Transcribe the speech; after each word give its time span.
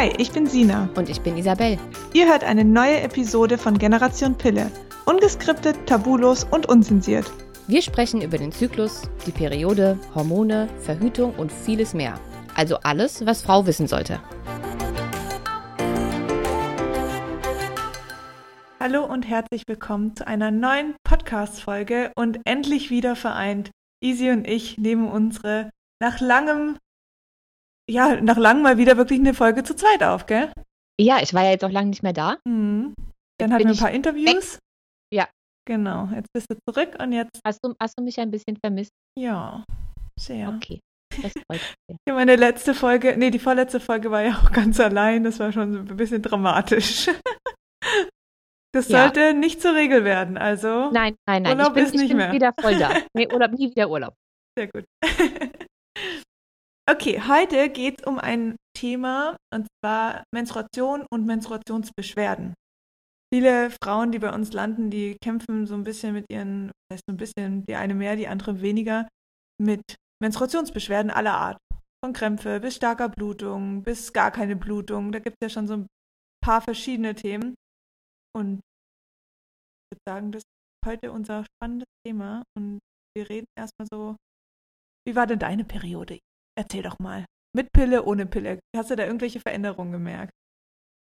Hi, 0.00 0.10
ich 0.16 0.32
bin 0.32 0.46
Sina. 0.46 0.88
Und 0.96 1.10
ich 1.10 1.20
bin 1.20 1.36
Isabel. 1.36 1.76
Ihr 2.14 2.26
hört 2.26 2.42
eine 2.42 2.64
neue 2.64 3.02
Episode 3.02 3.58
von 3.58 3.76
Generation 3.76 4.34
Pille. 4.34 4.70
Ungeskriptet, 5.04 5.76
tabulos 5.84 6.44
und 6.50 6.66
unzensiert. 6.70 7.30
Wir 7.66 7.82
sprechen 7.82 8.22
über 8.22 8.38
den 8.38 8.50
Zyklus, 8.50 9.02
die 9.26 9.30
Periode, 9.30 9.98
Hormone, 10.14 10.70
Verhütung 10.78 11.34
und 11.34 11.52
vieles 11.52 11.92
mehr. 11.92 12.18
Also 12.54 12.78
alles, 12.78 13.26
was 13.26 13.42
Frau 13.42 13.66
wissen 13.66 13.86
sollte. 13.86 14.22
Hallo 18.80 19.04
und 19.04 19.28
herzlich 19.28 19.64
willkommen 19.66 20.16
zu 20.16 20.26
einer 20.26 20.50
neuen 20.50 20.94
Podcast-Folge 21.04 22.10
und 22.16 22.40
endlich 22.46 22.88
wieder 22.88 23.16
vereint. 23.16 23.70
Easy 24.02 24.30
und 24.30 24.48
ich 24.48 24.78
nehmen 24.78 25.10
unsere 25.10 25.68
nach 26.00 26.20
langem 26.20 26.78
ja, 27.90 28.20
nach 28.20 28.36
langem 28.36 28.62
mal 28.62 28.78
wieder 28.78 28.96
wirklich 28.96 29.18
eine 29.18 29.34
Folge 29.34 29.64
zu 29.64 29.74
zweit 29.74 30.02
auf, 30.02 30.26
gell? 30.26 30.52
Ja, 31.00 31.18
ich 31.22 31.34
war 31.34 31.44
ja 31.44 31.50
jetzt 31.50 31.64
auch 31.64 31.70
lange 31.70 31.90
nicht 31.90 32.02
mehr 32.02 32.12
da. 32.12 32.38
Mhm. 32.46 32.94
Dann 33.38 33.52
hatten 33.52 33.64
wir 33.64 33.70
ein 33.70 33.78
paar 33.78 33.90
Interviews. 33.90 34.54
Weg. 34.54 34.58
Ja. 35.12 35.28
Genau, 35.66 36.08
jetzt 36.14 36.28
bist 36.32 36.46
du 36.50 36.56
zurück 36.68 36.96
und 37.00 37.12
jetzt. 37.12 37.40
Hast 37.44 37.60
du, 37.62 37.74
hast 37.80 37.98
du 37.98 38.02
mich 38.02 38.18
ein 38.18 38.30
bisschen 38.30 38.56
vermisst? 38.62 38.92
Ja, 39.18 39.64
sehr. 40.18 40.48
Okay. 40.50 40.80
Das 41.22 41.32
freut 41.32 41.60
mich. 41.88 41.96
Ja, 42.08 42.14
meine 42.14 42.36
letzte 42.36 42.74
Folge, 42.74 43.16
nee, 43.16 43.30
die 43.30 43.38
vorletzte 43.38 43.80
Folge 43.80 44.10
war 44.10 44.22
ja 44.22 44.36
auch 44.36 44.52
ganz 44.52 44.78
allein. 44.80 45.24
Das 45.24 45.38
war 45.38 45.52
schon 45.52 45.88
ein 45.88 45.96
bisschen 45.96 46.22
dramatisch. 46.22 47.08
Das 48.72 48.86
sollte 48.86 49.20
ja. 49.20 49.32
nicht 49.32 49.60
zur 49.60 49.74
Regel 49.74 50.04
werden, 50.04 50.38
also. 50.38 50.92
Nein, 50.92 51.16
nein, 51.26 51.42
nein. 51.42 51.58
Urlaub 51.58 51.70
ich 51.70 51.74
bin, 51.74 51.84
ist 51.86 51.92
nicht 51.92 52.02
ich 52.02 52.08
bin 52.10 52.18
mehr. 52.18 52.32
wieder 52.32 52.54
voll 52.60 52.78
da. 52.78 52.90
Nee, 53.16 53.26
Urlaub, 53.26 53.50
nie 53.50 53.68
wieder 53.68 53.90
Urlaub. 53.90 54.14
Sehr 54.56 54.68
gut. 54.68 54.84
Okay, 56.90 57.20
heute 57.24 57.70
geht 57.70 58.00
es 58.00 58.06
um 58.06 58.18
ein 58.18 58.56
Thema 58.76 59.36
und 59.54 59.68
zwar 59.78 60.24
Menstruation 60.34 61.06
und 61.12 61.24
Menstruationsbeschwerden. 61.24 62.54
Viele 63.32 63.70
Frauen, 63.80 64.10
die 64.10 64.18
bei 64.18 64.34
uns 64.34 64.52
landen, 64.52 64.90
die 64.90 65.16
kämpfen 65.22 65.68
so 65.68 65.74
ein 65.74 65.84
bisschen 65.84 66.14
mit 66.14 66.26
ihren, 66.28 66.66
das 66.66 66.96
heißt 66.96 67.04
so 67.08 67.14
ein 67.14 67.16
bisschen, 67.16 67.64
die 67.66 67.76
eine 67.76 67.94
mehr, 67.94 68.16
die 68.16 68.26
andere 68.26 68.60
weniger, 68.60 69.06
mit 69.62 69.82
Menstruationsbeschwerden 70.20 71.12
aller 71.12 71.34
Art. 71.34 71.58
Von 72.04 72.12
Krämpfe 72.12 72.58
bis 72.58 72.74
starker 72.74 73.08
Blutung, 73.08 73.84
bis 73.84 74.12
gar 74.12 74.32
keine 74.32 74.56
Blutung. 74.56 75.12
Da 75.12 75.20
gibt 75.20 75.36
es 75.38 75.46
ja 75.46 75.48
schon 75.48 75.68
so 75.68 75.74
ein 75.74 75.86
paar 76.42 76.60
verschiedene 76.60 77.14
Themen. 77.14 77.54
Und 78.36 78.54
ich 78.56 79.92
würde 79.92 80.02
sagen, 80.08 80.32
das 80.32 80.42
ist 80.42 80.88
heute 80.88 81.12
unser 81.12 81.44
spannendes 81.44 81.88
Thema. 82.04 82.42
Und 82.56 82.80
wir 83.16 83.30
reden 83.30 83.46
erstmal 83.56 83.86
so, 83.92 84.16
wie 85.06 85.14
war 85.14 85.28
denn 85.28 85.38
deine 85.38 85.64
Periode? 85.64 86.18
Erzähl 86.60 86.82
doch 86.82 86.98
mal. 86.98 87.24
Mit 87.56 87.72
Pille, 87.72 88.04
ohne 88.04 88.26
Pille. 88.26 88.58
Hast 88.76 88.90
du 88.90 88.96
da 88.96 89.06
irgendwelche 89.06 89.40
Veränderungen 89.40 89.92
gemerkt? 89.92 90.34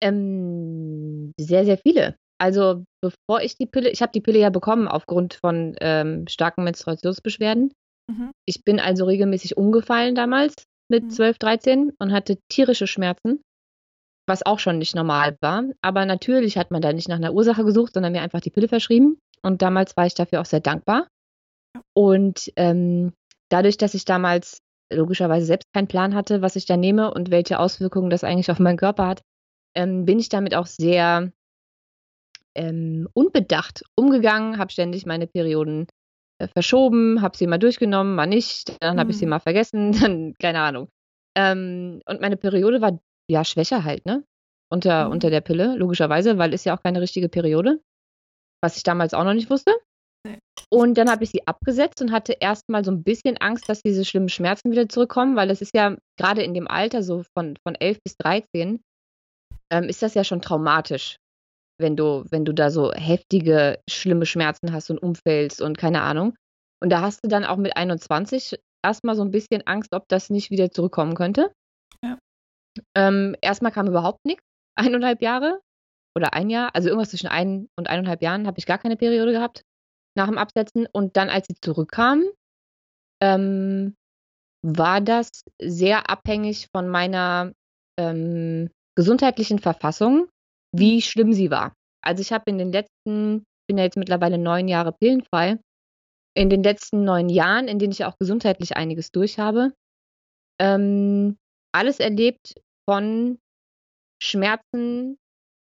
Ähm, 0.03 1.33
sehr, 1.39 1.67
sehr 1.67 1.77
viele. 1.77 2.17
Also 2.41 2.84
bevor 3.03 3.42
ich 3.42 3.55
die 3.56 3.67
Pille, 3.67 3.91
ich 3.91 4.01
habe 4.01 4.12
die 4.12 4.23
Pille 4.23 4.39
ja 4.39 4.48
bekommen 4.48 4.89
aufgrund 4.89 5.34
von 5.34 5.77
ähm, 5.83 6.27
starken 6.28 6.64
Menstruationsbeschwerden. 6.64 7.75
Mhm. 8.11 8.31
Ich 8.47 8.64
bin 8.64 8.81
also 8.81 9.05
regelmäßig 9.05 9.59
umgefallen 9.59 10.14
damals 10.14 10.55
mit 10.91 11.05
mhm. 11.05 11.11
12, 11.11 11.39
13 11.39 11.92
und 11.98 12.12
hatte 12.12 12.39
tierische 12.51 12.86
Schmerzen, 12.86 13.42
was 14.27 14.47
auch 14.47 14.58
schon 14.58 14.79
nicht 14.79 14.97
normal 14.97 15.36
war. 15.42 15.64
Aber 15.83 16.06
natürlich 16.06 16.56
hat 16.56 16.70
man 16.70 16.81
da 16.81 16.95
nicht 16.95 17.08
nach 17.08 17.17
einer 17.17 17.34
Ursache 17.34 17.67
gesucht, 17.67 17.92
sondern 17.92 18.12
mir 18.12 18.23
einfach 18.23 18.41
die 18.41 18.51
Pille 18.51 18.69
verschrieben. 18.69 19.19
Und 19.42 19.61
damals 19.61 19.95
war 19.98 20.06
ich 20.06 20.14
dafür 20.14 20.41
auch 20.41 20.47
sehr 20.47 20.61
dankbar. 20.61 21.06
Und 21.95 22.51
ähm, 22.56 23.12
dadurch, 23.51 23.77
dass 23.77 23.92
ich 23.92 24.06
damals 24.06 24.64
logischerweise 24.95 25.47
selbst 25.47 25.73
keinen 25.73 25.89
Plan 25.89 26.14
hatte, 26.14 26.42
was 26.42 26.57
ich 26.57 26.67
da 26.67 26.77
nehme 26.77 27.13
und 27.13 27.30
welche 27.30 27.58
Auswirkungen 27.58 28.11
das 28.11 28.24
eigentlich 28.24 28.51
auf 28.51 28.58
meinen 28.58 28.77
Körper 28.77 29.07
hat, 29.07 29.23
ähm, 29.74 30.05
bin 30.05 30.18
ich 30.18 30.29
damit 30.29 30.55
auch 30.55 30.67
sehr 30.67 31.33
ähm, 32.55 33.08
unbedacht 33.14 33.85
umgegangen, 33.96 34.58
habe 34.58 34.73
ständig 34.73 35.07
meine 35.07 35.27
Perioden 35.27 35.86
äh, 36.39 36.48
verschoben, 36.48 37.23
habe 37.23 37.36
sie 37.36 37.46
mal 37.46 37.58
durchgenommen, 37.58 38.14
mal 38.14 38.27
nicht, 38.27 38.77
dann 38.80 38.98
habe 38.98 39.11
ich 39.11 39.18
sie 39.18 39.27
mhm. 39.27 39.30
mal 39.30 39.41
vergessen, 39.41 39.92
dann 40.01 40.35
keine 40.41 40.61
Ahnung. 40.61 40.89
Ähm, 41.36 42.01
und 42.07 42.20
meine 42.20 42.36
Periode 42.36 42.80
war 42.80 42.98
ja 43.29 43.45
schwächer 43.45 43.85
halt, 43.85 44.07
ne? 44.07 44.24
Unter, 44.70 45.07
mhm. 45.07 45.13
unter 45.13 45.30
der 45.30 45.41
Pille, 45.41 45.77
logischerweise, 45.77 46.39
weil 46.39 46.55
ist 46.55 46.64
ja 46.64 46.77
auch 46.77 46.83
keine 46.83 47.01
richtige 47.01 47.29
Periode, 47.29 47.80
was 48.63 48.77
ich 48.77 48.83
damals 48.83 49.14
auch 49.14 49.24
noch 49.24 49.35
nicht 49.35 49.51
wusste. 49.51 49.73
Und 50.70 50.98
dann 50.98 51.11
habe 51.11 51.25
ich 51.25 51.31
sie 51.31 51.47
abgesetzt 51.47 52.01
und 52.01 52.13
hatte 52.13 52.37
erstmal 52.39 52.85
so 52.85 52.91
ein 52.91 53.03
bisschen 53.03 53.37
Angst, 53.39 53.69
dass 53.69 53.83
diese 53.83 54.05
schlimmen 54.05 54.29
Schmerzen 54.29 54.70
wieder 54.70 54.89
zurückkommen, 54.89 55.37
weil 55.37 55.48
das 55.48 55.61
ist 55.61 55.75
ja 55.75 55.97
gerade 56.19 56.42
in 56.42 56.55
dem 56.55 56.69
Alter, 56.69 57.03
so 57.03 57.25
von, 57.37 57.57
von 57.67 57.75
11 57.75 57.98
bis 58.05 58.17
13, 58.19 58.81
ähm, 59.70 59.85
ist 59.85 60.03
das 60.03 60.15
ja 60.15 60.25
schon 60.25 60.42
traumatisch, 60.42 61.17
wenn 61.79 61.97
du, 61.97 62.25
wenn 62.31 62.45
du 62.45 62.53
da 62.53 62.70
so 62.70 62.92
heftige, 62.92 63.81
schlimme 63.89 64.27
Schmerzen 64.27 64.73
hast 64.73 64.91
und 64.91 64.98
umfällst 64.98 65.61
und 65.61 65.79
keine 65.79 66.03
Ahnung. 66.03 66.37
Und 66.83 66.91
da 66.91 67.01
hast 67.01 67.25
du 67.25 67.29
dann 67.29 67.45
auch 67.45 67.57
mit 67.57 67.77
21 67.77 68.59
erstmal 68.85 69.17
so 69.17 69.23
ein 69.23 69.31
bisschen 69.31 69.67
Angst, 69.67 69.95
ob 69.95 70.09
das 70.09 70.31
nicht 70.31 70.51
wieder 70.51 70.71
zurückkommen 70.71 71.15
könnte. 71.15 71.53
Ja. 72.03 72.19
Ähm, 72.97 73.36
erstmal 73.41 73.73
kam 73.73 73.89
überhaupt 73.89 74.25
nichts, 74.25 74.45
eineinhalb 74.77 75.23
Jahre 75.23 75.61
oder 76.17 76.35
ein 76.35 76.51
Jahr, 76.51 76.75
also 76.75 76.89
irgendwas 76.89 77.11
zwischen 77.11 77.29
ein 77.29 77.69
und 77.77 77.89
eineinhalb 77.89 78.23
Jahren 78.23 78.47
habe 78.47 78.59
ich 78.59 78.67
gar 78.67 78.79
keine 78.79 78.97
Periode 78.97 79.33
gehabt 79.33 79.63
nach 80.17 80.29
dem 80.29 80.39
Absetzen. 80.39 80.86
Und 80.92 81.17
dann, 81.17 81.30
als 81.30 81.47
sie 81.47 81.55
zurückkamen, 81.61 82.29
ähm, 83.23 83.95
war 84.63 85.01
das 85.01 85.45
sehr 85.61 86.08
abhängig 86.08 86.69
von 86.75 86.89
meiner 86.89 87.52
ähm, 87.98 88.70
gesundheitlichen 88.97 89.58
Verfassung, 89.58 90.29
wie 90.73 91.03
schlimm 91.03 91.33
sie 91.33 91.51
war. 91.51 91.74
Also 92.03 92.20
ich 92.20 92.33
habe 92.33 92.51
in 92.51 92.58
den 92.58 92.73
letzten, 92.73 93.39
ich 93.39 93.67
bin 93.69 93.79
ja 93.79 93.85
jetzt 93.85 93.97
mittlerweile 93.97 94.39
neun 94.39 94.69
Jahre 94.69 94.92
pillenfrei, 94.92 95.58
in 96.36 96.51
den 96.51 96.63
letzten 96.63 97.05
neun 97.05 97.29
Jahren, 97.29 97.69
in 97.69 97.79
denen 97.79 97.92
ich 97.92 98.05
auch 98.05 98.19
gesundheitlich 98.19 98.77
einiges 98.77 99.11
durch 99.11 99.39
habe, 99.39 99.73
ähm, 100.61 101.36
alles 101.73 102.01
erlebt 102.01 102.55
von 102.89 103.39
Schmerzen, 104.23 105.17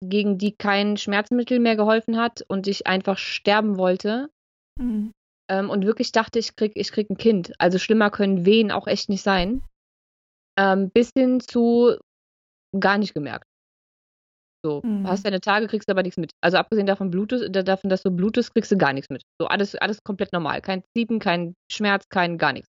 gegen 0.09 0.39
die 0.39 0.53
kein 0.53 0.97
Schmerzmittel 0.97 1.59
mehr 1.59 1.77
geholfen 1.77 2.17
hat 2.17 2.45
und 2.49 2.67
ich 2.67 2.87
einfach 2.87 3.19
sterben 3.19 3.77
wollte. 3.77 4.31
Mhm. 4.79 5.13
Ähm, 5.51 5.71
und 5.71 5.85
wirklich 5.85 6.13
dachte, 6.13 6.39
ich 6.39 6.57
krieg, 6.57 6.73
ich 6.75 6.91
krieg 6.91 7.11
ein 7.11 7.17
Kind. 7.17 7.53
Also 7.59 7.79
schlimmer 7.79 8.11
können 8.11 8.47
Wehen 8.47 8.71
auch 8.71 8.87
echt 8.87 9.09
nicht 9.09 9.23
sein. 9.23 9.63
Ähm, 10.59 10.91
bis 10.91 11.11
hin 11.17 11.41
zu 11.41 11.97
gar 12.79 12.99
nicht 12.99 13.15
gemerkt. 13.15 13.47
So, 14.65 14.81
mhm. 14.83 15.07
hast 15.07 15.27
deine 15.27 15.41
Tage, 15.41 15.67
kriegst 15.67 15.91
aber 15.91 16.03
nichts 16.03 16.17
mit. 16.17 16.31
Also 16.41 16.57
abgesehen 16.57 16.87
davon, 16.87 17.11
blutest, 17.11 17.51
davon, 17.53 17.91
dass 17.91 18.03
du 18.03 18.11
blutest, 18.11 18.55
kriegst 18.55 18.73
du 18.73 18.79
gar 18.79 18.95
nichts 18.95 19.11
mit. 19.11 19.23
So, 19.39 19.47
alles, 19.47 19.75
alles 19.75 20.03
komplett 20.03 20.33
normal. 20.33 20.63
Kein 20.63 20.83
Ziepen, 20.97 21.19
kein 21.19 21.55
Schmerz, 21.71 22.09
kein 22.09 22.39
gar 22.39 22.55
nichts. 22.55 22.71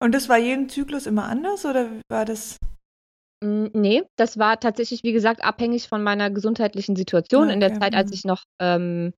Und 0.00 0.14
das 0.14 0.28
war 0.30 0.38
jeden 0.38 0.70
Zyklus 0.70 1.06
immer 1.06 1.24
anders 1.24 1.66
oder 1.66 1.90
war 2.08 2.24
das? 2.24 2.56
Nee, 3.40 4.02
das 4.16 4.38
war 4.38 4.58
tatsächlich, 4.58 5.04
wie 5.04 5.12
gesagt, 5.12 5.44
abhängig 5.44 5.88
von 5.88 6.02
meiner 6.02 6.30
gesundheitlichen 6.30 6.96
Situation. 6.96 7.44
Okay. 7.44 7.52
In 7.54 7.60
der 7.60 7.78
Zeit, 7.78 7.94
als 7.94 8.10
mhm. 8.10 8.14
ich 8.14 8.24
noch 8.24 8.42
ähm, 8.60 9.12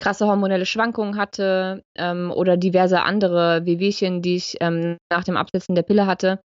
krasse 0.00 0.26
hormonelle 0.26 0.66
Schwankungen 0.66 1.16
hatte 1.16 1.82
ähm, 1.96 2.30
oder 2.30 2.56
diverse 2.56 3.02
andere 3.02 3.66
Wehwehchen, 3.66 4.22
die 4.22 4.36
ich 4.36 4.56
ähm, 4.60 4.96
nach 5.10 5.24
dem 5.24 5.36
Absetzen 5.36 5.74
der 5.74 5.82
Pille 5.82 6.06
hatte, 6.06 6.40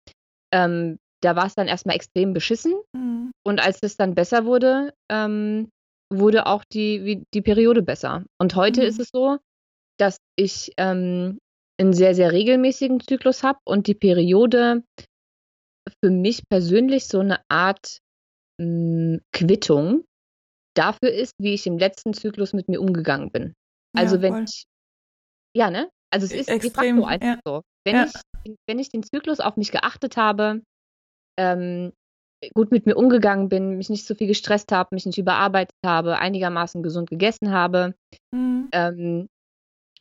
ähm, 0.53 0.99
da 1.23 1.35
war 1.35 1.47
es 1.47 1.55
dann 1.55 1.67
erstmal 1.67 1.97
extrem 1.97 2.33
beschissen. 2.33 2.75
Mhm. 2.93 3.33
Und 3.45 3.61
als 3.61 3.79
es 3.83 3.97
dann 3.97 4.15
besser 4.15 4.45
wurde, 4.45 4.93
ähm, 5.11 5.69
wurde 6.13 6.47
auch 6.47 6.65
die, 6.73 7.25
die 7.35 7.43
Periode 7.43 7.83
besser. 7.83 8.25
Und 8.39 8.55
heute 8.55 8.83
mhm. 8.83 8.87
ist 8.87 9.01
es 9.01 9.09
so, 9.13 9.39
dass 9.99 10.19
ich 10.37 10.73
ähm, 10.77 11.39
einen 11.81 11.93
sehr, 11.93 12.15
sehr 12.15 12.33
regelmäßigen 12.33 13.01
Zyklus 13.01 13.43
habe 13.43 13.59
und 13.65 13.87
die 13.87 13.95
Periode 13.95 14.83
für 16.03 16.11
mich 16.11 16.43
persönlich 16.49 17.07
so 17.07 17.21
eine 17.21 17.41
Art 17.49 17.99
mh, 18.61 18.65
hm, 18.65 19.21
Quittung 19.33 20.05
dafür 20.75 21.11
ist, 21.11 21.33
wie 21.39 21.55
ich 21.55 21.67
im 21.67 21.79
letzten 21.79 22.13
Zyklus 22.13 22.53
mit 22.53 22.69
mir 22.69 22.81
umgegangen 22.81 23.31
bin. 23.31 23.55
Also 23.97 24.17
ja, 24.17 24.23
wenn 24.23 24.45
ich, 24.45 24.65
ja, 25.57 25.71
ne? 25.71 25.89
Also 26.13 26.27
es 26.27 26.33
ist 26.33 26.49
extrem 26.49 27.03
einfach 27.03 27.27
ja. 27.27 27.41
so. 27.47 27.63
Wenn, 27.85 27.97
ja. 27.97 28.07
ich, 28.45 28.55
wenn 28.69 28.79
ich 28.79 28.91
den 28.91 29.03
Zyklus 29.03 29.41
auf 29.41 29.57
mich 29.57 29.73
geachtet 29.73 30.17
habe, 30.17 30.63
ähm, 31.39 31.93
gut 32.55 32.71
mit 32.71 32.87
mir 32.87 32.97
umgegangen 32.97 33.49
bin, 33.49 33.77
mich 33.77 33.89
nicht 33.89 34.07
so 34.07 34.15
viel 34.15 34.27
gestresst 34.27 34.71
habe, 34.73 34.95
mich 34.95 35.07
nicht 35.07 35.19
überarbeitet 35.19 35.77
habe, 35.85 36.19
einigermaßen 36.19 36.83
gesund 36.83 37.09
gegessen 37.09 37.51
habe 37.51 37.95
mhm. 38.33 38.69
ähm, 38.73 39.29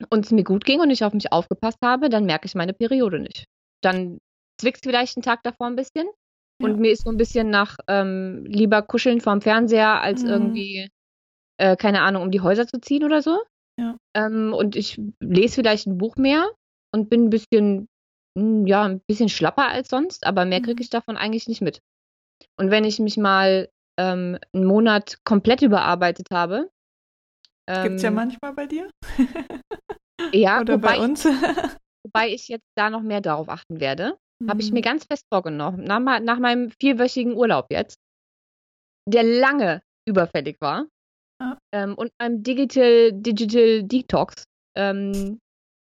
und 0.09 0.25
es 0.25 0.31
mir 0.31 0.43
gut 0.43 0.65
ging 0.65 0.81
und 0.81 0.89
ich 0.89 1.03
auf 1.03 1.13
mich 1.13 1.31
aufgepasst 1.31 1.79
habe, 1.83 2.09
dann 2.09 2.25
merke 2.25 2.45
ich 2.45 2.55
meine 2.55 2.73
Periode 2.73 3.19
nicht. 3.19 3.45
Dann 3.81 4.19
zwickt 4.60 4.84
vielleicht 4.84 5.18
einen 5.18 5.24
Tag 5.24 5.44
davor 5.44 5.68
ein 5.68 5.75
bisschen. 5.75 6.07
Ja. 6.62 6.69
Und 6.69 6.80
mir 6.80 6.92
ist 6.92 7.04
so 7.04 7.10
ein 7.10 7.18
bisschen 7.18 7.50
nach 7.50 7.78
ähm, 7.88 8.46
lieber 8.46 8.81
kuscheln 8.81 9.22
vorm 9.22 9.42
Fernseher, 9.42 10.02
als 10.02 10.24
mhm. 10.24 10.30
irgendwie, 10.30 10.90
äh, 11.57 11.75
keine 11.75 12.02
Ahnung, 12.02 12.24
um 12.24 12.31
die 12.31 12.42
Häuser 12.42 12.68
zu 12.68 12.80
ziehen 12.80 13.04
oder 13.04 13.22
so. 13.22 13.42
Ja. 13.80 13.98
Ähm, 14.16 14.54
und 14.54 14.75
ich 14.75 15.02
lese 15.19 15.56
vielleicht 15.56 15.88
ein 15.88 15.98
Buch 15.98 16.16
mehr 16.16 16.50
und 16.94 17.10
bin 17.10 17.25
ein 17.25 17.30
bisschen, 17.30 17.88
hm, 18.38 18.66
ja, 18.68 18.84
ein 18.84 19.02
bisschen 19.07 19.30
schlapper 19.30 19.68
als 19.68 19.90
sonst, 19.90 20.25
aber 20.25 20.46
mehr 20.46 20.62
kriege 20.62 20.75
mhm. 20.75 20.81
ich 20.81 20.90
davon 20.90 21.18
eigentlich 21.18 21.48
nicht 21.48 21.62
mit. 21.62 21.81
Und 22.57 22.72
wenn 22.72 22.86
ich 22.86 23.00
mich 23.00 23.18
mal 23.18 23.69
ähm, 23.98 24.38
einen 24.54 24.66
Monat 24.66 25.19
komplett 25.24 25.62
überarbeitet 25.62 26.28
habe. 26.31 26.69
Ähm, 27.68 27.84
Gibt 27.84 27.96
es 27.96 28.02
ja 28.02 28.12
manchmal 28.12 28.54
bei 28.54 28.68
dir. 28.68 28.90
ja, 30.31 30.62
oder 30.62 30.78
bei 30.78 31.00
uns. 31.00 31.25
Ich, 31.25 31.34
wobei 32.06 32.30
ich 32.30 32.48
jetzt 32.48 32.68
da 32.75 32.90
noch 32.90 33.02
mehr 33.02 33.22
darauf 33.22 33.50
achten 33.50 33.80
werde. 33.80 34.18
Mhm. 34.41 34.49
Habe 34.49 34.61
ich 34.61 34.71
mir 34.71 34.79
mhm. 34.79 34.83
ganz 34.83 35.05
fest 35.05 35.25
vorgenommen. 35.31 35.83
Nach, 35.83 35.99
nach 35.99 36.39
meinem 36.39 36.71
vierwöchigen 36.81 37.35
Urlaub 37.35 37.67
jetzt, 37.69 37.95
der 39.07 39.23
lange 39.23 39.81
überfällig 40.07 40.57
war. 40.61 40.87
Ah. 41.41 41.57
Ähm, 41.73 41.95
und 41.95 42.11
einem 42.17 42.43
Digital, 42.43 43.11
Digital 43.13 43.83
Detox 43.83 44.43
ähm, 44.77 45.39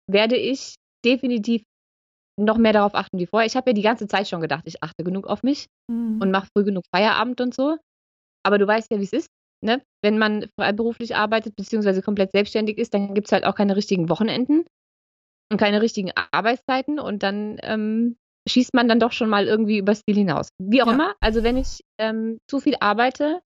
werde 0.07 0.37
ich 0.37 0.75
definitiv 1.05 1.63
noch 2.39 2.57
mehr 2.57 2.73
darauf 2.73 2.95
achten 2.95 3.19
wie 3.19 3.25
vorher. 3.25 3.47
Ich 3.47 3.55
habe 3.55 3.71
ja 3.71 3.73
die 3.73 3.81
ganze 3.81 4.07
Zeit 4.07 4.27
schon 4.27 4.41
gedacht, 4.41 4.63
ich 4.65 4.81
achte 4.81 5.03
genug 5.03 5.27
auf 5.27 5.43
mich 5.43 5.67
mhm. 5.87 6.19
und 6.21 6.31
mache 6.31 6.47
früh 6.55 6.63
genug 6.63 6.83
Feierabend 6.93 7.41
und 7.41 7.53
so. 7.53 7.77
Aber 8.45 8.57
du 8.57 8.65
weißt 8.65 8.87
ja, 8.91 8.99
wie 8.99 9.03
es 9.03 9.13
ist. 9.13 9.27
Ne? 9.61 9.83
Wenn 10.01 10.17
man 10.17 10.47
freiberuflich 10.57 11.15
arbeitet, 11.15 11.55
beziehungsweise 11.57 12.01
komplett 12.01 12.31
selbstständig 12.31 12.77
ist, 12.77 12.93
dann 12.93 13.13
gibt 13.13 13.27
es 13.27 13.33
halt 13.33 13.43
auch 13.43 13.55
keine 13.55 13.75
richtigen 13.75 14.07
Wochenenden 14.07 14.65
und 15.51 15.57
keine 15.57 15.81
richtigen 15.81 16.11
Arbeitszeiten 16.31 16.99
und 16.99 17.23
dann 17.23 17.57
ähm, 17.63 18.15
schießt 18.49 18.73
man 18.73 18.87
dann 18.87 18.99
doch 18.99 19.11
schon 19.11 19.29
mal 19.29 19.45
irgendwie 19.47 19.77
übers 19.77 20.01
Ziel 20.03 20.15
hinaus. 20.15 20.49
Wie 20.59 20.81
auch 20.81 20.87
ja. 20.87 20.93
immer, 20.93 21.15
also 21.21 21.43
wenn 21.43 21.57
ich 21.57 21.81
ähm, 21.99 22.39
zu 22.49 22.59
viel 22.59 22.75
arbeite 22.79 23.41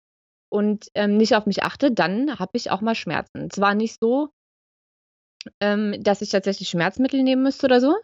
und 0.50 0.88
ähm, 0.94 1.16
nicht 1.16 1.34
auf 1.34 1.46
mich 1.46 1.62
achte, 1.62 1.93
dann 1.93 2.38
habe 2.38 2.52
ich 2.54 2.70
auch 2.70 2.81
mal 2.81 2.94
Schmerzen. 2.94 3.50
Zwar 3.50 3.75
nicht 3.75 3.96
so, 4.00 4.31
ähm, 5.60 6.02
dass 6.02 6.22
ich 6.22 6.31
tatsächlich 6.31 6.69
Schmerzmittel 6.69 7.22
nehmen 7.22 7.43
müsste 7.43 7.66
oder 7.66 7.81
so, 7.81 7.96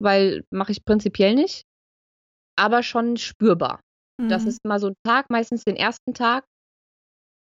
weil 0.00 0.44
mache 0.50 0.72
ich 0.72 0.84
prinzipiell 0.84 1.34
nicht, 1.34 1.64
aber 2.56 2.82
schon 2.82 3.16
spürbar. 3.16 3.80
Mhm. 4.20 4.28
Das 4.28 4.44
ist 4.44 4.64
mal 4.64 4.80
so 4.80 4.88
ein 4.88 4.94
Tag, 5.04 5.30
meistens 5.30 5.64
den 5.64 5.76
ersten 5.76 6.14
Tag, 6.14 6.44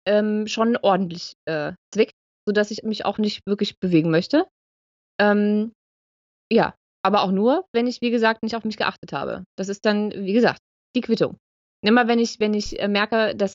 ähm, 0.06 0.48
schon 0.48 0.78
ordentlich 0.78 1.34
äh, 1.46 1.74
zwickt, 1.94 2.14
sodass 2.48 2.72
ich 2.72 2.84
mich 2.84 3.06
auch 3.06 3.18
nicht 3.18 3.42
wirklich 3.46 3.80
bewegen 3.80 4.12
möchte. 4.12 4.48
Ähm, 5.20 5.72
ja, 6.52 6.76
aber 7.04 7.24
auch 7.24 7.32
nur, 7.32 7.66
wenn 7.74 7.88
ich, 7.88 8.02
wie 8.02 8.12
gesagt, 8.12 8.44
nicht 8.44 8.56
auf 8.56 8.64
mich 8.64 8.78
geachtet 8.78 9.14
habe. 9.14 9.44
Das 9.58 9.70
ist 9.70 9.86
dann, 9.86 10.12
wie 10.12 10.34
gesagt, 10.34 10.60
die 10.96 11.02
Quittung. 11.02 11.38
Immer 11.82 12.08
wenn 12.08 12.20
ich, 12.20 12.40
wenn 12.40 12.54
ich 12.54 12.80
äh, 12.80 12.88
merke, 12.88 13.36
dass 13.36 13.54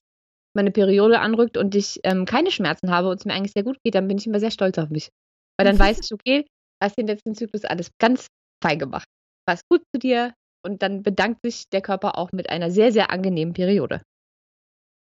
meine 0.54 0.70
Periode 0.70 1.20
anrückt 1.20 1.56
und 1.56 1.74
ich 1.74 2.00
ähm, 2.04 2.24
keine 2.24 2.50
Schmerzen 2.50 2.90
habe 2.90 3.08
und 3.08 3.20
es 3.20 3.24
mir 3.24 3.32
eigentlich 3.32 3.52
sehr 3.52 3.62
gut 3.62 3.78
geht, 3.84 3.94
dann 3.94 4.08
bin 4.08 4.18
ich 4.18 4.26
immer 4.26 4.40
sehr 4.40 4.50
stolz 4.50 4.76
auf 4.78 4.90
mich. 4.90 5.10
Weil 5.56 5.66
dann 5.66 5.78
weiß 5.78 6.00
ich, 6.00 6.12
okay, 6.12 6.46
hast 6.82 6.98
den 6.98 7.06
letzten 7.06 7.34
Zyklus 7.34 7.64
alles 7.64 7.90
ganz 7.98 8.26
fein 8.62 8.78
gemacht. 8.78 9.08
War 9.46 9.54
es 9.54 9.62
gut 9.70 9.82
zu 9.94 9.98
dir 9.98 10.34
und 10.64 10.82
dann 10.82 11.02
bedankt 11.02 11.40
sich 11.42 11.64
der 11.72 11.80
Körper 11.80 12.18
auch 12.18 12.32
mit 12.32 12.50
einer 12.50 12.70
sehr, 12.70 12.92
sehr 12.92 13.10
angenehmen 13.10 13.54
Periode. 13.54 14.02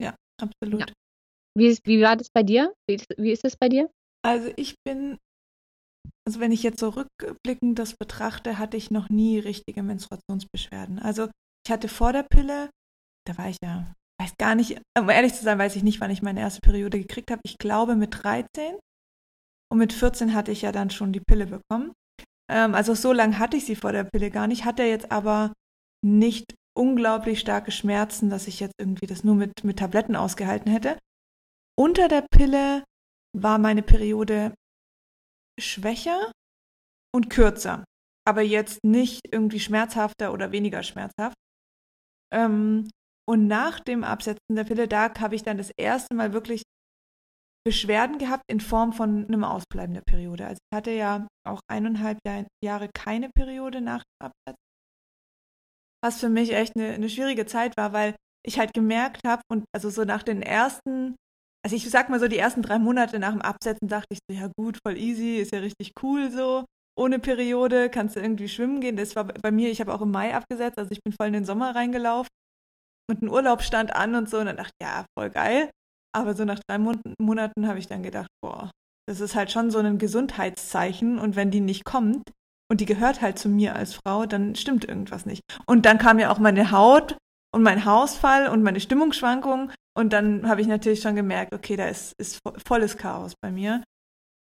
Ja, 0.01 0.15
absolut. 0.41 0.81
Ja. 0.81 0.87
Wie, 1.57 1.67
ist, 1.67 1.87
wie 1.87 2.01
war 2.03 2.17
das 2.17 2.31
bei 2.31 2.43
dir? 2.43 2.73
Wie, 2.89 3.01
wie 3.19 3.31
ist 3.31 3.45
das 3.45 3.57
bei 3.57 3.69
dir? 3.69 3.91
Also 4.25 4.53
ich 4.57 4.77
bin, 4.85 5.19
also 6.27 6.41
wenn 6.41 6.53
ich 6.53 6.63
jetzt 6.63 6.81
so 6.81 6.91
rückblickend 6.91 7.79
das 7.79 7.95
betrachte, 7.95 8.59
hatte 8.59 8.77
ich 8.77 8.91
noch 8.91 9.09
nie 9.09 9.39
richtige 9.39 9.83
Menstruationsbeschwerden. 9.83 10.99
Also 10.99 11.29
ich 11.67 11.73
hatte 11.73 11.89
vor 11.89 12.13
der 12.13 12.23
Pille, 12.23 12.71
da 13.27 13.37
war 13.39 13.49
ich 13.49 13.57
ja, 13.63 13.93
weiß 14.21 14.35
gar 14.39 14.55
nicht, 14.55 14.81
um 14.99 15.09
ehrlich 15.11 15.35
zu 15.35 15.43
sein, 15.43 15.59
weiß 15.59 15.77
ich 15.77 15.83
nicht, 15.83 16.01
wann 16.01 16.11
ich 16.11 16.23
meine 16.23 16.41
erste 16.41 16.61
Periode 16.61 16.99
gekriegt 16.99 17.31
habe. 17.31 17.41
Ich 17.45 17.59
glaube 17.59 17.97
mit 17.97 18.23
13 18.23 18.77
und 19.71 19.79
mit 19.79 19.93
14 19.93 20.35
hatte 20.35 20.53
ich 20.53 20.63
ja 20.63 20.71
dann 20.71 20.91
schon 20.91 21.13
die 21.13 21.21
Pille 21.21 21.47
bekommen. 21.47 21.93
Ähm, 22.51 22.75
also 22.75 22.95
so 22.95 23.13
lange 23.13 23.39
hatte 23.39 23.57
ich 23.57 23.65
sie 23.65 23.77
vor 23.77 23.93
der 23.93 24.05
Pille 24.05 24.31
gar 24.31 24.47
nicht, 24.47 24.65
hatte 24.65 24.85
jetzt 24.85 25.11
aber 25.11 25.53
nicht 26.05 26.55
unglaublich 26.77 27.41
starke 27.41 27.71
Schmerzen, 27.71 28.31
dass 28.31 28.47
ich 28.47 28.61
jetzt 28.61 28.75
irgendwie 28.79 29.07
das 29.07 29.25
nur 29.25 29.35
mit, 29.35 29.65
mit 29.65 29.79
Tabletten 29.79 30.17
ausgehalten 30.17 30.71
hätte. 30.71 30.99
Unter 31.79 32.09
der 32.09 32.25
Pille 32.31 32.85
war 33.37 33.59
meine 33.59 33.83
Periode 33.83 34.55
schwächer 35.61 36.33
und 37.15 37.31
kürzer, 37.31 37.85
aber 38.27 38.43
jetzt 38.43 38.81
nicht 38.85 39.21
irgendwie 39.31 39.61
schmerzhafter 39.61 40.33
oder 40.33 40.53
weniger 40.53 40.83
schmerzhaft. 40.83 41.37
Ähm, 42.33 42.89
und 43.29 43.47
nach 43.47 43.81
dem 43.81 44.05
Absetzen 44.05 44.57
der 44.57 44.65
Pille, 44.65 44.89
da 44.89 45.13
habe 45.19 45.35
ich 45.35 45.43
dann 45.43 45.59
das 45.59 45.71
erste 45.79 46.15
Mal 46.15 46.33
wirklich 46.33 46.63
Beschwerden 47.65 48.19
gehabt 48.19 48.43
in 48.49 48.61
Form 48.61 48.93
von 48.93 49.27
einem 49.27 49.45
Ausbleiben 49.45 49.95
der 49.95 50.03
Periode. 50.03 50.47
Also 50.47 50.59
ich 50.59 50.77
hatte 50.77 50.91
ja 50.91 51.29
auch 51.47 51.61
eineinhalb 51.71 52.19
Jahre 52.65 52.89
keine 52.93 53.31
Periode 53.31 53.81
nach 53.81 54.03
dem 54.03 54.27
Absetzen. 54.27 54.65
Was 56.05 56.19
für 56.19 56.29
mich 56.29 56.53
echt 56.53 56.75
eine, 56.75 56.95
eine 56.95 57.09
schwierige 57.09 57.47
Zeit 57.47 57.77
war, 57.77 57.93
weil 57.93 58.17
ich 58.45 58.59
halt 58.59 58.75
gemerkt 58.75 59.21
habe 59.25 59.43
und 59.49 59.65
also 59.73 59.91
so 59.91 60.05
nach 60.05 60.25
den 60.25 60.43
ersten, 60.43 61.15
also 61.65 61.77
ich 61.77 61.89
sag 61.89 62.09
mal 62.09 62.21
so 62.21 62.29
die 62.29 62.39
ersten 62.39 62.63
drei 62.63 62.79
Monate 62.79 63.19
nach 63.19 63.33
dem 63.33 63.43
Absetzen 63.43 63.89
dachte 63.89 64.09
ich 64.11 64.19
so, 64.29 64.37
ja 64.37 64.51
gut, 64.57 64.79
voll 64.85 64.97
easy, 64.97 65.37
ist 65.37 65.53
ja 65.53 65.61
richtig 65.61 65.93
cool 66.03 66.31
so. 66.31 66.65
Ohne 66.99 67.19
Periode 67.19 67.89
kannst 67.89 68.17
du 68.17 68.21
irgendwie 68.21 68.49
schwimmen 68.49 68.81
gehen. 68.81 68.97
Das 68.97 69.17
war 69.17 69.25
bei 69.25 69.51
mir, 69.51 69.71
ich 69.71 69.81
habe 69.81 69.95
auch 69.95 70.03
im 70.03 70.11
Mai 70.11 70.35
abgesetzt, 70.35 70.79
also 70.79 70.91
ich 70.91 71.03
bin 71.03 71.15
voll 71.15 71.29
in 71.29 71.33
den 71.33 71.45
Sommer 71.45 71.75
reingelaufen 71.75 72.29
und 73.09 73.23
ein 73.23 73.31
Urlaub 73.31 73.63
stand 73.63 73.95
an 73.95 74.15
und 74.15 74.29
so 74.29 74.39
und 74.39 74.47
dann 74.47 74.57
dachte 74.57 74.73
ich, 74.81 74.87
ja, 74.87 75.07
voll 75.19 75.31
geil. 75.31 75.71
Aber 76.15 76.35
so 76.35 76.45
nach 76.45 76.61
drei 76.69 76.79
Mon 76.79 77.01
Monaten 77.19 77.67
habe 77.67 77.79
ich 77.79 77.87
dann 77.87 78.03
gedacht, 78.03 78.29
boah, 78.43 78.71
das 79.09 79.21
ist 79.21 79.35
halt 79.35 79.51
schon 79.51 79.71
so 79.71 79.79
ein 79.79 79.99
Gesundheitszeichen 79.99 81.19
und 81.19 81.37
wenn 81.37 81.51
die 81.51 81.61
nicht 81.61 81.85
kommt 81.85 82.31
und 82.71 82.81
die 82.81 82.87
gehört 82.87 83.23
halt 83.23 83.39
zu 83.39 83.49
mir 83.49 83.75
als 83.75 83.95
Frau, 83.95 84.27
dann 84.27 84.55
stimmt 84.55 84.85
irgendwas 84.85 85.27
nicht. 85.27 85.43
Und 85.67 85.87
dann 85.87 85.99
kam 85.99 86.19
ja 86.19 86.31
auch 86.31 86.39
meine 86.39 86.71
Haut 86.71 87.17
und 87.55 87.63
mein 87.63 87.85
Hausfall 87.85 88.49
und 88.49 88.63
meine 88.63 88.81
Stimmungsschwankungen 88.81 89.73
und 89.97 90.13
dann 90.13 90.49
habe 90.49 90.61
ich 90.61 90.67
natürlich 90.67 91.03
schon 91.03 91.17
gemerkt, 91.17 91.55
okay, 91.55 91.77
da 91.77 91.87
ist, 91.89 92.15
ist 92.19 92.41
volles 92.67 92.97
Chaos 92.97 93.35
bei 93.43 93.51
mir. 93.51 93.85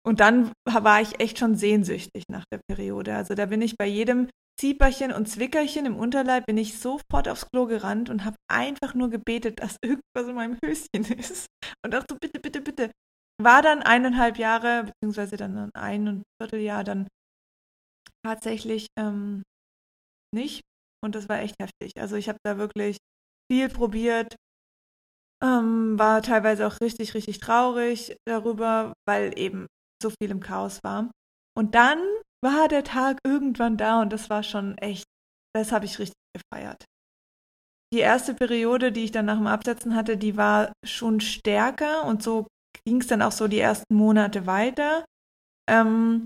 Und 0.04 0.20
dann 0.20 0.52
war 0.64 1.00
ich 1.00 1.20
echt 1.20 1.38
schon 1.38 1.54
sehnsüchtig 1.54 2.24
nach 2.28 2.44
der 2.52 2.60
Periode. 2.68 3.14
Also 3.14 3.34
da 3.34 3.46
bin 3.46 3.62
ich 3.62 3.76
bei 3.76 3.86
jedem 3.86 4.28
Zieperchen 4.58 5.12
und 5.12 5.28
Zwickerchen 5.28 5.86
im 5.86 5.96
Unterleib 5.96 6.46
bin 6.46 6.58
ich 6.58 6.78
sofort 6.78 7.28
aufs 7.28 7.46
Klo 7.50 7.66
gerannt 7.66 8.10
und 8.10 8.24
habe 8.24 8.36
einfach 8.50 8.94
nur 8.94 9.10
gebetet, 9.10 9.60
dass 9.60 9.76
irgendwas 9.82 10.28
in 10.28 10.34
meinem 10.34 10.58
Höschen 10.64 11.18
ist. 11.18 11.46
Und 11.84 11.94
dachte 11.94 12.14
so, 12.14 12.18
bitte, 12.20 12.40
bitte, 12.40 12.60
bitte. 12.60 12.90
War 13.40 13.62
dann 13.62 13.82
eineinhalb 13.82 14.38
Jahre, 14.38 14.84
beziehungsweise 14.84 15.36
dann 15.36 15.70
ein 15.74 16.08
und 16.08 16.22
Vierteljahr 16.40 16.84
dann 16.84 17.08
tatsächlich 18.24 18.86
ähm, 18.98 19.42
nicht. 20.34 20.62
Und 21.04 21.14
das 21.14 21.28
war 21.28 21.40
echt 21.40 21.56
heftig. 21.60 21.92
Also 21.98 22.16
ich 22.16 22.28
habe 22.28 22.38
da 22.44 22.58
wirklich 22.58 22.98
viel 23.50 23.68
probiert, 23.68 24.36
ähm, 25.42 25.98
war 25.98 26.22
teilweise 26.22 26.66
auch 26.66 26.80
richtig, 26.80 27.14
richtig 27.14 27.40
traurig 27.40 28.16
darüber, 28.26 28.92
weil 29.06 29.36
eben 29.38 29.66
so 30.02 30.10
viel 30.10 30.30
im 30.30 30.40
Chaos 30.40 30.80
war. 30.84 31.10
Und 31.56 31.74
dann 31.74 31.98
war 32.44 32.68
der 32.68 32.84
Tag 32.84 33.18
irgendwann 33.26 33.76
da 33.76 34.00
und 34.00 34.12
das 34.12 34.30
war 34.30 34.42
schon 34.42 34.78
echt, 34.78 35.04
das 35.54 35.72
habe 35.72 35.84
ich 35.84 35.98
richtig 35.98 36.16
gefeiert. 36.34 36.84
Die 37.92 38.00
erste 38.00 38.34
Periode, 38.34 38.90
die 38.90 39.04
ich 39.04 39.12
dann 39.12 39.26
nach 39.26 39.36
dem 39.36 39.46
Absetzen 39.46 39.94
hatte, 39.94 40.16
die 40.16 40.36
war 40.36 40.72
schon 40.84 41.20
stärker 41.20 42.04
und 42.06 42.22
so 42.22 42.46
ging 42.86 43.00
es 43.00 43.06
dann 43.06 43.20
auch 43.22 43.32
so 43.32 43.48
die 43.48 43.58
ersten 43.58 43.94
Monate 43.94 44.46
weiter. 44.46 45.04
Ähm, 45.68 46.24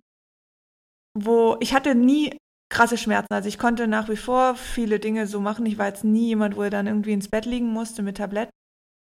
wo 1.18 1.56
ich 1.60 1.74
hatte 1.74 1.94
nie 1.94 2.36
krasse 2.76 2.98
Schmerzen. 2.98 3.32
Also 3.32 3.48
ich 3.48 3.58
konnte 3.58 3.88
nach 3.88 4.10
wie 4.10 4.18
vor 4.18 4.54
viele 4.54 5.00
Dinge 5.00 5.26
so 5.26 5.40
machen. 5.40 5.64
Ich 5.64 5.78
war 5.78 5.86
jetzt 5.86 6.04
nie 6.04 6.26
jemand, 6.26 6.56
wo 6.56 6.62
er 6.62 6.70
dann 6.70 6.86
irgendwie 6.86 7.14
ins 7.14 7.28
Bett 7.28 7.46
liegen 7.46 7.68
musste 7.68 8.02
mit 8.02 8.18
Tablett. 8.18 8.50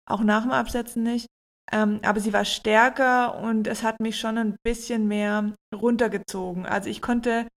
Auch 0.09 0.21
nach 0.21 0.43
dem 0.43 0.53
Absetzen 0.53 1.03
nicht. 1.03 1.27
Ähm, 1.73 1.99
aber 2.05 2.21
sie 2.21 2.33
war 2.33 2.45
stärker 2.45 3.37
und 3.37 3.67
es 3.67 3.83
hat 3.83 3.99
mich 3.99 4.21
schon 4.21 4.39
ein 4.39 4.57
bisschen 4.65 5.09
mehr 5.09 5.55
runtergezogen. 5.75 6.67
Also 6.67 6.89
ich 6.89 7.03
konnte 7.03 7.49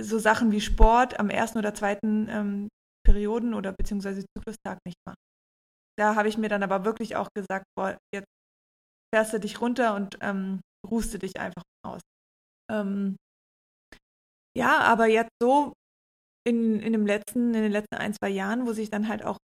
so 0.00 0.18
Sachen 0.18 0.52
wie 0.52 0.60
Sport 0.60 1.18
am 1.18 1.30
ersten 1.30 1.58
oder 1.58 1.72
zweiten 1.72 2.28
ähm, 2.28 2.68
Perioden 3.02 3.54
oder 3.54 3.72
beziehungsweise 3.72 4.26
Zyklustag 4.36 4.78
nicht 4.84 4.98
machen. 5.06 5.16
Da 5.96 6.16
habe 6.16 6.28
ich 6.28 6.36
mir 6.36 6.50
dann 6.50 6.62
aber 6.62 6.84
wirklich 6.84 7.16
auch 7.16 7.28
gesagt, 7.34 7.64
boah, 7.74 7.96
jetzt 8.12 8.28
fährst 9.14 9.32
du 9.32 9.40
dich 9.40 9.58
runter 9.62 9.94
und 9.94 10.18
ähm, 10.20 10.60
ruhst 10.86 11.14
du 11.14 11.18
dich 11.18 11.40
einfach 11.40 11.62
aus. 11.82 12.02
Ähm, 12.70 13.16
ja, 14.58 14.80
aber 14.80 15.06
jetzt 15.06 15.32
so 15.40 15.72
in, 16.46 16.80
in, 16.80 16.92
dem 16.92 17.06
letzten, 17.06 17.54
in 17.54 17.62
den 17.62 17.72
letzten 17.72 17.94
ein, 17.94 18.14
zwei 18.14 18.28
Jahren, 18.28 18.66
wo 18.66 18.72
sich 18.72 18.90
dann 18.90 19.08
halt 19.08 19.24
auch 19.24 19.38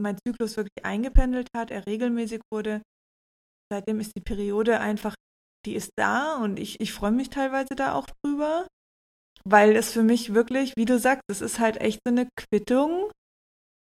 mein 0.00 0.16
Zyklus 0.26 0.56
wirklich 0.56 0.84
eingependelt 0.84 1.48
hat, 1.56 1.70
er 1.70 1.86
regelmäßig 1.86 2.40
wurde, 2.52 2.82
seitdem 3.72 4.00
ist 4.00 4.12
die 4.16 4.22
Periode 4.22 4.80
einfach, 4.80 5.14
die 5.66 5.74
ist 5.74 5.90
da 5.96 6.36
und 6.36 6.58
ich, 6.58 6.80
ich 6.80 6.92
freue 6.92 7.12
mich 7.12 7.30
teilweise 7.30 7.74
da 7.76 7.94
auch 7.94 8.06
drüber, 8.22 8.66
weil 9.44 9.76
es 9.76 9.92
für 9.92 10.02
mich 10.02 10.34
wirklich, 10.34 10.72
wie 10.76 10.84
du 10.84 10.98
sagst, 10.98 11.22
es 11.28 11.40
ist 11.40 11.58
halt 11.58 11.76
echt 11.80 12.00
so 12.06 12.12
eine 12.12 12.28
Quittung, 12.36 13.10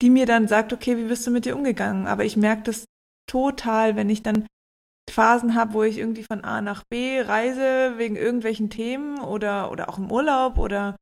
die 0.01 0.09
mir 0.09 0.25
dann 0.25 0.47
sagt, 0.47 0.73
okay, 0.73 0.97
wie 0.97 1.07
bist 1.07 1.25
du 1.25 1.31
mit 1.31 1.45
dir 1.45 1.55
umgegangen? 1.55 2.07
Aber 2.07 2.25
ich 2.25 2.37
merke 2.37 2.63
das 2.63 2.85
total, 3.29 3.95
wenn 3.95 4.09
ich 4.09 4.23
dann 4.23 4.47
Phasen 5.09 5.55
habe, 5.55 5.73
wo 5.73 5.83
ich 5.83 5.97
irgendwie 5.97 6.23
von 6.23 6.43
A 6.43 6.61
nach 6.61 6.83
B 6.89 7.21
reise 7.21 7.97
wegen 7.97 8.15
irgendwelchen 8.15 8.69
Themen 8.69 9.19
oder, 9.19 9.71
oder 9.71 9.89
auch 9.89 9.97
im 9.97 10.11
Urlaub 10.11 10.57
oder 10.57 10.95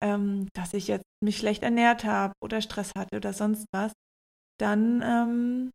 ähm, 0.00 0.48
dass 0.54 0.74
ich 0.74 0.88
jetzt 0.88 1.04
mich 1.22 1.38
schlecht 1.38 1.62
ernährt 1.62 2.04
habe 2.04 2.34
oder 2.42 2.60
Stress 2.60 2.92
hatte 2.96 3.16
oder 3.16 3.32
sonst 3.32 3.66
was 3.72 3.92
dann 4.58 5.02
ähm, 5.02 5.70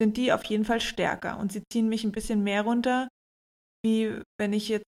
sind 0.00 0.16
die 0.16 0.32
auf 0.32 0.44
jeden 0.44 0.64
Fall 0.64 0.80
stärker 0.80 1.38
und 1.38 1.52
sie 1.52 1.62
ziehen 1.72 1.88
mich 1.88 2.04
ein 2.04 2.12
bisschen 2.12 2.42
mehr 2.42 2.62
runter, 2.62 3.08
wie 3.84 4.20
wenn 4.38 4.52
ich 4.52 4.68
jetzt 4.68 4.86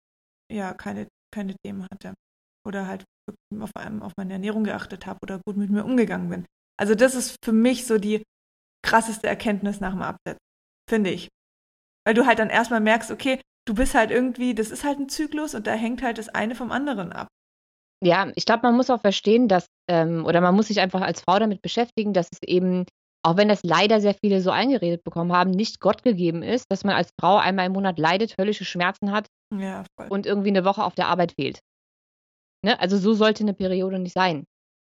ja 0.50 0.74
keine, 0.74 1.08
keine 1.32 1.54
Themen 1.64 1.86
hatte 1.92 2.14
oder 2.66 2.86
halt 2.86 3.04
auf, 3.60 3.70
einem, 3.76 4.02
auf 4.02 4.12
meine 4.16 4.34
Ernährung 4.34 4.64
geachtet 4.64 5.06
habe 5.06 5.18
oder 5.22 5.40
gut 5.46 5.56
mit 5.56 5.70
mir 5.70 5.84
umgegangen 5.84 6.28
bin. 6.28 6.46
Also 6.78 6.94
das 6.94 7.14
ist 7.14 7.36
für 7.44 7.52
mich 7.52 7.86
so 7.86 7.98
die 7.98 8.22
krasseste 8.84 9.26
Erkenntnis 9.26 9.80
nach 9.80 9.92
dem 9.92 10.02
Absetzen, 10.02 10.38
finde 10.88 11.10
ich. 11.10 11.28
Weil 12.04 12.14
du 12.14 12.26
halt 12.26 12.38
dann 12.38 12.50
erstmal 12.50 12.80
merkst, 12.80 13.10
okay, 13.10 13.40
du 13.66 13.74
bist 13.74 13.94
halt 13.94 14.10
irgendwie, 14.10 14.54
das 14.54 14.70
ist 14.70 14.84
halt 14.84 14.98
ein 14.98 15.08
Zyklus 15.08 15.54
und 15.54 15.66
da 15.66 15.72
hängt 15.72 16.02
halt 16.02 16.18
das 16.18 16.28
eine 16.28 16.54
vom 16.54 16.72
anderen 16.72 17.12
ab. 17.12 17.28
Ja, 18.02 18.32
ich 18.34 18.44
glaube, 18.44 18.62
man 18.64 18.76
muss 18.76 18.90
auch 18.90 19.00
verstehen, 19.00 19.46
dass, 19.46 19.66
ähm, 19.88 20.26
oder 20.26 20.40
man 20.40 20.56
muss 20.56 20.66
sich 20.66 20.80
einfach 20.80 21.02
als 21.02 21.20
Frau 21.20 21.38
damit 21.38 21.62
beschäftigen, 21.62 22.12
dass 22.12 22.28
es 22.32 22.42
eben, 22.42 22.84
auch 23.24 23.36
wenn 23.36 23.46
das 23.46 23.62
leider 23.62 24.00
sehr 24.00 24.14
viele 24.14 24.40
so 24.40 24.50
eingeredet 24.50 25.04
bekommen 25.04 25.32
haben, 25.32 25.52
nicht 25.52 25.78
Gott 25.78 26.02
gegeben 26.02 26.42
ist, 26.42 26.66
dass 26.68 26.82
man 26.82 26.96
als 26.96 27.10
Frau 27.20 27.36
einmal 27.36 27.66
im 27.66 27.72
Monat 27.72 28.00
leidet, 28.00 28.36
höllische 28.38 28.64
Schmerzen 28.64 29.12
hat 29.12 29.28
ja, 29.54 29.84
und 30.08 30.26
irgendwie 30.26 30.48
eine 30.48 30.64
Woche 30.64 30.82
auf 30.82 30.96
der 30.96 31.06
Arbeit 31.06 31.34
fehlt. 31.38 31.60
Ne? 32.64 32.78
Also 32.80 32.96
so 32.96 33.14
sollte 33.14 33.44
eine 33.44 33.54
Periode 33.54 34.00
nicht 34.00 34.14
sein. 34.14 34.44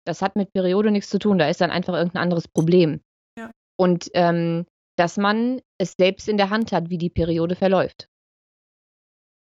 Das 0.06 0.22
hat 0.22 0.36
mit 0.36 0.54
Periode 0.54 0.92
nichts 0.92 1.10
zu 1.10 1.18
tun, 1.18 1.39
da 1.39 1.50
ist 1.50 1.62
dann 1.62 1.72
einfach 1.72 1.96
irgendein 1.96 2.22
anderes 2.22 2.48
Problem. 2.48 3.01
Ja. 3.38 3.50
Und 3.75 4.12
ähm, 4.13 4.66
dass 5.00 5.18
man 5.18 5.62
es 5.79 5.94
selbst 5.98 6.27
in 6.27 6.36
der 6.36 6.50
Hand 6.50 6.74
hat, 6.74 6.89
wie 6.89 6.98
die 6.98 7.10
Periode 7.10 7.56
verläuft. 7.56 8.08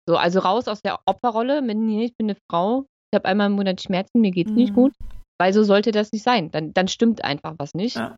So, 0.08 0.16
also 0.16 0.38
raus 0.38 0.68
aus 0.68 0.82
der 0.82 1.00
Opferrolle, 1.04 1.62
nee, 1.62 2.04
ich 2.04 2.16
bin 2.16 2.30
eine 2.30 2.38
Frau, 2.50 2.86
ich 3.10 3.16
habe 3.16 3.28
einmal 3.28 3.48
im 3.48 3.54
Monat 3.54 3.82
Schmerzen, 3.82 4.20
mir 4.20 4.30
geht's 4.30 4.50
mhm. 4.50 4.56
nicht 4.56 4.74
gut, 4.74 4.92
weil 5.40 5.52
so 5.52 5.64
sollte 5.64 5.90
das 5.90 6.12
nicht 6.12 6.22
sein. 6.22 6.50
Dann, 6.52 6.72
dann 6.72 6.88
stimmt 6.88 7.24
einfach 7.24 7.54
was 7.58 7.74
nicht. 7.74 7.96
Ja. 7.96 8.16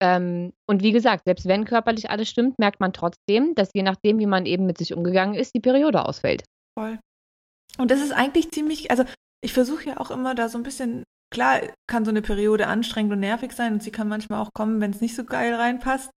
Ähm, 0.00 0.52
und 0.68 0.82
wie 0.82 0.92
gesagt, 0.92 1.24
selbst 1.24 1.46
wenn 1.46 1.64
körperlich 1.64 2.10
alles 2.10 2.28
stimmt, 2.28 2.58
merkt 2.58 2.80
man 2.80 2.92
trotzdem, 2.92 3.54
dass 3.54 3.70
je 3.74 3.82
nachdem, 3.82 4.18
wie 4.18 4.26
man 4.26 4.46
eben 4.46 4.66
mit 4.66 4.78
sich 4.78 4.94
umgegangen 4.94 5.34
ist, 5.34 5.54
die 5.54 5.60
Periode 5.60 6.04
ausfällt. 6.04 6.44
Voll. 6.78 6.98
Und 7.78 7.90
das 7.90 8.00
ist 8.00 8.12
eigentlich 8.12 8.50
ziemlich, 8.52 8.90
also 8.90 9.04
ich 9.42 9.52
versuche 9.52 9.86
ja 9.86 10.00
auch 10.00 10.10
immer 10.10 10.34
da 10.34 10.48
so 10.48 10.58
ein 10.58 10.64
bisschen, 10.64 11.02
klar 11.30 11.60
kann 11.88 12.04
so 12.04 12.10
eine 12.10 12.22
Periode 12.22 12.66
anstrengend 12.66 13.12
und 13.12 13.20
nervig 13.20 13.52
sein 13.52 13.74
und 13.74 13.82
sie 13.82 13.90
kann 13.90 14.08
manchmal 14.08 14.40
auch 14.40 14.50
kommen, 14.54 14.80
wenn 14.80 14.90
es 14.90 15.00
nicht 15.00 15.16
so 15.16 15.24
geil 15.24 15.54
reinpasst. 15.54 16.10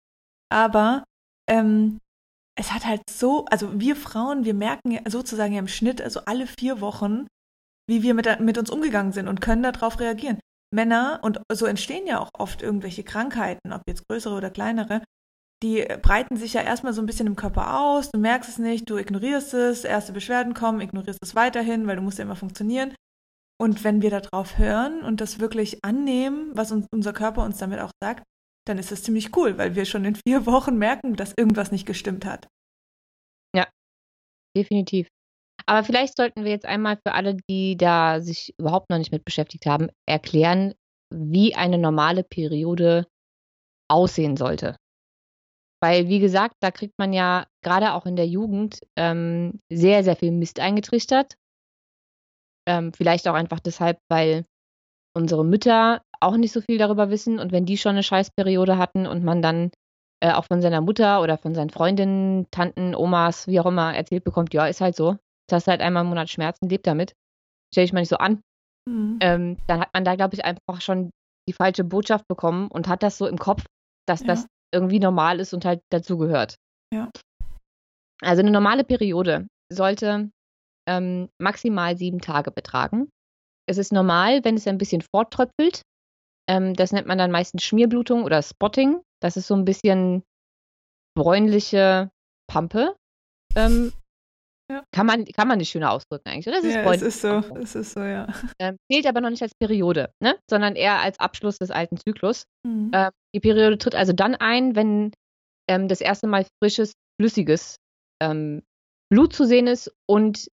Aber 0.50 1.05
ähm, 1.49 1.99
es 2.59 2.73
hat 2.73 2.87
halt 2.87 3.03
so, 3.09 3.45
also 3.47 3.79
wir 3.81 3.97
Frauen, 3.97 4.45
wir 4.45 4.55
merken 4.55 4.91
ja 4.91 5.00
sozusagen 5.09 5.53
ja 5.53 5.61
im 5.61 5.69
Schnitt, 5.69 6.03
also 6.03 6.21
alle 6.27 6.47
vier 6.47 6.81
Wochen, 6.81 7.27
wie 7.88 8.03
wir 8.03 8.15
mit, 8.15 8.41
mit 8.41 8.59
uns 8.59 8.71
umgegangen 8.71 9.12
sind 9.12 9.29
und 9.29 9.41
können 9.41 9.62
darauf 9.62 10.00
reagieren. 10.00 10.38
Männer, 10.75 11.21
und 11.23 11.41
so 11.50 11.65
entstehen 11.65 12.07
ja 12.07 12.19
auch 12.19 12.29
oft 12.35 12.61
irgendwelche 12.61 13.03
Krankheiten, 13.03 13.73
ob 13.73 13.83
jetzt 13.87 14.07
größere 14.07 14.35
oder 14.35 14.50
kleinere, 14.50 15.03
die 15.62 15.87
breiten 16.03 16.37
sich 16.37 16.53
ja 16.53 16.61
erstmal 16.61 16.93
so 16.93 17.03
ein 17.03 17.07
bisschen 17.07 17.27
im 17.27 17.37
Körper 17.37 17.81
aus, 17.81 18.11
du 18.11 18.19
merkst 18.19 18.50
es 18.50 18.59
nicht, 18.59 18.88
du 18.88 18.97
ignorierst 18.97 19.55
es, 19.55 19.85
erste 19.85 20.12
Beschwerden 20.12 20.55
kommen, 20.55 20.81
ignorierst 20.81 21.19
es 21.23 21.35
weiterhin, 21.35 21.87
weil 21.87 21.97
du 21.97 22.03
musst 22.03 22.19
ja 22.19 22.25
immer 22.25 22.37
funktionieren. 22.37 22.95
Und 23.61 23.83
wenn 23.83 24.03
wir 24.03 24.11
darauf 24.11 24.59
hören 24.59 25.03
und 25.03 25.21
das 25.21 25.41
wirklich 25.41 25.85
annehmen, 25.85 26.53
was 26.55 26.71
uns, 26.71 26.87
unser 26.93 27.12
Körper 27.12 27.45
uns 27.45 27.59
damit 27.59 27.81
auch 27.81 27.91
sagt, 28.00 28.23
dann 28.69 28.79
ist 28.79 28.93
das 28.93 29.03
ziemlich 29.03 29.37
cool, 29.37 29.59
weil 29.59 29.75
wir 29.75 29.85
schon 29.85 30.05
in 30.05 30.15
vier 30.15 30.47
Wochen 30.47 30.77
merken, 30.77 31.17
dass 31.17 31.35
irgendwas 31.37 31.73
nicht 31.73 31.87
gestimmt 31.87 32.25
hat. 32.25 32.49
Ja, 33.57 33.67
definitiv. 34.57 35.09
Aber 35.67 35.85
vielleicht 35.85 36.17
sollten 36.17 36.45
wir 36.45 36.50
jetzt 36.50 36.67
einmal 36.67 36.99
für 37.05 37.15
alle, 37.15 37.37
die 37.50 37.77
da 37.77 38.21
sich 38.21 38.55
überhaupt 38.59 38.91
noch 38.91 38.99
nicht 38.99 39.12
mit 39.12 39.25
beschäftigt 39.25 39.67
haben, 39.67 39.88
erklären, 40.07 40.75
wie 41.12 41.55
eine 41.55 41.79
normale 41.79 42.23
Periode 42.23 43.07
aussehen 43.91 44.37
sollte. 44.37 44.77
Weil, 45.83 46.09
wie 46.09 46.19
gesagt, 46.21 46.55
da 46.61 46.71
kriegt 46.71 46.95
man 46.99 47.12
ja 47.12 47.47
gerade 47.62 47.95
auch 47.95 48.07
in 48.07 48.17
der 48.17 48.27
Jugend 48.27 48.81
ähm, 48.97 49.61
sehr, 49.73 50.05
sehr 50.05 50.17
viel 50.17 50.33
Mist 50.33 50.61
eingetrichtert. 50.61 51.35
Ähm, 52.69 52.93
vielleicht 52.93 53.27
auch 53.27 53.35
einfach 53.35 53.61
deshalb, 53.61 53.99
weil 54.11 54.45
unsere 55.17 55.45
Mütter 55.45 56.03
auch 56.21 56.37
nicht 56.37 56.53
so 56.53 56.61
viel 56.61 56.79
darüber 56.79 57.11
wissen 57.11 57.39
und 57.39 57.51
wenn 57.51 57.65
die 57.65 57.79
schon 57.79 57.93
eine 57.93 58.03
Scheißperiode 58.03 58.77
hatten 58.77 59.07
und 59.07 59.25
man 59.25 59.41
dann 59.41 59.71
äh, 60.21 60.33
auch 60.33 60.45
von 60.45 60.61
seiner 60.61 60.81
Mutter 60.81 61.23
oder 61.23 61.39
von 61.39 61.55
seinen 61.55 61.71
Freundinnen, 61.71 62.47
Tanten, 62.51 62.95
Omas, 62.95 63.47
wie 63.47 63.59
auch 63.59 63.67
immer 63.67 63.95
erzählt 63.95 64.25
bekommt, 64.25 64.53
ja, 64.53 64.67
ist 64.67 64.81
halt 64.81 64.97
so. 64.97 65.13
Du 65.49 65.57
hast 65.57 65.67
halt 65.67 65.81
einmal 65.81 66.03
im 66.03 66.11
Monat 66.11 66.29
Schmerzen, 66.29 66.69
lebt 66.69 66.87
damit. 66.87 67.15
Stell 67.73 67.85
dich 67.85 67.93
mal 67.93 68.01
nicht 68.01 68.11
so 68.11 68.19
an. 68.19 68.43
Mhm. 68.89 69.19
Ähm, 69.21 69.57
dann 69.67 69.81
hat 69.81 69.89
man 69.95 70.05
da, 70.05 70.15
glaube 70.17 70.35
ich, 70.35 70.45
einfach 70.45 70.81
schon 70.81 71.11
die 71.49 71.55
falsche 71.55 71.85
Botschaft 71.85 72.29
bekommen 72.29 72.69
und 72.69 72.89
hat 72.89 73.03
das 73.03 73.17
so 73.17 73.27
im 73.27 73.39
Kopf, 73.39 73.65
dass 74.07 74.21
ja. 74.21 74.27
das 74.27 74.47
irgendwie 74.75 75.01
normal 75.01 75.41
ist 75.41 75.55
und 75.55 75.65
halt 75.65 75.81
dazugehört. 75.91 76.57
Ja. 76.93 77.11
Also 78.21 78.41
eine 78.43 78.51
normale 78.51 78.85
Periode 78.85 79.47
sollte 79.73 80.31
ähm, 80.88 81.28
maximal 81.38 81.97
sieben 81.97 82.21
Tage 82.21 82.50
betragen. 82.50 83.11
Es 83.68 83.76
ist 83.76 83.92
normal, 83.92 84.45
wenn 84.45 84.57
es 84.57 84.66
ein 84.66 84.78
bisschen 84.78 85.02
forttröpfelt. 85.02 85.83
Ähm, 86.49 86.75
das 86.75 86.92
nennt 86.92 87.07
man 87.07 87.18
dann 87.18 87.30
meistens 87.30 87.62
Schmierblutung 87.62 88.25
oder 88.25 88.42
Spotting. 88.42 89.02
Das 89.23 89.37
ist 89.37 89.47
so 89.47 89.54
ein 89.54 89.66
bisschen 89.66 90.23
bräunliche 91.14 92.11
Pampe. 92.50 92.97
Ähm, 93.54 93.92
ja. 94.71 94.83
Kann, 94.95 95.07
man, 95.07 95.25
kann 95.26 95.49
man 95.49 95.59
nicht 95.59 95.71
schöner 95.71 95.92
ausdrücken 95.92 96.28
eigentlich, 96.28 96.47
oder? 96.47 96.59
Es 96.59 96.64
ist, 96.64 96.75
ja, 96.75 96.92
es 96.92 97.02
ist 97.02 97.21
so, 97.21 97.42
es 97.57 97.75
ist 97.75 97.92
so, 97.92 98.00
ja. 98.00 98.26
Ähm, 98.59 98.76
zählt 98.90 99.07
aber 99.07 99.21
noch 99.21 99.30
nicht 99.30 99.42
als 99.42 99.52
Periode, 99.59 100.11
ne? 100.23 100.38
sondern 100.49 100.76
eher 100.76 101.00
als 101.00 101.18
Abschluss 101.18 101.59
des 101.59 101.71
alten 101.71 101.97
Zyklus. 101.97 102.45
Mhm. 102.66 102.90
Ähm, 102.92 103.11
die 103.35 103.40
Periode 103.40 103.78
tritt 103.78 103.95
also 103.95 104.12
dann 104.12 104.35
ein, 104.35 104.75
wenn 104.76 105.12
ähm, 105.68 105.88
das 105.88 106.00
erste 106.00 106.26
Mal 106.26 106.47
frisches, 106.62 106.92
flüssiges 107.21 107.76
ähm, 108.23 108.62
Blut 109.11 109.33
zu 109.33 109.47
sehen 109.47 109.66
ist 109.66 109.90
und 110.07 110.49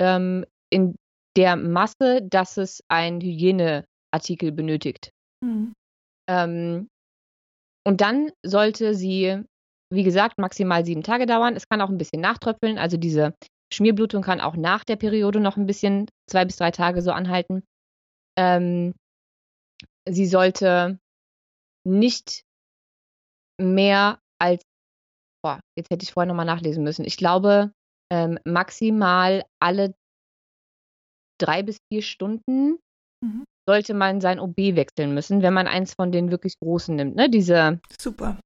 ähm, 0.00 0.44
in 0.70 0.96
der 1.36 1.56
Masse, 1.56 2.22
dass 2.22 2.56
es 2.56 2.82
ein 2.88 3.20
Hygieneartikel 3.20 4.52
benötigt. 4.52 5.10
Mhm. 5.44 5.74
Ähm, 6.28 6.88
und 7.86 8.00
dann 8.00 8.30
sollte 8.44 8.94
sie, 8.94 9.42
wie 9.92 10.02
gesagt, 10.02 10.38
maximal 10.38 10.84
sieben 10.84 11.02
Tage 11.02 11.26
dauern. 11.26 11.54
Es 11.54 11.68
kann 11.68 11.80
auch 11.80 11.90
ein 11.90 11.98
bisschen 11.98 12.20
nachtröpfeln. 12.20 12.78
Also 12.78 12.96
diese 12.96 13.34
Schmierblutung 13.72 14.22
kann 14.22 14.40
auch 14.40 14.56
nach 14.56 14.84
der 14.84 14.96
Periode 14.96 15.40
noch 15.40 15.56
ein 15.56 15.66
bisschen, 15.66 16.06
zwei 16.28 16.44
bis 16.44 16.56
drei 16.56 16.70
Tage 16.70 17.02
so 17.02 17.12
anhalten. 17.12 17.62
Ähm, 18.38 18.94
sie 20.08 20.26
sollte 20.26 20.98
nicht 21.84 22.42
mehr 23.60 24.18
als, 24.40 24.62
boah, 25.42 25.60
jetzt 25.76 25.90
hätte 25.90 26.02
ich 26.02 26.12
vorher 26.12 26.28
nochmal 26.28 26.46
nachlesen 26.46 26.82
müssen. 26.82 27.04
Ich 27.04 27.16
glaube, 27.16 27.72
ähm, 28.10 28.38
maximal 28.44 29.44
alle 29.60 29.94
drei 31.38 31.62
bis 31.62 31.78
vier 31.92 32.02
Stunden 32.02 32.78
mhm. 33.22 33.44
sollte 33.68 33.94
man 33.94 34.20
sein 34.20 34.40
OB 34.40 34.56
wechseln 34.56 35.14
müssen, 35.14 35.42
wenn 35.42 35.54
man 35.54 35.66
eins 35.66 35.94
von 35.94 36.12
den 36.12 36.30
wirklich 36.30 36.54
großen 36.62 36.94
nimmt, 36.94 37.16
ne? 37.16 37.28
Diese 37.28 37.80
Super. 38.00 38.40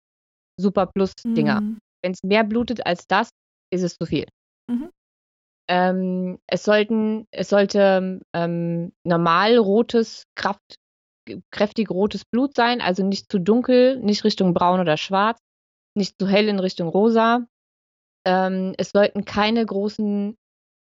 Super 0.60 0.86
Plus-Dinger. 0.86 1.60
Mhm. 1.60 1.78
Wenn 2.02 2.12
es 2.12 2.22
mehr 2.22 2.44
blutet 2.44 2.86
als 2.86 3.06
das, 3.06 3.30
ist 3.72 3.82
es 3.82 3.96
zu 3.96 4.06
viel. 4.06 4.26
Mhm. 4.70 4.90
Ähm, 5.68 6.38
es 6.48 6.64
sollten, 6.64 7.26
es 7.30 7.48
sollte 7.48 8.20
ähm, 8.34 8.92
normal 9.04 9.56
rotes, 9.56 10.24
Kraft, 10.34 10.74
kräftig 11.52 11.90
rotes 11.90 12.24
Blut 12.24 12.56
sein, 12.56 12.80
also 12.80 13.04
nicht 13.04 13.30
zu 13.30 13.38
dunkel, 13.38 13.98
nicht 14.00 14.24
Richtung 14.24 14.52
braun 14.52 14.80
oder 14.80 14.96
schwarz, 14.96 15.38
nicht 15.96 16.16
zu 16.18 16.26
hell 16.26 16.48
in 16.48 16.58
Richtung 16.58 16.88
rosa. 16.88 17.46
Ähm, 18.26 18.74
es 18.78 18.90
sollten 18.90 19.24
keine 19.24 19.64
großen 19.64 20.36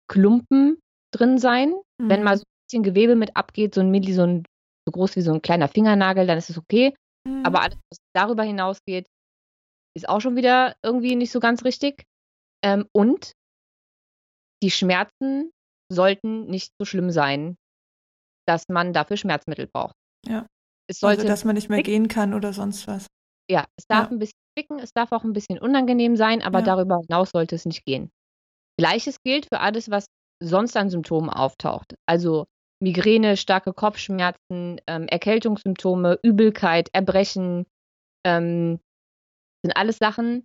Klumpen 0.09 0.79
drin 1.13 1.37
sein. 1.37 1.73
Mhm. 1.99 2.09
Wenn 2.09 2.23
mal 2.23 2.37
so 2.37 2.43
ein 2.43 2.65
bisschen 2.67 2.83
Gewebe 2.83 3.15
mit 3.15 3.35
abgeht, 3.35 3.73
so 3.75 3.81
ein 3.81 3.91
Milli, 3.91 4.13
so, 4.13 4.23
ein, 4.23 4.43
so 4.87 4.91
groß 4.91 5.15
wie 5.15 5.21
so 5.21 5.33
ein 5.33 5.41
kleiner 5.41 5.67
Fingernagel, 5.67 6.27
dann 6.27 6.37
ist 6.37 6.49
es 6.49 6.57
okay. 6.57 6.93
Mhm. 7.27 7.45
Aber 7.45 7.61
alles, 7.61 7.77
was 7.89 7.99
darüber 8.15 8.43
hinausgeht, 8.43 9.07
ist 9.95 10.07
auch 10.07 10.21
schon 10.21 10.35
wieder 10.35 10.75
irgendwie 10.83 11.15
nicht 11.15 11.31
so 11.31 11.39
ganz 11.39 11.65
richtig. 11.65 12.03
Ähm, 12.63 12.87
und 12.93 13.33
die 14.63 14.71
Schmerzen 14.71 15.51
sollten 15.91 16.45
nicht 16.45 16.73
so 16.79 16.85
schlimm 16.85 17.11
sein, 17.11 17.55
dass 18.47 18.65
man 18.69 18.93
dafür 18.93 19.17
Schmerzmittel 19.17 19.67
braucht. 19.67 19.95
Ja. 20.25 20.47
Es 20.89 20.99
sollte 20.99 21.21
also, 21.21 21.27
dass 21.27 21.43
man 21.45 21.55
nicht 21.55 21.69
mehr 21.69 21.83
gehen 21.83 22.07
kann 22.07 22.33
oder 22.33 22.53
sonst 22.53 22.87
was. 22.87 23.07
Ja, 23.49 23.65
es 23.77 23.85
darf 23.87 24.07
ja. 24.07 24.11
ein 24.11 24.19
bisschen 24.19 24.39
spicken, 24.57 24.79
es 24.79 24.91
darf 24.93 25.11
auch 25.11 25.23
ein 25.23 25.33
bisschen 25.33 25.59
unangenehm 25.59 26.15
sein, 26.15 26.41
aber 26.41 26.59
ja. 26.59 26.65
darüber 26.65 26.99
hinaus 26.99 27.29
sollte 27.29 27.55
es 27.55 27.65
nicht 27.65 27.85
gehen. 27.85 28.09
Gleiches 28.79 29.21
gilt 29.23 29.45
für 29.45 29.59
alles, 29.59 29.91
was 29.91 30.05
sonst 30.41 30.75
an 30.77 30.89
Symptomen 30.89 31.29
auftaucht. 31.29 31.95
Also 32.07 32.45
Migräne, 32.81 33.37
starke 33.37 33.73
Kopfschmerzen, 33.73 34.79
ähm, 34.87 35.07
Erkältungssymptome, 35.07 36.19
Übelkeit, 36.23 36.89
Erbrechen, 36.93 37.65
ähm, 38.25 38.79
sind 39.63 39.75
alles 39.75 39.97
Sachen, 39.97 40.43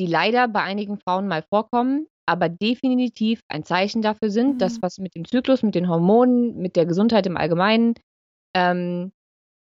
die 0.00 0.06
leider 0.06 0.48
bei 0.48 0.62
einigen 0.62 0.98
Frauen 0.98 1.28
mal 1.28 1.44
vorkommen, 1.50 2.06
aber 2.26 2.48
definitiv 2.48 3.40
ein 3.48 3.64
Zeichen 3.64 4.00
dafür 4.00 4.30
sind, 4.30 4.54
mhm. 4.54 4.58
dass 4.58 4.80
was 4.80 4.98
mit 4.98 5.14
dem 5.14 5.26
Zyklus, 5.26 5.62
mit 5.62 5.74
den 5.74 5.88
Hormonen, 5.88 6.56
mit 6.56 6.76
der 6.76 6.86
Gesundheit 6.86 7.26
im 7.26 7.36
Allgemeinen, 7.36 7.94
ähm, 8.54 9.12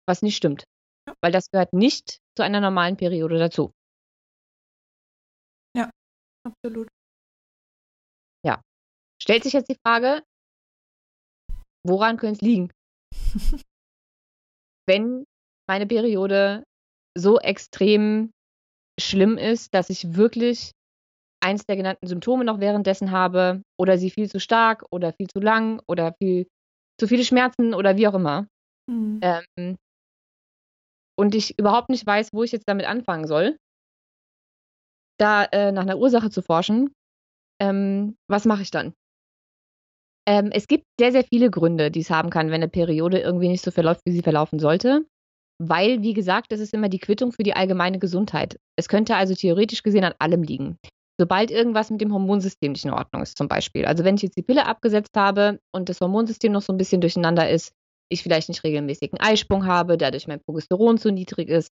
was 0.08 0.22
nicht 0.22 0.36
stimmt. 0.36 0.64
Weil 1.22 1.32
das 1.32 1.50
gehört 1.52 1.74
nicht 1.74 2.20
zu 2.40 2.46
einer 2.46 2.62
normalen 2.62 2.96
Periode 2.96 3.38
dazu. 3.38 3.74
Ja, 5.76 5.90
absolut. 6.48 6.88
Ja. 8.46 8.62
Stellt 9.22 9.44
sich 9.44 9.52
jetzt 9.52 9.68
die 9.68 9.76
Frage, 9.86 10.24
woran 11.86 12.16
könnte 12.16 12.36
es 12.36 12.42
liegen? 12.42 12.72
Wenn 14.88 15.26
meine 15.68 15.86
Periode 15.86 16.64
so 17.18 17.40
extrem 17.40 18.32
schlimm 18.98 19.38
ist, 19.38 19.74
dass 19.74 19.90
ich 19.90 20.16
wirklich 20.16 20.72
eins 21.44 21.66
der 21.66 21.76
genannten 21.76 22.08
Symptome 22.08 22.46
noch 22.46 22.62
währenddessen 22.62 23.12
habe 23.12 23.64
oder 23.78 23.98
sie 23.98 24.12
viel 24.12 24.30
zu 24.30 24.40
stark 24.40 24.86
oder 24.92 25.12
viel 25.12 25.28
zu 25.28 25.42
lang 25.42 25.82
oder 25.88 26.14
viel 26.14 26.48
zu 26.98 27.08
viele 27.08 27.26
Schmerzen 27.26 27.74
oder 27.74 27.98
wie 27.98 28.08
auch 28.08 28.14
immer. 28.14 28.48
Mhm. 28.90 29.20
Ähm, 29.22 29.76
und 31.20 31.36
ich 31.36 31.60
überhaupt 31.60 31.90
nicht 31.90 32.08
weiß, 32.08 32.30
wo 32.32 32.44
ich 32.44 32.54
jetzt 32.54 32.68
damit 32.68 32.86
anfangen 32.86 33.28
soll, 33.28 33.58
da 35.20 35.44
äh, 35.44 35.74
nach 35.74 35.82
einer 35.82 35.98
Ursache 35.98 36.30
zu 36.30 36.42
forschen, 36.42 36.94
ähm, 37.62 38.16
was 38.30 38.46
mache 38.46 38.62
ich 38.62 38.72
dann? 38.72 38.94
Ähm, 40.26 40.50
es 40.54 40.68
gibt 40.68 40.86
sehr, 40.98 41.12
sehr 41.12 41.26
viele 41.26 41.50
Gründe, 41.50 41.92
die 41.92 42.00
es 42.00 42.10
haben 42.10 42.30
kann, 42.30 42.48
wenn 42.48 42.56
eine 42.56 42.70
Periode 42.70 43.20
irgendwie 43.20 43.50
nicht 43.50 43.64
so 43.64 43.72
verläuft, 43.72 44.02
wie 44.06 44.14
sie 44.14 44.22
verlaufen 44.22 44.60
sollte. 44.60 45.06
Weil, 45.62 46.02
wie 46.04 46.14
gesagt, 46.14 46.54
das 46.54 46.62
ist 46.62 46.74
immer 46.74 46.88
die 46.88 47.00
Quittung 47.00 47.34
für 47.34 47.44
die 47.44 47.54
allgemeine 47.54 48.00
Gesundheit. 48.00 48.58
Es 48.78 48.88
könnte 48.88 49.18
also 49.18 49.36
theoretisch 49.36 49.84
gesehen 49.84 50.06
an 50.06 50.14
allem 50.20 50.42
liegen. 50.42 50.78
Sobald 51.20 51.52
irgendwas 51.52 51.90
mit 51.90 52.00
dem 52.00 52.14
Hormonsystem 52.14 52.72
nicht 52.72 52.86
in 52.86 52.94
Ordnung 52.94 53.22
ist, 53.22 53.38
zum 53.38 53.50
Beispiel. 53.50 53.84
Also 53.84 54.06
wenn 54.06 54.16
ich 54.16 54.22
jetzt 54.22 54.38
die 54.38 54.44
Pille 54.44 54.66
abgesetzt 54.66 55.18
habe 55.18 55.60
und 55.74 55.90
das 55.90 56.00
Hormonsystem 56.00 56.54
noch 56.54 56.62
so 56.62 56.72
ein 56.72 56.78
bisschen 56.78 57.02
durcheinander 57.02 57.50
ist, 57.50 57.74
ich 58.10 58.24
vielleicht 58.24 58.50
nicht 58.50 58.64
regelmäßig 58.64 59.14
einen 59.14 59.22
Eisprung 59.22 59.66
habe, 59.66 59.98
dadurch 59.98 60.28
mein 60.28 60.42
Progesteron 60.42 60.98
zu 60.98 61.12
niedrig 61.12 61.50
ist. 61.50 61.70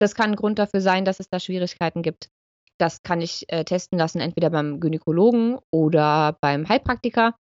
Das 0.00 0.14
kann 0.14 0.30
ein 0.30 0.36
Grund 0.36 0.58
dafür 0.58 0.80
sein, 0.80 1.04
dass 1.04 1.20
es 1.20 1.28
da 1.28 1.38
Schwierigkeiten 1.40 2.02
gibt. 2.02 2.28
Das 2.78 3.02
kann 3.02 3.20
ich 3.20 3.44
äh, 3.48 3.64
testen 3.64 3.98
lassen, 3.98 4.20
entweder 4.20 4.50
beim 4.50 4.80
Gynäkologen 4.80 5.58
oder 5.70 6.38
beim 6.40 6.68
Heilpraktiker. 6.68 7.34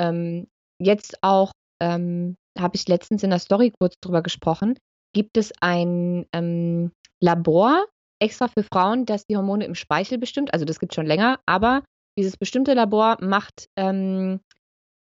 Ähm, 0.00 0.46
jetzt 0.80 1.18
auch 1.22 1.52
ähm, 1.82 2.36
habe 2.58 2.76
ich 2.76 2.88
letztens 2.88 3.22
in 3.22 3.30
der 3.30 3.38
Story 3.38 3.72
kurz 3.78 3.94
drüber 4.00 4.22
gesprochen. 4.22 4.78
Gibt 5.12 5.36
es 5.36 5.52
ein 5.60 6.26
ähm, 6.32 6.92
Labor 7.20 7.86
extra 8.20 8.48
für 8.48 8.62
Frauen, 8.62 9.04
das 9.04 9.26
die 9.26 9.36
Hormone 9.36 9.64
im 9.64 9.74
Speichel 9.74 10.18
bestimmt? 10.18 10.54
Also 10.54 10.64
das 10.64 10.78
gibt 10.78 10.92
es 10.92 10.94
schon 10.96 11.06
länger, 11.06 11.40
aber 11.46 11.82
dieses 12.18 12.36
bestimmte 12.36 12.74
Labor 12.74 13.18
macht 13.20 13.68
ähm, 13.76 14.40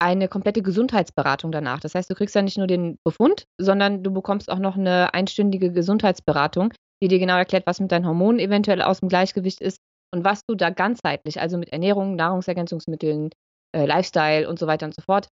eine 0.01 0.29
komplette 0.29 0.63
Gesundheitsberatung 0.63 1.53
danach. 1.53 1.81
Das 1.81 1.95
heißt, 1.95 2.11
du 2.11 2.15
kriegst 2.15 2.35
ja 2.35 2.43
nicht 2.43 2.59
nur 2.59 2.67
den 2.67 2.99
Befund, 3.05 3.45
sondern 3.61 4.03
du 4.03 4.13
bekommst 4.13 4.51
auch 4.51 4.59
noch 4.59 4.77
eine 4.77 5.15
einstündige 5.15 5.73
Gesundheitsberatung, 5.73 6.73
die 7.03 7.09
dir 7.09 7.19
genau 7.19 7.37
erklärt, 7.37 7.67
was 7.67 7.81
mit 7.81 7.93
deinen 7.93 8.07
Hormonen 8.07 8.39
eventuell 8.39 8.83
aus 8.83 9.01
dem 9.01 9.09
Gleichgewicht 9.09 9.61
ist 9.61 9.79
und 10.15 10.25
was 10.25 10.43
du 10.47 10.55
da 10.55 10.71
ganzheitlich, 10.71 11.41
also 11.41 11.59
mit 11.59 11.73
Ernährung, 11.73 12.17
Nahrungsergänzungsmitteln, 12.17 13.31
äh, 13.75 13.87
Lifestyle 13.87 14.49
und 14.49 14.59
so 14.59 14.67
weiter 14.67 14.87
und 14.87 14.95
so 14.95 15.03
fort, 15.03 15.29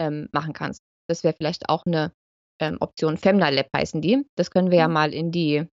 ähm, 0.00 0.28
machen 0.32 0.52
kannst. 0.52 0.82
Das 1.08 1.24
wäre 1.24 1.34
vielleicht 1.34 1.68
auch 1.68 1.84
eine 1.86 2.12
ähm, 2.60 2.76
Option. 2.80 3.16
Femna 3.16 3.48
Lab 3.48 3.68
heißen 3.74 4.00
die. 4.00 4.24
Das 4.36 4.50
können 4.50 4.70
wir 4.70 4.78
ja 4.78 4.88
mhm. 4.88 4.94
mal 4.94 5.14
in 5.14 5.32
die, 5.32 5.66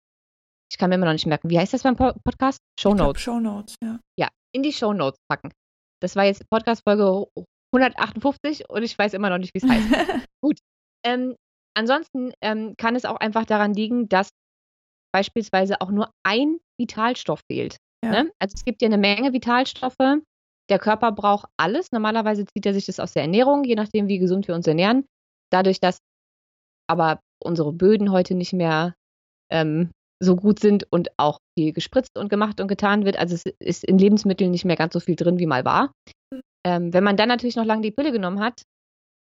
ich 0.72 0.78
kann 0.78 0.90
mir 0.90 0.96
immer 0.96 1.06
noch 1.06 1.14
nicht 1.14 1.26
merken, 1.26 1.50
wie 1.50 1.60
heißt 1.60 1.74
das 1.74 1.84
beim 1.84 1.96
Podcast? 1.96 2.60
Show 2.80 2.94
Notes. 2.94 3.22
Show 3.22 3.40
Notes, 3.40 3.76
ja. 3.84 4.00
Ja, 4.18 4.30
in 4.54 4.64
die 4.64 4.74
Show 4.74 4.94
Notes 4.94 5.20
packen. 5.30 5.52
Das 6.02 6.16
war 6.16 6.26
jetzt 6.26 6.50
Podcast-Folge 6.50 7.28
158 7.74 8.70
und 8.70 8.84
ich 8.84 8.98
weiß 8.98 9.14
immer 9.14 9.30
noch 9.30 9.40
nicht, 9.40 9.54
wie 9.54 9.60
es 9.60 9.70
heißt. 9.70 9.88
Gut. 10.42 10.60
Ähm, 11.06 11.36
ansonsten 11.76 12.32
ähm, 12.42 12.76
kann 12.78 12.96
es 12.96 13.06
auch 13.06 13.18
einfach 13.18 13.46
daran 13.46 13.74
liegen, 13.74 14.08
dass 14.08 14.30
beispielsweise 15.14 15.82
auch 15.82 15.90
nur 15.90 16.12
ein 16.24 16.60
Vitalstoff 16.80 17.42
fehlt. 17.52 17.78
Ja. 18.04 18.12
Ne? 18.12 18.32
Also 18.40 18.54
es 18.56 18.66
gibt 18.66 18.82
ja 18.82 18.88
eine 18.88 18.98
Menge 18.98 19.34
Vitalstoffe. 19.34 20.22
Der 20.70 20.80
Körper 20.80 21.12
braucht 21.12 21.50
alles. 21.58 21.92
Normalerweise 21.92 22.46
zieht 22.46 22.66
er 22.66 22.74
sich 22.74 22.86
das 22.86 23.00
aus 23.00 23.14
der 23.14 23.24
Ernährung, 23.24 23.64
je 23.64 23.76
nachdem, 23.76 24.08
wie 24.08 24.20
gesund 24.20 24.48
wir 24.48 24.56
uns 24.56 24.68
ernähren. 24.68 25.06
Dadurch, 25.52 25.80
dass 25.80 25.98
aber 26.90 27.20
unsere 27.44 27.74
Böden 27.74 28.12
heute 28.12 28.36
nicht 28.36 28.54
mehr 28.54 28.96
ähm, 29.52 29.92
so 30.24 30.36
gut 30.36 30.60
sind 30.60 30.88
und 30.90 31.10
auch 31.18 31.40
viel 31.58 31.74
gespritzt 31.74 32.18
und 32.18 32.30
gemacht 32.30 32.62
und 32.62 32.68
getan 32.68 33.06
wird. 33.06 33.18
Also 33.18 33.36
es 33.36 33.44
ist 33.60 33.84
in 33.84 33.98
Lebensmitteln 33.98 34.52
nicht 34.52 34.66
mehr 34.66 34.76
ganz 34.76 34.94
so 34.94 35.00
viel 35.00 35.16
drin, 35.16 35.40
wie 35.40 35.46
mal 35.46 35.66
war. 35.66 35.92
Ähm, 36.66 36.94
wenn 36.94 37.04
man 37.04 37.18
dann 37.18 37.28
natürlich 37.30 37.56
noch 37.56 37.66
lange 37.66 37.82
die 37.82 37.92
Pille 37.92 38.12
genommen 38.12 38.40
hat, 38.40 38.64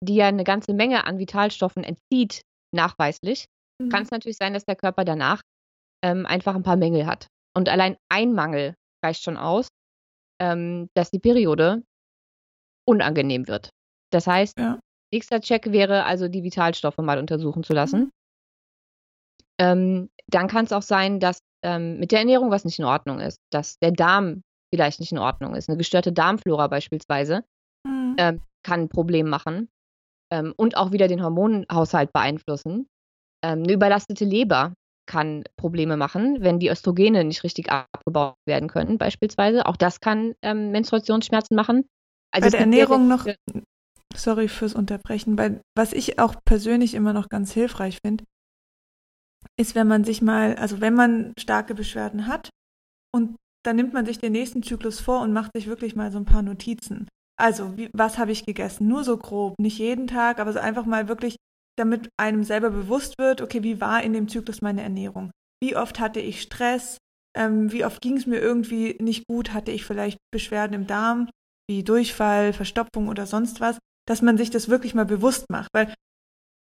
die 0.03 0.15
ja 0.15 0.27
eine 0.27 0.43
ganze 0.43 0.73
Menge 0.73 1.05
an 1.05 1.19
Vitalstoffen 1.19 1.83
entzieht, 1.83 2.41
nachweislich, 2.73 3.45
mhm. 3.81 3.89
kann 3.89 4.03
es 4.03 4.11
natürlich 4.11 4.37
sein, 4.37 4.53
dass 4.53 4.65
der 4.65 4.75
Körper 4.75 5.05
danach 5.05 5.41
ähm, 6.03 6.25
einfach 6.25 6.55
ein 6.55 6.63
paar 6.63 6.77
Mängel 6.77 7.05
hat. 7.05 7.27
Und 7.55 7.69
allein 7.69 7.97
ein 8.09 8.33
Mangel 8.33 8.75
reicht 9.03 9.23
schon 9.23 9.37
aus, 9.37 9.67
ähm, 10.41 10.87
dass 10.95 11.11
die 11.11 11.19
Periode 11.19 11.83
unangenehm 12.87 13.47
wird. 13.47 13.69
Das 14.11 14.27
heißt, 14.27 14.57
ja. 14.57 14.79
nächster 15.13 15.41
Check 15.41 15.71
wäre 15.71 16.05
also, 16.05 16.27
die 16.27 16.43
Vitalstoffe 16.43 16.97
mal 16.97 17.19
untersuchen 17.19 17.63
zu 17.63 17.73
lassen. 17.73 17.99
Mhm. 17.99 18.11
Ähm, 19.59 20.09
dann 20.27 20.47
kann 20.47 20.65
es 20.65 20.71
auch 20.71 20.81
sein, 20.81 21.19
dass 21.19 21.39
ähm, 21.63 21.99
mit 21.99 22.11
der 22.11 22.19
Ernährung 22.19 22.49
was 22.49 22.65
nicht 22.65 22.79
in 22.79 22.85
Ordnung 22.85 23.19
ist, 23.19 23.37
dass 23.51 23.77
der 23.79 23.91
Darm 23.91 24.41
vielleicht 24.73 24.99
nicht 24.99 25.11
in 25.11 25.17
Ordnung 25.17 25.55
ist. 25.55 25.69
Eine 25.69 25.77
gestörte 25.77 26.11
Darmflora 26.11 26.67
beispielsweise 26.67 27.43
mhm. 27.85 28.15
äh, 28.17 28.37
kann 28.63 28.81
ein 28.81 28.89
Problem 28.89 29.29
machen 29.29 29.69
ähm, 30.31 30.53
und 30.57 30.77
auch 30.77 30.91
wieder 30.91 31.07
den 31.07 31.23
Hormonhaushalt 31.23 32.11
beeinflussen. 32.13 32.87
Ähm, 33.43 33.63
eine 33.63 33.73
überlastete 33.73 34.25
Leber 34.25 34.73
kann 35.07 35.43
Probleme 35.57 35.97
machen, 35.97 36.37
wenn 36.41 36.59
die 36.59 36.69
Östrogene 36.69 37.23
nicht 37.23 37.43
richtig 37.43 37.69
abgebaut 37.71 38.35
werden 38.47 38.69
können, 38.69 38.97
beispielsweise. 38.97 39.65
Auch 39.65 39.75
das 39.75 39.99
kann 39.99 40.33
ähm, 40.41 40.71
Menstruationsschmerzen 40.71 41.55
machen. 41.55 41.85
Also 42.33 42.45
Bei 42.45 42.51
der 42.51 42.59
Ernährung 42.61 43.07
noch, 43.07 43.27
sorry 44.15 44.47
fürs 44.47 44.73
Unterbrechen, 44.73 45.37
weil 45.37 45.61
was 45.75 45.91
ich 45.91 46.19
auch 46.19 46.35
persönlich 46.45 46.93
immer 46.93 47.13
noch 47.13 47.27
ganz 47.27 47.51
hilfreich 47.51 47.99
finde, 48.05 48.23
ist, 49.59 49.75
wenn 49.75 49.87
man 49.87 50.03
sich 50.03 50.21
mal, 50.21 50.55
also 50.55 50.79
wenn 50.79 50.93
man 50.93 51.33
starke 51.37 51.75
Beschwerden 51.75 52.27
hat 52.27 52.49
und 53.13 53.35
dann 53.63 53.75
nimmt 53.75 53.93
man 53.93 54.05
sich 54.05 54.19
den 54.19 54.31
nächsten 54.31 54.63
Zyklus 54.63 54.99
vor 54.99 55.21
und 55.21 55.33
macht 55.33 55.51
sich 55.55 55.67
wirklich 55.67 55.95
mal 55.95 56.11
so 56.11 56.17
ein 56.17 56.25
paar 56.25 56.41
Notizen. 56.41 57.07
Also, 57.39 57.77
wie, 57.77 57.89
was 57.93 58.17
habe 58.17 58.31
ich 58.31 58.45
gegessen? 58.45 58.87
Nur 58.87 59.03
so 59.03 59.17
grob, 59.17 59.55
nicht 59.59 59.79
jeden 59.79 60.07
Tag, 60.07 60.39
aber 60.39 60.53
so 60.53 60.59
einfach 60.59 60.85
mal 60.85 61.07
wirklich, 61.07 61.37
damit 61.77 62.09
einem 62.19 62.43
selber 62.43 62.69
bewusst 62.69 63.15
wird, 63.17 63.41
okay, 63.41 63.63
wie 63.63 63.81
war 63.81 64.03
in 64.03 64.13
dem 64.13 64.27
Zyklus 64.27 64.61
meine 64.61 64.81
Ernährung? 64.83 65.31
Wie 65.63 65.75
oft 65.75 65.99
hatte 65.99 66.19
ich 66.19 66.41
Stress? 66.41 66.97
Ähm, 67.35 67.71
wie 67.71 67.85
oft 67.85 68.01
ging 68.01 68.17
es 68.17 68.25
mir 68.25 68.39
irgendwie 68.39 68.97
nicht 68.99 69.25
gut? 69.27 69.53
Hatte 69.53 69.71
ich 69.71 69.85
vielleicht 69.85 70.17
Beschwerden 70.31 70.73
im 70.73 70.87
Darm, 70.87 71.29
wie 71.69 71.83
Durchfall, 71.83 72.53
Verstopfung 72.53 73.07
oder 73.07 73.25
sonst 73.25 73.61
was? 73.61 73.79
Dass 74.07 74.21
man 74.21 74.37
sich 74.37 74.49
das 74.49 74.69
wirklich 74.69 74.93
mal 74.93 75.05
bewusst 75.05 75.45
macht, 75.49 75.69
weil 75.73 75.93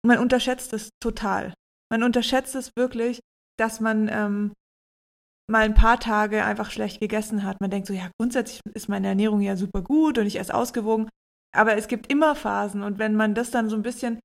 man 0.04 0.18
unterschätzt 0.18 0.72
es 0.72 0.90
total. 1.00 1.52
Man 1.90 2.02
unterschätzt 2.02 2.54
es 2.54 2.70
wirklich, 2.76 3.20
dass 3.58 3.80
man 3.80 4.08
ähm, 4.10 4.52
mal 5.50 5.64
ein 5.64 5.74
paar 5.74 6.00
Tage 6.00 6.44
einfach 6.44 6.70
schlecht 6.70 7.00
gegessen 7.00 7.44
hat. 7.44 7.60
Man 7.60 7.70
denkt 7.70 7.86
so, 7.86 7.94
ja, 7.94 8.10
grundsätzlich 8.18 8.60
ist 8.72 8.88
meine 8.88 9.08
Ernährung 9.08 9.40
ja 9.40 9.56
super 9.56 9.82
gut 9.82 10.18
und 10.18 10.26
ich 10.26 10.38
esse 10.38 10.54
ausgewogen. 10.54 11.08
Aber 11.54 11.76
es 11.76 11.88
gibt 11.88 12.10
immer 12.10 12.34
Phasen 12.34 12.82
und 12.82 12.98
wenn 12.98 13.14
man 13.14 13.34
das 13.34 13.50
dann 13.50 13.68
so 13.68 13.76
ein 13.76 13.82
bisschen 13.82 14.18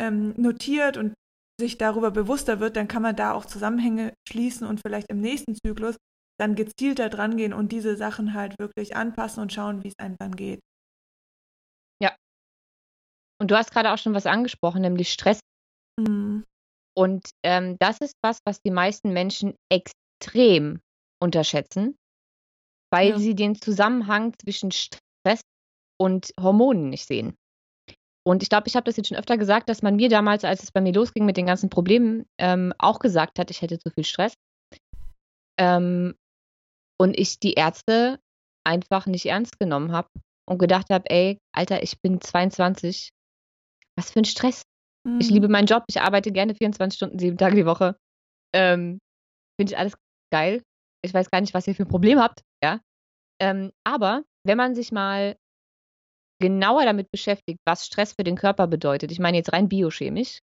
ähm, 0.00 0.34
notiert 0.36 0.96
und 0.96 1.14
sich 1.60 1.78
darüber 1.78 2.10
bewusster 2.10 2.60
wird, 2.60 2.76
dann 2.76 2.88
kann 2.88 3.02
man 3.02 3.16
da 3.16 3.32
auch 3.32 3.44
Zusammenhänge 3.44 4.12
schließen 4.28 4.66
und 4.66 4.80
vielleicht 4.84 5.10
im 5.10 5.20
nächsten 5.20 5.54
Zyklus 5.54 5.96
dann 6.38 6.54
gezielter 6.54 7.08
dran 7.08 7.36
gehen 7.36 7.54
und 7.54 7.72
diese 7.72 7.96
Sachen 7.96 8.34
halt 8.34 8.58
wirklich 8.58 8.94
anpassen 8.94 9.42
und 9.42 9.52
schauen, 9.52 9.82
wie 9.82 9.88
es 9.88 9.98
einem 9.98 10.16
dann 10.18 10.36
geht. 10.36 10.60
Ja. 12.02 12.14
Und 13.40 13.50
du 13.50 13.56
hast 13.56 13.70
gerade 13.70 13.92
auch 13.92 13.98
schon 13.98 14.14
was 14.14 14.26
angesprochen, 14.26 14.82
nämlich 14.82 15.10
Stress. 15.10 15.40
Mhm. 15.98 16.44
Und 16.94 17.30
ähm, 17.42 17.76
das 17.78 17.98
ist 18.00 18.14
was, 18.22 18.38
was 18.46 18.60
die 18.60 18.70
meisten 18.70 19.12
Menschen 19.12 19.54
extrem 19.70 20.05
extrem 20.18 20.80
unterschätzen, 21.22 21.96
weil 22.92 23.10
ja. 23.10 23.18
sie 23.18 23.34
den 23.34 23.54
Zusammenhang 23.54 24.34
zwischen 24.38 24.70
Stress 24.70 25.40
und 25.98 26.32
Hormonen 26.40 26.90
nicht 26.90 27.06
sehen. 27.06 27.36
Und 28.26 28.42
ich 28.42 28.48
glaube, 28.48 28.66
ich 28.66 28.74
habe 28.74 28.84
das 28.84 28.96
jetzt 28.96 29.08
schon 29.08 29.16
öfter 29.16 29.38
gesagt, 29.38 29.68
dass 29.68 29.82
man 29.82 29.96
mir 29.96 30.08
damals, 30.08 30.44
als 30.44 30.62
es 30.62 30.72
bei 30.72 30.80
mir 30.80 30.92
losging 30.92 31.24
mit 31.24 31.36
den 31.36 31.46
ganzen 31.46 31.70
Problemen, 31.70 32.26
ähm, 32.38 32.72
auch 32.78 32.98
gesagt 32.98 33.38
hat, 33.38 33.50
ich 33.50 33.62
hätte 33.62 33.78
zu 33.78 33.90
viel 33.90 34.04
Stress. 34.04 34.34
Ähm, 35.58 36.14
und 37.00 37.18
ich 37.18 37.38
die 37.38 37.54
Ärzte 37.54 38.18
einfach 38.64 39.06
nicht 39.06 39.26
ernst 39.26 39.58
genommen 39.60 39.92
habe 39.92 40.08
und 40.48 40.58
gedacht 40.58 40.90
habe, 40.90 41.08
ey, 41.08 41.38
Alter, 41.54 41.82
ich 41.82 42.00
bin 42.00 42.20
22. 42.20 43.10
Was 43.96 44.10
für 44.10 44.20
ein 44.20 44.24
Stress. 44.24 44.62
Mhm. 45.06 45.20
Ich 45.20 45.30
liebe 45.30 45.48
meinen 45.48 45.66
Job, 45.66 45.84
ich 45.88 46.00
arbeite 46.00 46.32
gerne 46.32 46.54
24 46.54 46.96
Stunden, 46.96 47.18
sieben 47.18 47.38
Tage 47.38 47.54
die 47.54 47.66
Woche. 47.66 47.96
Ähm, 48.54 48.98
Finde 49.58 49.72
ich 49.72 49.78
alles 49.78 49.94
geil. 50.30 50.62
Ich 51.04 51.14
weiß 51.14 51.30
gar 51.30 51.40
nicht, 51.40 51.54
was 51.54 51.66
ihr 51.66 51.74
für 51.74 51.84
ein 51.84 51.88
Problem 51.88 52.18
habt, 52.18 52.42
ja. 52.62 52.80
Ähm, 53.40 53.72
aber 53.84 54.24
wenn 54.44 54.56
man 54.56 54.74
sich 54.74 54.92
mal 54.92 55.36
genauer 56.40 56.84
damit 56.84 57.10
beschäftigt, 57.10 57.60
was 57.66 57.86
Stress 57.86 58.12
für 58.12 58.24
den 58.24 58.36
Körper 58.36 58.66
bedeutet, 58.66 59.10
ich 59.12 59.18
meine 59.18 59.36
jetzt 59.36 59.52
rein 59.52 59.68
biochemisch 59.68 60.40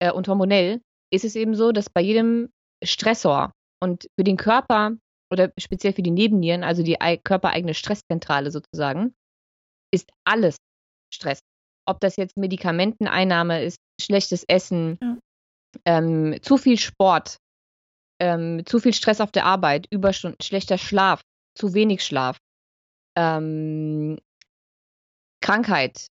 äh, 0.00 0.12
und 0.12 0.28
hormonell, 0.28 0.80
ist 1.12 1.24
es 1.24 1.36
eben 1.36 1.54
so, 1.54 1.72
dass 1.72 1.90
bei 1.90 2.00
jedem 2.00 2.50
Stressor 2.82 3.52
und 3.82 4.08
für 4.18 4.24
den 4.24 4.36
Körper 4.36 4.96
oder 5.32 5.52
speziell 5.58 5.92
für 5.92 6.02
die 6.02 6.10
Nebennieren, 6.10 6.64
also 6.64 6.82
die 6.82 6.96
körpereigene 7.24 7.74
Stresszentrale 7.74 8.50
sozusagen, 8.50 9.14
ist 9.92 10.10
alles 10.24 10.56
Stress. 11.12 11.40
Ob 11.86 12.00
das 12.00 12.16
jetzt 12.16 12.36
Medikamenteneinnahme 12.36 13.64
ist, 13.64 13.78
schlechtes 14.00 14.44
Essen, 14.44 14.98
ja. 15.00 15.18
ähm, 15.84 16.36
zu 16.42 16.56
viel 16.58 16.78
Sport, 16.78 17.36
ähm, 18.22 18.62
zu 18.64 18.78
viel 18.78 18.94
Stress 18.94 19.20
auf 19.20 19.32
der 19.32 19.44
Arbeit, 19.44 19.88
Überstunden, 19.90 20.40
schlechter 20.40 20.78
Schlaf, 20.78 21.22
zu 21.58 21.74
wenig 21.74 22.04
Schlaf, 22.04 22.38
ähm, 23.18 24.16
Krankheit, 25.42 26.06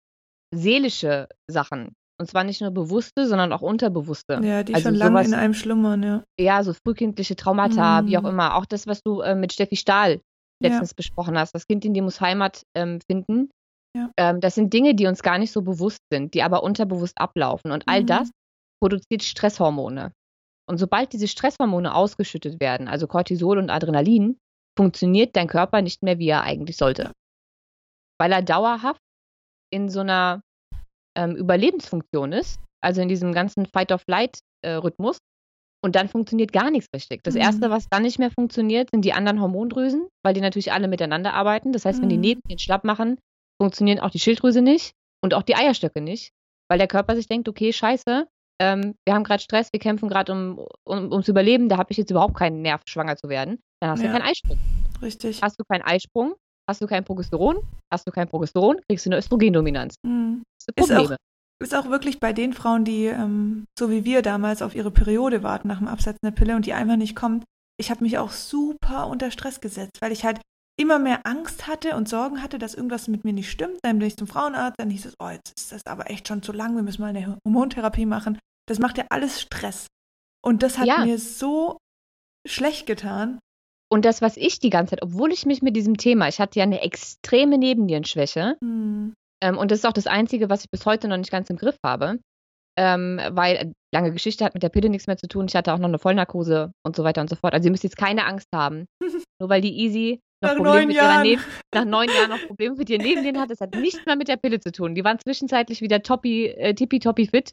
seelische 0.54 1.26
Sachen. 1.50 1.94
Und 2.20 2.28
zwar 2.28 2.44
nicht 2.44 2.60
nur 2.60 2.70
bewusste, 2.70 3.26
sondern 3.26 3.52
auch 3.52 3.62
unterbewusste. 3.62 4.40
Ja, 4.44 4.62
die 4.62 4.74
also 4.74 4.90
schon 4.90 4.96
lange 4.96 5.24
in 5.24 5.34
einem 5.34 5.54
schlummern, 5.54 6.02
ja. 6.02 6.22
Ja, 6.38 6.62
so 6.62 6.74
frühkindliche 6.74 7.34
Traumata, 7.34 8.02
mm. 8.02 8.06
wie 8.06 8.18
auch 8.18 8.24
immer. 8.24 8.54
Auch 8.56 8.66
das, 8.66 8.86
was 8.86 9.00
du 9.02 9.22
äh, 9.22 9.34
mit 9.34 9.52
Steffi 9.52 9.76
Stahl 9.76 10.20
letztens 10.62 10.90
ja. 10.90 10.94
besprochen 10.96 11.36
hast. 11.36 11.52
Das 11.52 11.66
Kind 11.66 11.84
in 11.84 11.94
dir 11.94 12.02
muss 12.02 12.20
Heimat 12.20 12.62
ähm, 12.76 13.00
finden. 13.10 13.50
Ja. 13.96 14.10
Ähm, 14.18 14.40
das 14.40 14.54
sind 14.54 14.72
Dinge, 14.72 14.94
die 14.94 15.06
uns 15.06 15.22
gar 15.22 15.38
nicht 15.38 15.50
so 15.50 15.62
bewusst 15.62 15.98
sind, 16.12 16.34
die 16.34 16.42
aber 16.42 16.62
unterbewusst 16.62 17.18
ablaufen. 17.18 17.72
Und 17.72 17.88
all 17.88 18.02
mm. 18.02 18.06
das 18.06 18.30
produziert 18.80 19.22
Stresshormone. 19.22 20.12
Und 20.68 20.78
sobald 20.78 21.12
diese 21.12 21.28
Stresshormone 21.28 21.94
ausgeschüttet 21.94 22.60
werden, 22.60 22.88
also 22.88 23.06
Cortisol 23.06 23.58
und 23.58 23.70
Adrenalin, 23.70 24.38
funktioniert 24.76 25.36
dein 25.36 25.48
Körper 25.48 25.82
nicht 25.82 26.02
mehr, 26.02 26.18
wie 26.18 26.28
er 26.28 26.42
eigentlich 26.42 26.76
sollte. 26.76 27.12
Weil 28.18 28.32
er 28.32 28.42
dauerhaft 28.42 29.00
in 29.70 29.88
so 29.88 30.00
einer 30.00 30.42
ähm, 31.16 31.36
Überlebensfunktion 31.36 32.32
ist, 32.32 32.60
also 32.80 33.00
in 33.00 33.08
diesem 33.08 33.32
ganzen 33.32 33.66
Fight-of-Flight-Rhythmus. 33.66 35.16
Äh, 35.16 35.20
und 35.84 35.96
dann 35.96 36.08
funktioniert 36.08 36.52
gar 36.52 36.70
nichts 36.70 36.88
richtig. 36.94 37.24
Das 37.24 37.34
mhm. 37.34 37.40
Erste, 37.40 37.70
was 37.70 37.88
dann 37.88 38.02
nicht 38.02 38.18
mehr 38.18 38.30
funktioniert, 38.30 38.90
sind 38.90 39.04
die 39.04 39.14
anderen 39.14 39.40
Hormondrüsen, 39.40 40.06
weil 40.22 40.32
die 40.32 40.40
natürlich 40.40 40.72
alle 40.72 40.86
miteinander 40.86 41.34
arbeiten. 41.34 41.72
Das 41.72 41.84
heißt, 41.84 41.98
mhm. 41.98 42.02
wenn 42.02 42.08
die 42.10 42.16
mhm. 42.16 42.22
Nebelchen 42.22 42.58
schlapp 42.60 42.84
machen, 42.84 43.18
funktionieren 43.60 43.98
auch 43.98 44.10
die 44.10 44.20
Schilddrüse 44.20 44.62
nicht 44.62 44.92
und 45.22 45.34
auch 45.34 45.42
die 45.42 45.56
Eierstöcke 45.56 46.00
nicht, 46.00 46.32
weil 46.68 46.78
der 46.78 46.88
Körper 46.88 47.16
sich 47.16 47.26
denkt, 47.26 47.48
okay, 47.48 47.72
scheiße, 47.72 48.28
ähm, 48.60 48.94
wir 49.06 49.14
haben 49.14 49.24
gerade 49.24 49.42
Stress, 49.42 49.68
wir 49.72 49.80
kämpfen 49.80 50.08
gerade 50.08 50.32
um, 50.32 50.66
um, 50.84 51.12
ums 51.12 51.28
Überleben, 51.28 51.68
da 51.68 51.78
habe 51.78 51.90
ich 51.90 51.96
jetzt 51.96 52.10
überhaupt 52.10 52.34
keinen 52.34 52.62
Nerv, 52.62 52.82
schwanger 52.86 53.16
zu 53.16 53.28
werden. 53.28 53.58
Dann 53.80 53.90
hast 53.90 54.02
ja. 54.02 54.08
du 54.08 54.18
keinen 54.18 54.28
Eisprung. 54.28 54.58
Richtig. 55.00 55.42
Hast 55.42 55.58
du 55.58 55.64
keinen 55.64 55.82
Eisprung, 55.82 56.34
hast 56.68 56.80
du 56.80 56.86
kein 56.86 57.04
Progesteron, 57.04 57.58
hast 57.92 58.06
du 58.06 58.12
kein 58.12 58.28
Progesteron, 58.28 58.80
kriegst 58.88 59.06
du 59.06 59.10
eine 59.10 59.18
Östrogendominanz. 59.18 59.96
Mhm. 60.04 60.42
Das 60.76 60.88
ist, 60.88 60.96
auch, 60.96 61.16
ist 61.60 61.74
auch 61.74 61.88
wirklich 61.88 62.20
bei 62.20 62.32
den 62.32 62.52
Frauen, 62.52 62.84
die 62.84 63.06
ähm, 63.06 63.64
so 63.78 63.90
wie 63.90 64.04
wir 64.04 64.22
damals 64.22 64.62
auf 64.62 64.74
ihre 64.74 64.90
Periode 64.90 65.42
warten 65.42 65.68
nach 65.68 65.78
dem 65.78 65.88
Absetzen 65.88 66.20
der 66.22 66.30
Pille 66.30 66.54
und 66.54 66.66
die 66.66 66.72
einfach 66.72 66.96
nicht 66.96 67.16
kommt. 67.16 67.44
Ich 67.80 67.90
habe 67.90 68.04
mich 68.04 68.18
auch 68.18 68.30
super 68.30 69.08
unter 69.08 69.30
Stress 69.30 69.60
gesetzt, 69.60 70.00
weil 70.00 70.12
ich 70.12 70.24
halt 70.24 70.40
immer 70.82 70.98
mehr 70.98 71.20
Angst 71.24 71.66
hatte 71.66 71.96
und 71.96 72.08
Sorgen 72.08 72.42
hatte, 72.42 72.58
dass 72.58 72.74
irgendwas 72.74 73.08
mit 73.08 73.24
mir 73.24 73.32
nicht 73.32 73.50
stimmt. 73.50 73.78
Dann 73.82 73.98
bin 73.98 74.08
ich 74.08 74.16
zum 74.16 74.26
Frauenarzt, 74.26 74.78
dann 74.78 74.90
hieß 74.90 75.06
es, 75.06 75.14
oh, 75.18 75.28
jetzt 75.28 75.52
ist 75.58 75.72
das 75.72 75.86
aber 75.86 76.10
echt 76.10 76.28
schon 76.28 76.42
zu 76.42 76.52
lang, 76.52 76.74
wir 76.74 76.82
müssen 76.82 77.00
mal 77.00 77.08
eine 77.08 77.38
Hormontherapie 77.46 78.06
machen. 78.06 78.38
Das 78.68 78.78
macht 78.78 78.98
ja 78.98 79.04
alles 79.10 79.40
Stress. 79.40 79.86
Und 80.44 80.62
das 80.62 80.78
hat 80.78 80.86
ja. 80.86 81.04
mir 81.04 81.18
so 81.18 81.78
schlecht 82.46 82.86
getan. 82.86 83.38
Und 83.90 84.04
das, 84.04 84.22
was 84.22 84.36
ich 84.36 84.58
die 84.58 84.70
ganze 84.70 84.90
Zeit, 84.90 85.02
obwohl 85.02 85.32
ich 85.32 85.46
mich 85.46 85.62
mit 85.62 85.76
diesem 85.76 85.96
Thema, 85.96 86.28
ich 86.28 86.40
hatte 86.40 86.58
ja 86.58 86.64
eine 86.64 86.80
extreme 86.80 87.58
Nebennierenschwäche, 87.58 88.56
hm. 88.60 89.14
ähm, 89.42 89.58
und 89.58 89.70
das 89.70 89.80
ist 89.80 89.84
auch 89.84 89.92
das 89.92 90.06
Einzige, 90.06 90.50
was 90.50 90.64
ich 90.64 90.70
bis 90.70 90.86
heute 90.86 91.08
noch 91.08 91.18
nicht 91.18 91.30
ganz 91.30 91.50
im 91.50 91.56
Griff 91.56 91.76
habe, 91.84 92.18
ähm, 92.78 93.20
weil 93.30 93.72
lange 93.94 94.12
Geschichte 94.12 94.44
hat 94.44 94.54
mit 94.54 94.62
der 94.62 94.70
Pille 94.70 94.88
nichts 94.88 95.06
mehr 95.06 95.18
zu 95.18 95.28
tun. 95.28 95.46
Ich 95.46 95.54
hatte 95.54 95.72
auch 95.74 95.78
noch 95.78 95.88
eine 95.88 95.98
Vollnarkose 95.98 96.72
und 96.84 96.96
so 96.96 97.04
weiter 97.04 97.20
und 97.20 97.28
so 97.28 97.36
fort. 97.36 97.52
Also 97.52 97.66
ihr 97.66 97.70
müsst 97.70 97.84
jetzt 97.84 97.98
keine 97.98 98.24
Angst 98.24 98.48
haben, 98.54 98.86
nur 99.40 99.50
weil 99.50 99.60
die 99.60 99.78
Easy 99.78 100.20
nach 100.42 100.56
Probleme 100.56 100.86
mit 100.86 100.96
ihrer 100.96 101.22
Neben 101.22 101.42
nach 101.72 101.84
neun 101.84 102.08
Jahren 102.08 102.30
noch 102.30 102.46
Probleme 102.46 102.76
mit 102.76 102.90
ihren 102.90 103.02
Nebennieren 103.02 103.40
hat. 103.40 103.50
Das 103.50 103.60
hat 103.60 103.74
nichts 103.74 104.04
mehr 104.04 104.16
mit 104.16 104.28
der 104.28 104.36
Pille 104.36 104.60
zu 104.60 104.72
tun. 104.72 104.94
Die 104.94 105.04
waren 105.04 105.18
zwischenzeitlich 105.18 105.80
wieder 105.80 106.02
toppi, 106.02 106.46
äh, 106.46 106.74
tippitoppi 106.74 107.28
fit. 107.28 107.52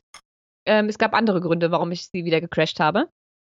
Ähm, 0.65 0.87
es 0.87 0.97
gab 0.97 1.13
andere 1.13 1.41
Gründe, 1.41 1.71
warum 1.71 1.91
ich 1.91 2.07
sie 2.07 2.25
wieder 2.25 2.41
gecrashed 2.41 2.79
habe. 2.79 3.09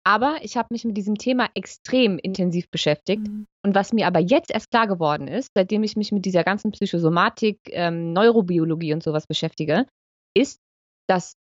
Aber 0.05 0.37
ich 0.41 0.57
habe 0.57 0.67
mich 0.71 0.83
mit 0.83 0.97
diesem 0.97 1.17
Thema 1.17 1.49
extrem 1.53 2.17
intensiv 2.19 2.69
beschäftigt. 2.69 3.25
Mhm. 3.27 3.47
Und 3.63 3.73
was 3.73 3.93
mir 3.93 4.05
aber 4.07 4.19
jetzt 4.19 4.51
erst 4.51 4.69
klar 4.69 4.87
geworden 4.87 5.27
ist, 5.27 5.51
seitdem 5.55 5.83
ich 5.83 5.95
mich 5.95 6.11
mit 6.11 6.25
dieser 6.25 6.43
ganzen 6.43 6.71
Psychosomatik, 6.71 7.59
ähm, 7.67 8.11
Neurobiologie 8.11 8.93
und 8.93 9.01
sowas 9.01 9.27
beschäftige, 9.27 9.87
ist, 10.35 10.59
dass 11.07 11.35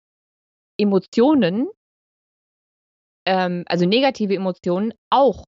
Emotionen, 0.79 1.69
ähm, 3.27 3.63
also 3.67 3.85
negative 3.85 4.35
Emotionen, 4.35 4.93
auch 5.09 5.43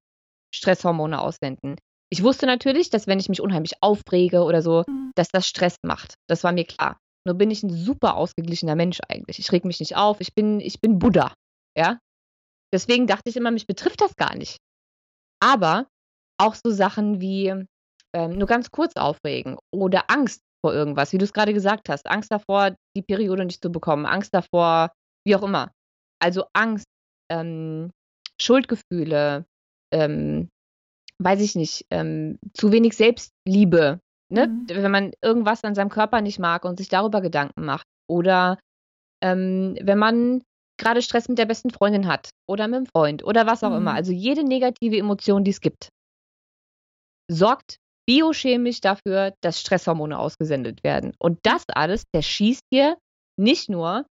Stresshormone 0.53 1.19
aussenden. 1.19 1.77
Ich 2.15 2.23
wusste 2.23 2.45
natürlich, 2.45 2.89
dass 2.89 3.07
wenn 3.07 3.19
ich 3.19 3.27
mich 3.27 3.41
unheimlich 3.41 3.73
aufrege 3.81 4.43
oder 4.43 4.61
so, 4.61 4.85
dass 5.15 5.27
das 5.27 5.45
Stress 5.45 5.75
macht. 5.83 6.13
Das 6.29 6.45
war 6.45 6.53
mir 6.53 6.63
klar. 6.63 6.97
Nur 7.25 7.35
bin 7.35 7.51
ich 7.51 7.61
ein 7.61 7.69
super 7.69 8.15
ausgeglichener 8.15 8.75
Mensch 8.75 8.99
eigentlich. 9.09 9.37
Ich 9.37 9.51
reg 9.51 9.65
mich 9.65 9.81
nicht 9.81 9.97
auf. 9.97 10.21
Ich 10.21 10.33
bin, 10.33 10.61
ich 10.61 10.79
bin 10.79 10.97
Buddha. 10.97 11.33
Ja. 11.77 11.99
Deswegen 12.73 13.05
dachte 13.05 13.29
ich 13.29 13.35
immer, 13.35 13.51
mich 13.51 13.67
betrifft 13.67 13.99
das 13.99 14.15
gar 14.15 14.33
nicht. 14.33 14.59
Aber 15.43 15.87
auch 16.39 16.55
so 16.55 16.71
Sachen 16.71 17.19
wie 17.19 17.47
ähm, 18.13 18.37
nur 18.37 18.47
ganz 18.47 18.71
kurz 18.71 18.95
aufregen 18.95 19.57
oder 19.73 20.09
Angst 20.09 20.39
vor 20.63 20.73
irgendwas, 20.73 21.11
wie 21.11 21.17
du 21.17 21.25
es 21.25 21.33
gerade 21.33 21.53
gesagt 21.53 21.89
hast. 21.89 22.07
Angst 22.07 22.31
davor, 22.31 22.77
die 22.95 23.01
Periode 23.01 23.43
nicht 23.43 23.61
zu 23.61 23.73
bekommen. 23.73 24.05
Angst 24.05 24.33
davor, 24.33 24.93
wie 25.27 25.35
auch 25.35 25.43
immer. 25.43 25.73
Also 26.21 26.45
Angst, 26.53 26.87
ähm, 27.29 27.91
Schuldgefühle, 28.39 29.45
ähm, 29.91 30.47
weiß 31.19 31.41
ich 31.41 31.55
nicht, 31.55 31.85
ähm, 31.91 32.37
zu 32.53 32.71
wenig 32.71 32.95
Selbstliebe, 32.95 33.99
Ne? 34.29 34.47
Mhm. 34.47 34.67
Wenn 34.69 34.91
man 34.91 35.11
irgendwas 35.21 35.63
an 35.63 35.75
seinem 35.75 35.89
Körper 35.89 36.21
nicht 36.21 36.39
mag 36.39 36.65
und 36.65 36.77
sich 36.77 36.89
darüber 36.89 37.21
Gedanken 37.21 37.65
macht. 37.65 37.85
Oder 38.09 38.59
ähm, 39.23 39.77
wenn 39.81 39.97
man 39.97 40.41
gerade 40.77 41.01
Stress 41.01 41.29
mit 41.29 41.37
der 41.37 41.45
besten 41.45 41.69
Freundin 41.69 42.07
hat 42.07 42.31
oder 42.49 42.67
mit 42.67 42.79
dem 42.79 42.85
Freund 42.85 43.23
oder 43.23 43.45
was 43.45 43.63
auch 43.63 43.69
mhm. 43.69 43.77
immer. 43.77 43.93
Also 43.93 44.11
jede 44.11 44.43
negative 44.43 44.97
Emotion, 44.97 45.43
die 45.43 45.51
es 45.51 45.61
gibt, 45.61 45.89
sorgt 47.29 47.77
biochemisch 48.07 48.81
dafür, 48.81 49.33
dass 49.41 49.59
Stresshormone 49.59 50.17
ausgesendet 50.17 50.83
werden. 50.83 51.13
Und 51.19 51.39
das 51.43 51.63
alles, 51.69 52.03
der 52.13 52.21
schießt 52.21 52.63
dir 52.71 52.97
nicht 53.39 53.69
nur 53.69 54.05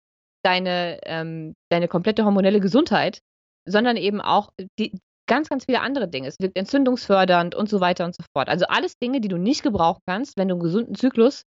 deine, 0.45 1.01
ähm, 1.05 1.55
deine 1.71 1.89
komplette 1.89 2.25
hormonelle 2.25 2.61
Gesundheit, 2.61 3.21
sondern 3.69 3.97
eben 3.97 4.21
auch 4.21 4.51
die, 4.79 4.97
ganz, 5.31 5.49
ganz 5.49 5.65
viele 5.67 5.81
andere 5.81 6.09
Dinge. 6.09 6.27
Es 6.27 6.41
wirkt 6.41 6.59
entzündungsfördernd 6.59 7.55
und 7.55 7.69
so 7.69 7.81
weiter 7.81 8.05
und 8.05 8.17
so 8.17 8.25
fort. 8.35 8.49
Also 8.49 8.67
alles 8.67 8.99
Dinge, 8.99 9.21
die 9.21 9.29
du 9.29 9.39
nicht 9.39 9.63
gebrauchen 9.63 10.03
kannst, 10.07 10.37
wenn 10.37 10.49
du 10.49 10.57
einen 10.57 10.63
gesunden 10.63 10.97
Zyklus 10.97 11.45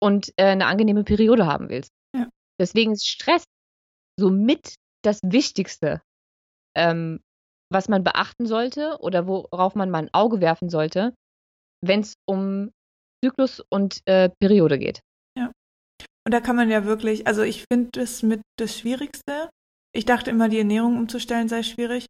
und 0.00 0.32
äh, 0.36 0.44
eine 0.44 0.66
angenehme 0.66 1.02
Periode 1.02 1.44
haben 1.44 1.68
willst. 1.68 1.90
Ja. 2.16 2.28
Deswegen 2.60 2.92
ist 2.92 3.08
Stress 3.08 3.44
somit 4.18 4.76
das 5.02 5.18
Wichtigste, 5.24 6.00
ähm, 6.76 7.20
was 7.72 7.88
man 7.88 8.04
beachten 8.04 8.46
sollte 8.46 8.98
oder 9.00 9.26
worauf 9.26 9.74
man 9.74 9.90
mal 9.90 10.04
ein 10.04 10.14
Auge 10.14 10.40
werfen 10.40 10.70
sollte, 10.70 11.12
wenn 11.84 12.00
es 12.00 12.14
um 12.26 12.70
Zyklus 13.24 13.60
und 13.68 14.00
äh, 14.06 14.30
Periode 14.40 14.78
geht. 14.78 15.00
Ja. 15.36 15.50
Und 16.24 16.32
da 16.32 16.40
kann 16.40 16.54
man 16.54 16.70
ja 16.70 16.84
wirklich, 16.84 17.26
also 17.26 17.42
ich 17.42 17.64
finde 17.70 17.90
das 17.92 18.22
mit 18.22 18.42
das 18.58 18.78
Schwierigste. 18.78 19.50
Ich 19.92 20.04
dachte 20.04 20.30
immer, 20.30 20.48
die 20.48 20.58
Ernährung 20.58 20.96
umzustellen 20.96 21.48
sei 21.48 21.64
schwierig. 21.64 22.06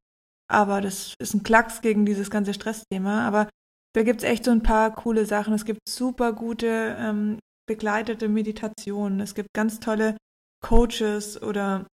Aber 0.51 0.81
das 0.81 1.15
ist 1.19 1.35
ein 1.35 1.43
Klacks 1.43 1.81
gegen 1.81 2.05
dieses 2.05 2.31
ganze 2.31 2.55
Stressthema. 2.55 3.27
Aber 3.27 3.49
da 3.95 4.03
gibt 4.03 4.23
es 4.23 4.29
echt 4.29 4.45
so 4.45 4.51
ein 4.51 4.63
paar 4.63 4.95
coole 4.95 5.27
Sachen. 5.27 5.55
Es 5.55 5.65
gibt 5.65 5.81
super 5.89 6.33
gute 6.33 6.97
ähm, 6.99 7.39
begleitete 7.67 8.29
Meditationen. 8.29 9.21
Es 9.21 9.35
gibt 9.35 9.49
ganz 9.55 9.81
tolle 9.81 10.17
Coaches 10.63 11.41
oder 11.43 11.87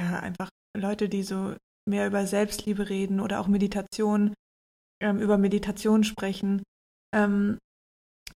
ja, 0.00 0.20
einfach 0.20 0.48
Leute, 0.76 1.08
die 1.08 1.22
so 1.22 1.54
mehr 1.88 2.06
über 2.06 2.26
Selbstliebe 2.26 2.88
reden 2.88 3.20
oder 3.20 3.40
auch 3.40 3.48
Meditation, 3.48 4.34
ähm, 5.02 5.20
über 5.20 5.38
Meditation 5.38 6.04
sprechen. 6.04 6.62
Ähm, 7.14 7.58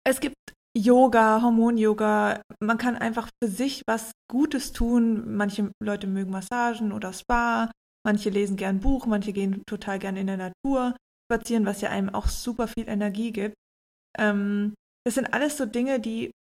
es 0.07 0.21
gibt 0.21 0.37
Yoga, 0.77 1.43
Hormon-Yoga. 1.43 2.43
Man 2.63 2.79
kann 2.79 2.97
einfach 2.97 3.29
für 3.43 3.51
sich 3.51 3.83
was 3.87 4.13
Gutes 4.31 4.73
tun. 4.73 5.35
Manche 5.37 5.73
Leute 5.83 6.07
mögen 6.07 6.31
Massagen 6.31 6.93
oder 6.93 7.13
Spa. 7.13 7.71
Manche 8.09 8.31
lesen 8.31 8.57
gern 8.57 8.81
Buch, 8.81 9.05
manche 9.05 9.35
gehen 9.35 9.63
total 9.67 9.99
gern 9.99 10.17
in 10.17 10.29
der 10.29 10.39
Natur 10.39 10.97
spazieren, 11.31 11.67
was 11.67 11.83
ja 11.83 11.91
einem 11.91 12.09
auch 12.09 12.27
super 12.27 12.67
viel 12.67 12.89
Energie 12.89 13.33
gibt. 13.33 13.55
Ähm, 14.19 14.73
das 15.05 15.17
sind 15.17 15.27
alles 15.35 15.59
so 15.59 15.67
Dinge, 15.67 16.01
die 16.01 16.31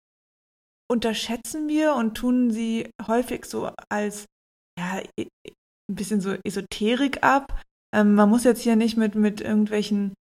unterschätzen 0.91 1.69
wir 1.69 1.93
und 1.93 2.17
tun 2.17 2.51
sie 2.51 2.89
häufig 3.07 3.45
so 3.45 3.71
als 3.91 4.25
ja, 4.81 5.03
ein 5.21 5.95
bisschen 5.95 6.23
so 6.23 6.39
Esoterik 6.43 7.23
ab. 7.23 7.63
Ähm, 7.95 8.15
man 8.15 8.31
muss 8.31 8.45
jetzt 8.45 8.63
hier 8.63 8.77
nicht 8.77 8.97
mit, 8.97 9.15
mit 9.15 9.43
irgendwelchen 9.43 10.15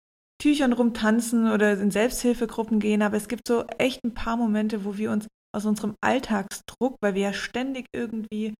Tüchern 0.42 0.72
rumtanzen 0.72 1.48
oder 1.52 1.80
in 1.80 1.92
Selbsthilfegruppen 1.92 2.80
gehen, 2.80 3.02
aber 3.02 3.16
es 3.16 3.28
gibt 3.28 3.46
so 3.46 3.64
echt 3.78 4.02
ein 4.02 4.14
paar 4.14 4.36
Momente, 4.36 4.84
wo 4.84 4.96
wir 4.96 5.12
uns 5.12 5.28
aus 5.54 5.64
unserem 5.64 5.94
Alltagsdruck, 6.02 6.96
weil 7.00 7.14
wir 7.14 7.22
ja 7.22 7.32
ständig 7.32 7.86
irgendwie 7.94 8.52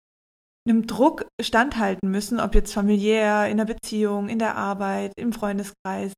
einem 0.67 0.87
Druck 0.87 1.27
standhalten 1.41 2.11
müssen, 2.11 2.41
ob 2.41 2.55
jetzt 2.55 2.73
familiär, 2.73 3.49
in 3.49 3.57
der 3.57 3.65
Beziehung, 3.65 4.29
in 4.29 4.39
der 4.39 4.57
Arbeit, 4.57 5.13
im 5.17 5.33
Freundeskreis. 5.33 6.13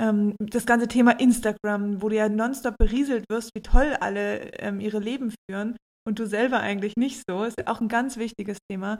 Ähm, 0.00 0.34
das 0.38 0.66
ganze 0.66 0.88
Thema 0.88 1.18
Instagram, 1.18 2.00
wo 2.00 2.08
du 2.08 2.16
ja 2.16 2.28
nonstop 2.28 2.76
berieselt 2.78 3.24
wirst, 3.28 3.50
wie 3.54 3.62
toll 3.62 3.96
alle 4.00 4.52
ähm, 4.58 4.80
ihre 4.80 4.98
Leben 4.98 5.34
führen 5.48 5.76
und 6.06 6.18
du 6.18 6.26
selber 6.26 6.60
eigentlich 6.60 6.94
nicht 6.96 7.22
so, 7.28 7.44
ist 7.44 7.66
auch 7.66 7.80
ein 7.80 7.88
ganz 7.88 8.16
wichtiges 8.16 8.58
Thema. 8.70 8.98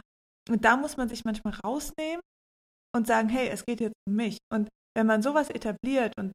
Und 0.51 0.65
da 0.65 0.77
muss 0.77 0.97
man 0.97 1.09
sich 1.09 1.25
manchmal 1.25 1.55
rausnehmen 1.65 2.21
und 2.95 3.07
sagen, 3.07 3.29
hey, 3.29 3.49
es 3.49 3.65
geht 3.65 3.81
jetzt 3.81 3.97
um 4.07 4.15
mich. 4.15 4.39
Und 4.53 4.69
wenn 4.97 5.07
man 5.07 5.23
sowas 5.23 5.49
etabliert 5.51 6.13
und 6.19 6.33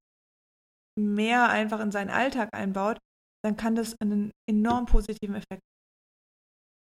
mehr 0.98 1.50
einfach 1.50 1.80
in 1.80 1.92
seinen 1.92 2.10
Alltag 2.10 2.50
einbaut, 2.54 2.98
dann 3.44 3.56
kann 3.56 3.76
das 3.76 3.96
einen 4.02 4.32
enorm 4.50 4.86
positiven 4.86 5.36
Effekt. 5.36 5.62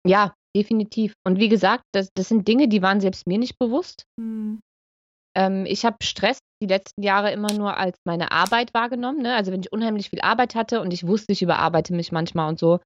Ja, 0.08 0.34
definitiv. 0.56 1.14
Und 1.26 1.40
wie 1.40 1.50
gesagt, 1.50 1.84
das, 1.94 2.10
das 2.16 2.30
sind 2.30 2.48
Dinge, 2.48 2.68
die 2.68 2.82
waren 2.82 3.02
selbst 3.02 3.28
mir 3.28 3.38
nicht 3.38 3.58
bewusst. 3.60 4.04
Hm. 4.20 4.60
Ähm, 5.36 5.66
ich 5.66 5.86
habe 5.86 5.98
Stress 6.04 6.40
die 6.62 6.68
letzten 6.68 7.04
Jahre 7.04 7.32
immer 7.32 7.54
nur 7.54 7.78
als 7.78 7.98
meine 8.06 8.32
Arbeit 8.32 8.74
wahrgenommen. 8.74 9.22
Ne? 9.22 9.36
Also 9.36 9.52
wenn 9.52 9.62
ich 9.62 9.72
unheimlich 9.72 10.10
viel 10.10 10.22
Arbeit 10.22 10.56
hatte 10.56 10.82
und 10.82 10.92
ich 10.92 11.08
wusste, 11.08 11.32
ich 11.32 11.42
überarbeite 11.42 11.94
mich 11.94 12.12
manchmal 12.12 12.50
und 12.50 12.60
so. 12.60 12.80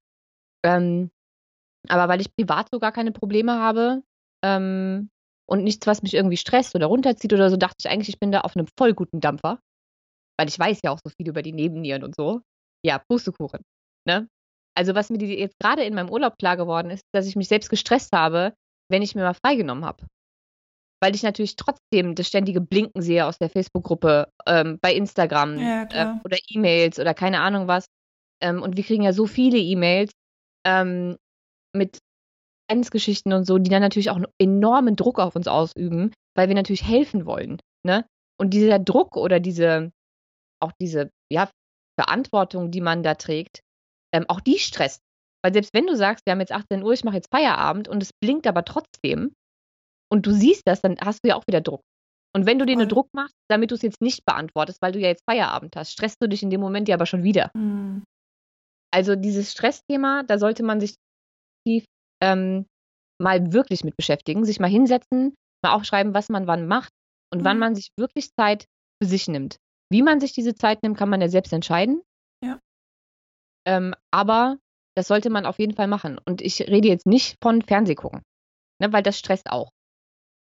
Ähm, 0.64 1.10
aber 1.88 2.08
weil 2.08 2.20
ich 2.20 2.34
privat 2.34 2.68
so 2.72 2.78
gar 2.78 2.92
keine 2.92 3.12
Probleme 3.12 3.58
habe 3.58 4.02
ähm, 4.44 5.10
und 5.46 5.64
nichts, 5.64 5.86
was 5.86 6.02
mich 6.02 6.14
irgendwie 6.14 6.36
stresst 6.36 6.74
oder 6.74 6.86
runterzieht 6.86 7.32
oder 7.32 7.50
so, 7.50 7.56
dachte 7.56 7.76
ich 7.80 7.90
eigentlich, 7.90 8.08
ich 8.08 8.20
bin 8.20 8.32
da 8.32 8.42
auf 8.42 8.56
einem 8.56 8.66
voll 8.78 8.94
guten 8.94 9.20
Dampfer. 9.20 9.58
Weil 10.38 10.48
ich 10.48 10.58
weiß 10.58 10.80
ja 10.82 10.90
auch 10.90 10.98
so 11.04 11.10
viel 11.10 11.28
über 11.28 11.42
die 11.42 11.52
Nebennieren 11.52 12.02
und 12.02 12.14
so. 12.16 12.40
Ja, 12.84 12.98
Pustekuchen. 12.98 13.62
Ne? 14.06 14.28
Also 14.76 14.94
was 14.94 15.10
mir 15.10 15.18
jetzt 15.24 15.58
gerade 15.60 15.84
in 15.84 15.94
meinem 15.94 16.10
Urlaub 16.10 16.36
klar 16.38 16.56
geworden 16.56 16.90
ist, 16.90 17.04
dass 17.12 17.26
ich 17.26 17.36
mich 17.36 17.48
selbst 17.48 17.70
gestresst 17.70 18.12
habe, 18.12 18.54
wenn 18.90 19.02
ich 19.02 19.14
mir 19.14 19.22
mal 19.22 19.34
freigenommen 19.34 19.84
habe. 19.84 20.04
Weil 21.00 21.14
ich 21.14 21.22
natürlich 21.22 21.56
trotzdem 21.56 22.14
das 22.14 22.28
ständige 22.28 22.60
Blinken 22.60 23.02
sehe 23.02 23.26
aus 23.26 23.38
der 23.38 23.50
Facebook-Gruppe, 23.50 24.28
ähm, 24.46 24.78
bei 24.80 24.94
Instagram 24.94 25.58
ja, 25.58 25.82
äh, 25.90 26.14
oder 26.24 26.38
E-Mails 26.48 26.98
oder 26.98 27.14
keine 27.14 27.40
Ahnung 27.40 27.68
was. 27.68 27.86
Ähm, 28.42 28.62
und 28.62 28.76
wir 28.76 28.84
kriegen 28.84 29.02
ja 29.02 29.12
so 29.12 29.26
viele 29.26 29.58
E-Mails 29.58 30.10
ähm, 30.66 31.16
mit 31.74 31.98
Geschichten 32.90 33.32
und 33.32 33.44
so, 33.44 33.58
die 33.58 33.70
dann 33.70 33.82
natürlich 33.82 34.10
auch 34.10 34.16
einen 34.16 34.26
enormen 34.40 34.96
Druck 34.96 35.20
auf 35.20 35.36
uns 35.36 35.46
ausüben, 35.46 36.12
weil 36.36 36.48
wir 36.48 36.54
natürlich 36.54 36.86
helfen 36.86 37.26
wollen. 37.26 37.58
Ne? 37.86 38.04
Und 38.36 38.50
dieser 38.50 38.78
Druck 38.78 39.16
oder 39.16 39.38
diese, 39.38 39.92
auch 40.60 40.72
diese, 40.80 41.10
ja, 41.30 41.48
Verantwortung, 42.00 42.72
die 42.72 42.80
man 42.80 43.04
da 43.04 43.14
trägt, 43.14 43.60
ähm, 44.14 44.24
auch 44.28 44.40
die 44.40 44.58
stresst. 44.58 45.00
Weil 45.44 45.52
selbst 45.52 45.74
wenn 45.74 45.86
du 45.86 45.96
sagst, 45.96 46.24
wir 46.24 46.32
haben 46.32 46.40
jetzt 46.40 46.52
18 46.52 46.82
Uhr, 46.82 46.92
ich 46.92 47.04
mache 47.04 47.16
jetzt 47.16 47.30
Feierabend 47.30 47.88
und 47.88 48.02
es 48.02 48.10
blinkt 48.22 48.46
aber 48.46 48.64
trotzdem 48.64 49.34
und 50.10 50.26
du 50.26 50.32
siehst 50.32 50.62
das, 50.64 50.80
dann 50.80 50.96
hast 51.00 51.20
du 51.22 51.28
ja 51.28 51.36
auch 51.36 51.46
wieder 51.46 51.60
Druck. 51.60 51.82
Und 52.34 52.46
wenn 52.46 52.58
du 52.58 52.66
dir 52.66 52.72
einen 52.72 52.88
Druck 52.88 53.08
machst, 53.12 53.36
damit 53.48 53.70
du 53.70 53.74
es 53.74 53.82
jetzt 53.82 54.00
nicht 54.00 54.24
beantwortest, 54.24 54.80
weil 54.82 54.92
du 54.92 54.98
ja 54.98 55.08
jetzt 55.08 55.22
Feierabend 55.28 55.76
hast, 55.76 55.92
stresst 55.92 56.16
du 56.20 56.28
dich 56.28 56.42
in 56.42 56.50
dem 56.50 56.60
Moment 56.60 56.88
ja 56.88 56.96
aber 56.96 57.06
schon 57.06 57.22
wieder. 57.22 57.50
Mhm. 57.54 58.02
Also 58.92 59.16
dieses 59.16 59.52
Stressthema, 59.52 60.22
da 60.24 60.38
sollte 60.38 60.62
man 60.62 60.80
sich 60.80 60.94
tief 61.66 61.84
ähm, 62.22 62.66
mal 63.20 63.52
wirklich 63.52 63.84
mit 63.84 63.96
beschäftigen, 63.96 64.44
sich 64.44 64.60
mal 64.60 64.70
hinsetzen, 64.70 65.34
mal 65.62 65.74
aufschreiben, 65.74 66.14
was 66.14 66.28
man 66.28 66.46
wann 66.46 66.66
macht 66.66 66.92
und 67.32 67.40
mhm. 67.40 67.44
wann 67.44 67.58
man 67.58 67.74
sich 67.74 67.88
wirklich 67.98 68.30
Zeit 68.32 68.64
für 69.00 69.08
sich 69.08 69.28
nimmt. 69.28 69.56
Wie 69.92 70.02
man 70.02 70.20
sich 70.20 70.32
diese 70.32 70.54
Zeit 70.54 70.82
nimmt, 70.82 70.96
kann 70.96 71.08
man 71.08 71.20
ja 71.20 71.28
selbst 71.28 71.52
entscheiden. 71.52 72.02
Ähm, 73.66 73.94
aber 74.10 74.58
das 74.96 75.08
sollte 75.08 75.30
man 75.30 75.46
auf 75.46 75.58
jeden 75.58 75.74
Fall 75.74 75.88
machen. 75.88 76.18
Und 76.24 76.40
ich 76.40 76.60
rede 76.60 76.88
jetzt 76.88 77.06
nicht 77.06 77.36
von 77.42 77.62
Fernsehgucken, 77.62 78.22
ne, 78.80 78.92
weil 78.92 79.02
das 79.02 79.18
stresst 79.18 79.50
auch. 79.50 79.70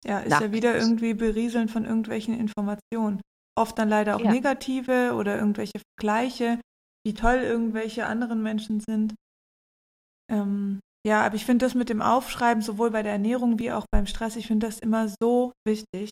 Ja, 0.05 0.19
ist 0.19 0.29
Nacht. 0.29 0.41
ja 0.41 0.51
wieder 0.51 0.75
irgendwie 0.75 1.13
berieseln 1.13 1.69
von 1.69 1.85
irgendwelchen 1.85 2.37
Informationen. 2.37 3.21
Oft 3.57 3.77
dann 3.77 3.89
leider 3.89 4.15
auch 4.15 4.21
ja. 4.21 4.31
negative 4.31 5.13
oder 5.13 5.37
irgendwelche 5.37 5.79
Vergleiche, 5.99 6.59
wie 7.05 7.13
toll 7.13 7.37
irgendwelche 7.37 8.05
anderen 8.07 8.41
Menschen 8.41 8.79
sind. 8.79 9.13
Ähm, 10.31 10.79
ja, 11.05 11.25
aber 11.25 11.35
ich 11.35 11.45
finde 11.45 11.65
das 11.65 11.75
mit 11.75 11.89
dem 11.89 12.01
Aufschreiben, 12.01 12.61
sowohl 12.61 12.91
bei 12.91 13.03
der 13.03 13.11
Ernährung 13.13 13.59
wie 13.59 13.71
auch 13.71 13.85
beim 13.91 14.05
Stress, 14.05 14.35
ich 14.35 14.47
finde 14.47 14.67
das 14.67 14.79
immer 14.79 15.07
so 15.21 15.51
wichtig, 15.67 16.09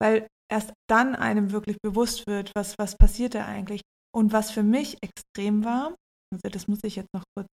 weil 0.00 0.26
erst 0.50 0.72
dann 0.88 1.14
einem 1.14 1.52
wirklich 1.52 1.78
bewusst 1.82 2.26
wird, 2.26 2.52
was, 2.54 2.76
was 2.78 2.96
passiert 2.96 3.34
da 3.34 3.46
eigentlich. 3.46 3.80
Und 4.14 4.32
was 4.32 4.50
für 4.50 4.62
mich 4.62 4.98
extrem 5.02 5.64
war, 5.64 5.94
also 6.32 6.48
das 6.48 6.68
muss 6.68 6.84
ich 6.84 6.96
jetzt 6.96 7.12
noch 7.14 7.24
kurz 7.34 7.48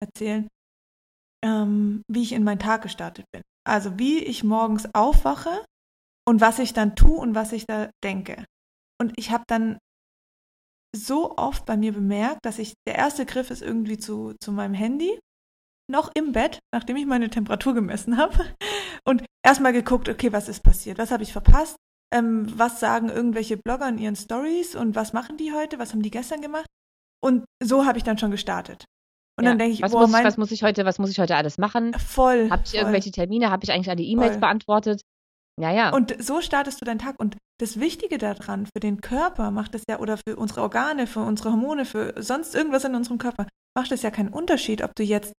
erzählen, 0.00 0.48
ähm, 1.44 2.02
wie 2.08 2.22
ich 2.22 2.32
in 2.32 2.44
meinen 2.44 2.58
Tag 2.58 2.82
gestartet 2.82 3.26
bin. 3.32 3.42
Also 3.64 3.98
wie 3.98 4.18
ich 4.18 4.44
morgens 4.44 4.88
aufwache 4.94 5.64
und 6.26 6.40
was 6.40 6.58
ich 6.58 6.72
dann 6.72 6.96
tue 6.96 7.16
und 7.16 7.34
was 7.34 7.52
ich 7.52 7.66
da 7.66 7.90
denke. 8.04 8.44
Und 9.00 9.12
ich 9.16 9.30
habe 9.30 9.44
dann 9.48 9.78
so 10.94 11.36
oft 11.36 11.64
bei 11.64 11.76
mir 11.76 11.92
bemerkt, 11.92 12.44
dass 12.44 12.58
ich, 12.58 12.74
der 12.86 12.96
erste 12.96 13.26
Griff 13.26 13.50
ist 13.50 13.62
irgendwie 13.62 13.98
zu, 13.98 14.34
zu 14.40 14.52
meinem 14.52 14.74
Handy, 14.74 15.18
noch 15.90 16.10
im 16.14 16.32
Bett, 16.32 16.60
nachdem 16.72 16.96
ich 16.96 17.06
meine 17.06 17.30
Temperatur 17.30 17.74
gemessen 17.74 18.16
habe 18.16 18.54
und 19.04 19.24
erstmal 19.44 19.72
geguckt, 19.72 20.08
okay, 20.08 20.32
was 20.32 20.48
ist 20.48 20.62
passiert, 20.62 20.98
was 20.98 21.10
habe 21.10 21.22
ich 21.22 21.32
verpasst, 21.32 21.76
ähm, 22.12 22.46
was 22.56 22.78
sagen 22.78 23.08
irgendwelche 23.08 23.56
Blogger 23.56 23.88
in 23.88 23.98
ihren 23.98 24.16
Stories 24.16 24.76
und 24.76 24.94
was 24.94 25.12
machen 25.12 25.36
die 25.36 25.52
heute, 25.52 25.78
was 25.78 25.92
haben 25.92 26.02
die 26.02 26.10
gestern 26.10 26.40
gemacht. 26.40 26.66
Und 27.22 27.44
so 27.62 27.86
habe 27.86 27.98
ich 27.98 28.04
dann 28.04 28.18
schon 28.18 28.30
gestartet. 28.30 28.84
Und 29.38 29.44
ja. 29.44 29.50
dann 29.50 29.58
denke 29.58 29.74
ich, 29.74 29.82
was, 29.82 29.92
boah, 29.92 30.06
muss 30.06 30.18
ich, 30.18 30.24
was 30.24 30.36
muss 30.36 30.50
ich 30.50 30.62
heute, 30.62 30.84
was 30.84 30.98
muss 30.98 31.10
ich 31.10 31.18
heute 31.18 31.36
alles 31.36 31.56
machen? 31.56 31.94
Voll. 31.94 32.50
Habe 32.50 32.62
ich 32.64 32.72
voll. 32.72 32.80
irgendwelche 32.80 33.10
Termine? 33.10 33.50
Habe 33.50 33.64
ich 33.64 33.72
eigentlich 33.72 33.90
alle 33.90 34.02
E-Mails 34.02 34.38
beantwortet? 34.40 35.00
Ja, 35.60 35.70
ja. 35.70 35.90
Und 35.90 36.14
so 36.22 36.40
startest 36.40 36.80
du 36.80 36.84
deinen 36.84 36.98
Tag. 36.98 37.18
Und 37.18 37.36
das 37.58 37.80
Wichtige 37.80 38.18
daran, 38.18 38.66
für 38.66 38.80
den 38.80 39.00
Körper 39.00 39.50
macht 39.50 39.74
es 39.74 39.84
ja, 39.88 40.00
oder 40.00 40.16
für 40.16 40.36
unsere 40.36 40.62
Organe, 40.62 41.06
für 41.06 41.20
unsere 41.20 41.50
Hormone, 41.50 41.84
für 41.84 42.14
sonst 42.22 42.54
irgendwas 42.54 42.84
in 42.84 42.94
unserem 42.94 43.18
Körper, 43.18 43.46
macht 43.76 43.92
es 43.92 44.02
ja 44.02 44.10
keinen 44.10 44.28
Unterschied, 44.28 44.82
ob 44.82 44.94
du 44.94 45.02
jetzt 45.02 45.32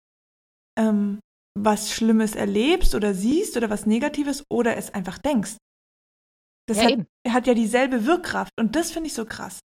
ähm, 0.78 1.20
was 1.58 1.92
Schlimmes 1.92 2.34
erlebst 2.34 2.94
oder 2.94 3.14
siehst 3.14 3.56
oder 3.56 3.70
was 3.70 3.86
Negatives 3.86 4.44
oder 4.50 4.76
es 4.76 4.94
einfach 4.94 5.18
denkst. 5.18 5.56
Das 6.66 6.78
ja, 6.78 6.84
hat, 6.84 7.06
hat, 7.28 7.46
ja 7.46 7.54
dieselbe 7.54 8.06
Wirkkraft 8.06 8.52
und 8.58 8.76
das 8.76 8.92
finde 8.92 9.08
ich 9.08 9.14
so 9.14 9.26
krass. 9.26 9.58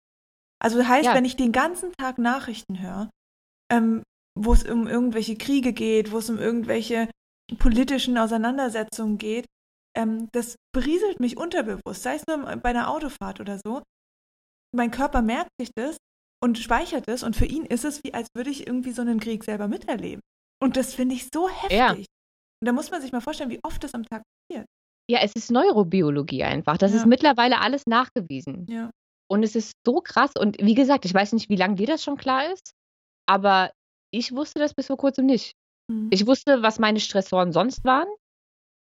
Also 0.62 0.86
heißt, 0.86 1.06
ja. 1.06 1.14
wenn 1.14 1.24
ich 1.24 1.36
den 1.36 1.52
ganzen 1.52 1.92
Tag 1.92 2.18
Nachrichten 2.18 2.80
höre, 2.80 3.10
ähm, 3.70 4.02
wo 4.38 4.52
es 4.52 4.64
um 4.64 4.86
irgendwelche 4.86 5.36
Kriege 5.36 5.72
geht, 5.72 6.12
wo 6.12 6.18
es 6.18 6.30
um 6.30 6.38
irgendwelche 6.38 7.08
politischen 7.58 8.16
Auseinandersetzungen 8.18 9.18
geht, 9.18 9.46
ähm, 9.96 10.28
das 10.32 10.56
berieselt 10.72 11.20
mich 11.20 11.36
unterbewusst, 11.36 12.02
sei 12.02 12.16
es 12.16 12.26
nur 12.26 12.38
bei 12.56 12.70
einer 12.70 12.90
Autofahrt 12.90 13.40
oder 13.40 13.58
so. 13.64 13.82
Mein 14.74 14.90
Körper 14.90 15.22
merkt 15.22 15.50
sich 15.60 15.70
das 15.74 15.96
und 16.42 16.58
speichert 16.58 17.08
es 17.08 17.22
und 17.22 17.36
für 17.36 17.46
ihn 17.46 17.64
ist 17.64 17.84
es 17.84 18.02
wie, 18.02 18.12
als 18.12 18.28
würde 18.34 18.50
ich 18.50 18.66
irgendwie 18.66 18.92
so 18.92 19.02
einen 19.02 19.20
Krieg 19.20 19.44
selber 19.44 19.68
miterleben. 19.68 20.20
Und 20.60 20.76
das 20.76 20.94
finde 20.94 21.14
ich 21.14 21.28
so 21.32 21.48
heftig. 21.48 21.78
Ja. 21.78 21.92
Und 21.92 22.06
da 22.66 22.72
muss 22.72 22.90
man 22.90 23.02
sich 23.02 23.12
mal 23.12 23.20
vorstellen, 23.20 23.50
wie 23.50 23.60
oft 23.62 23.82
das 23.84 23.94
am 23.94 24.04
Tag 24.04 24.22
passiert. 24.22 24.66
Ja, 25.08 25.20
es 25.22 25.32
ist 25.34 25.50
Neurobiologie 25.50 26.44
einfach. 26.44 26.78
Das 26.78 26.92
ja. 26.92 26.98
ist 26.98 27.06
mittlerweile 27.06 27.60
alles 27.60 27.82
nachgewiesen. 27.86 28.66
Ja. 28.68 28.90
Und 29.30 29.42
es 29.42 29.56
ist 29.56 29.72
so 29.86 30.00
krass. 30.00 30.32
Und 30.38 30.58
wie 30.60 30.74
gesagt, 30.74 31.04
ich 31.04 31.14
weiß 31.14 31.32
nicht, 31.32 31.48
wie 31.48 31.56
lange 31.56 31.76
dir 31.76 31.86
das 31.86 32.04
schon 32.04 32.16
klar 32.16 32.52
ist, 32.52 32.74
aber 33.26 33.72
ich 34.12 34.32
wusste 34.32 34.58
das 34.58 34.74
bis 34.74 34.86
vor 34.86 34.96
kurzem 34.96 35.26
nicht. 35.26 35.54
Mhm. 35.90 36.08
Ich 36.12 36.26
wusste, 36.26 36.62
was 36.62 36.78
meine 36.78 37.00
Stressoren 37.00 37.52
sonst 37.52 37.84
waren 37.84 38.08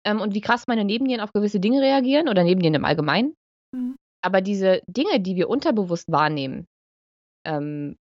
ähm, 0.07 0.20
und 0.20 0.35
wie 0.35 0.40
krass 0.40 0.66
meine 0.66 0.85
Nebennieren 0.85 1.20
auf 1.20 1.33
gewisse 1.33 1.61
Dinge 1.61 1.81
reagieren 1.81 2.29
oder 2.29 2.44
Nebennieren 2.44 2.74
im 2.74 2.85
Allgemeinen. 2.85 3.35
Mhm. 3.74 3.96
Aber 4.24 4.40
diese 4.40 4.81
Dinge, 4.87 5.20
die 5.20 5.37
wir 5.37 5.48
unterbewusst 5.48 6.11
wahrnehmen 6.11 6.66
ähm, 7.46 7.96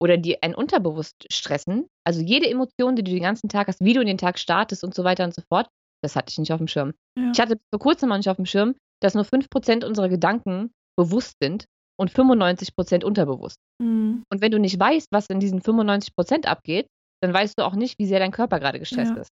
oder 0.00 0.16
die 0.16 0.42
ein 0.42 0.54
unterbewusst 0.54 1.26
stressen, 1.30 1.86
also 2.04 2.20
jede 2.20 2.48
Emotion, 2.48 2.96
die 2.96 3.04
du 3.04 3.10
den 3.10 3.22
ganzen 3.22 3.48
Tag 3.48 3.68
hast, 3.68 3.84
wie 3.84 3.92
du 3.92 4.00
in 4.00 4.06
den 4.06 4.18
Tag 4.18 4.38
startest 4.38 4.84
und 4.84 4.94
so 4.94 5.04
weiter 5.04 5.24
und 5.24 5.34
so 5.34 5.42
fort, 5.48 5.68
das 6.02 6.16
hatte 6.16 6.30
ich 6.30 6.38
nicht 6.38 6.52
auf 6.52 6.58
dem 6.58 6.68
Schirm. 6.68 6.92
Ja. 7.16 7.30
Ich 7.32 7.40
hatte 7.40 7.58
vor 7.72 7.80
kurzem 7.80 8.08
mal 8.08 8.18
nicht 8.18 8.28
auf 8.28 8.36
dem 8.36 8.46
Schirm, 8.46 8.74
dass 9.00 9.14
nur 9.14 9.24
5% 9.24 9.84
unserer 9.84 10.08
Gedanken 10.08 10.72
bewusst 10.96 11.36
sind 11.40 11.66
und 11.98 12.10
95% 12.10 13.04
unterbewusst. 13.04 13.58
Mhm. 13.80 14.24
Und 14.30 14.40
wenn 14.40 14.50
du 14.50 14.58
nicht 14.58 14.78
weißt, 14.78 15.08
was 15.10 15.26
in 15.26 15.40
diesen 15.40 15.60
95% 15.60 16.46
abgeht, 16.46 16.86
dann 17.22 17.32
weißt 17.32 17.58
du 17.58 17.64
auch 17.64 17.74
nicht, 17.74 17.98
wie 17.98 18.06
sehr 18.06 18.18
dein 18.18 18.32
Körper 18.32 18.60
gerade 18.60 18.78
gestresst 18.78 19.14
ja. 19.14 19.20
ist. 19.20 19.30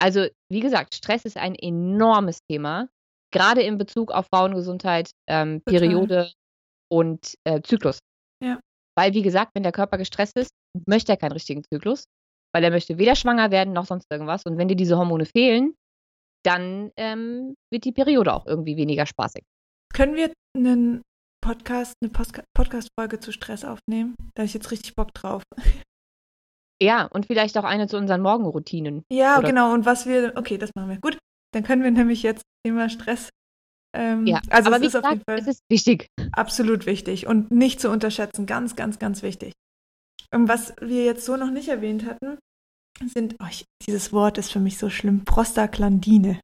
Also, 0.00 0.26
wie 0.50 0.60
gesagt, 0.60 0.94
Stress 0.94 1.24
ist 1.24 1.36
ein 1.36 1.54
enormes 1.54 2.38
Thema, 2.48 2.88
gerade 3.32 3.62
in 3.62 3.78
Bezug 3.78 4.12
auf 4.12 4.26
Frauengesundheit, 4.32 5.10
ähm, 5.28 5.60
Periode 5.64 6.32
und 6.90 7.34
äh, 7.44 7.60
Zyklus. 7.62 7.98
Ja. 8.42 8.60
Weil, 8.96 9.14
wie 9.14 9.22
gesagt, 9.22 9.52
wenn 9.54 9.64
der 9.64 9.72
Körper 9.72 9.98
gestresst 9.98 10.36
ist, 10.36 10.50
möchte 10.86 11.12
er 11.12 11.16
keinen 11.16 11.32
richtigen 11.32 11.64
Zyklus, 11.64 12.04
weil 12.54 12.64
er 12.64 12.70
möchte 12.70 12.98
weder 12.98 13.16
schwanger 13.16 13.50
werden 13.50 13.74
noch 13.74 13.86
sonst 13.86 14.06
irgendwas. 14.10 14.44
Und 14.44 14.56
wenn 14.56 14.68
dir 14.68 14.76
diese 14.76 14.96
Hormone 14.96 15.26
fehlen, 15.26 15.74
dann 16.44 16.92
ähm, 16.96 17.54
wird 17.72 17.84
die 17.84 17.92
Periode 17.92 18.32
auch 18.32 18.46
irgendwie 18.46 18.76
weniger 18.76 19.06
spaßig. 19.06 19.42
Können 19.92 20.14
wir 20.14 20.32
einen 20.58 21.02
Podcast, 21.40 21.94
eine 22.02 22.10
Podcast-Folge 22.10 23.20
zu 23.20 23.32
Stress 23.32 23.64
aufnehmen? 23.64 24.14
Da 24.34 24.42
habe 24.42 24.46
ich 24.46 24.54
jetzt 24.54 24.70
richtig 24.70 24.94
Bock 24.94 25.14
drauf. 25.14 25.42
Ja, 26.80 27.06
und 27.06 27.26
vielleicht 27.26 27.58
auch 27.58 27.64
eine 27.64 27.88
zu 27.88 27.96
unseren 27.96 28.22
Morgenroutinen. 28.22 29.02
Ja, 29.10 29.38
oder? 29.38 29.48
genau. 29.48 29.74
Und 29.74 29.84
was 29.84 30.06
wir, 30.06 30.34
okay, 30.36 30.58
das 30.58 30.70
machen 30.76 30.90
wir. 30.90 31.00
Gut, 31.00 31.18
dann 31.52 31.64
können 31.64 31.82
wir 31.82 31.90
nämlich 31.90 32.22
jetzt 32.22 32.42
Thema 32.64 32.88
Stress. 32.88 33.30
Ähm, 33.96 34.26
ja, 34.26 34.40
also 34.50 34.68
aber 34.68 34.76
es 34.76 34.82
ist 34.82 34.92
gesagt, 34.92 35.06
auf 35.06 35.12
jeden 35.12 35.24
Fall 35.24 35.38
es 35.38 35.46
ist 35.46 35.62
wichtig. 35.68 36.06
Absolut 36.32 36.86
wichtig 36.86 37.26
und 37.26 37.50
nicht 37.50 37.80
zu 37.80 37.90
unterschätzen. 37.90 38.46
Ganz, 38.46 38.76
ganz, 38.76 38.98
ganz 38.98 39.22
wichtig. 39.22 39.52
Und 40.32 40.48
was 40.48 40.74
wir 40.80 41.04
jetzt 41.04 41.24
so 41.24 41.36
noch 41.36 41.50
nicht 41.50 41.68
erwähnt 41.68 42.04
hatten, 42.04 42.38
sind, 43.06 43.36
oh, 43.40 43.46
ich, 43.50 43.64
dieses 43.86 44.12
Wort 44.12 44.38
ist 44.38 44.52
für 44.52 44.60
mich 44.60 44.78
so 44.78 44.90
schlimm, 44.90 45.24
Prostaglandine. 45.24 46.40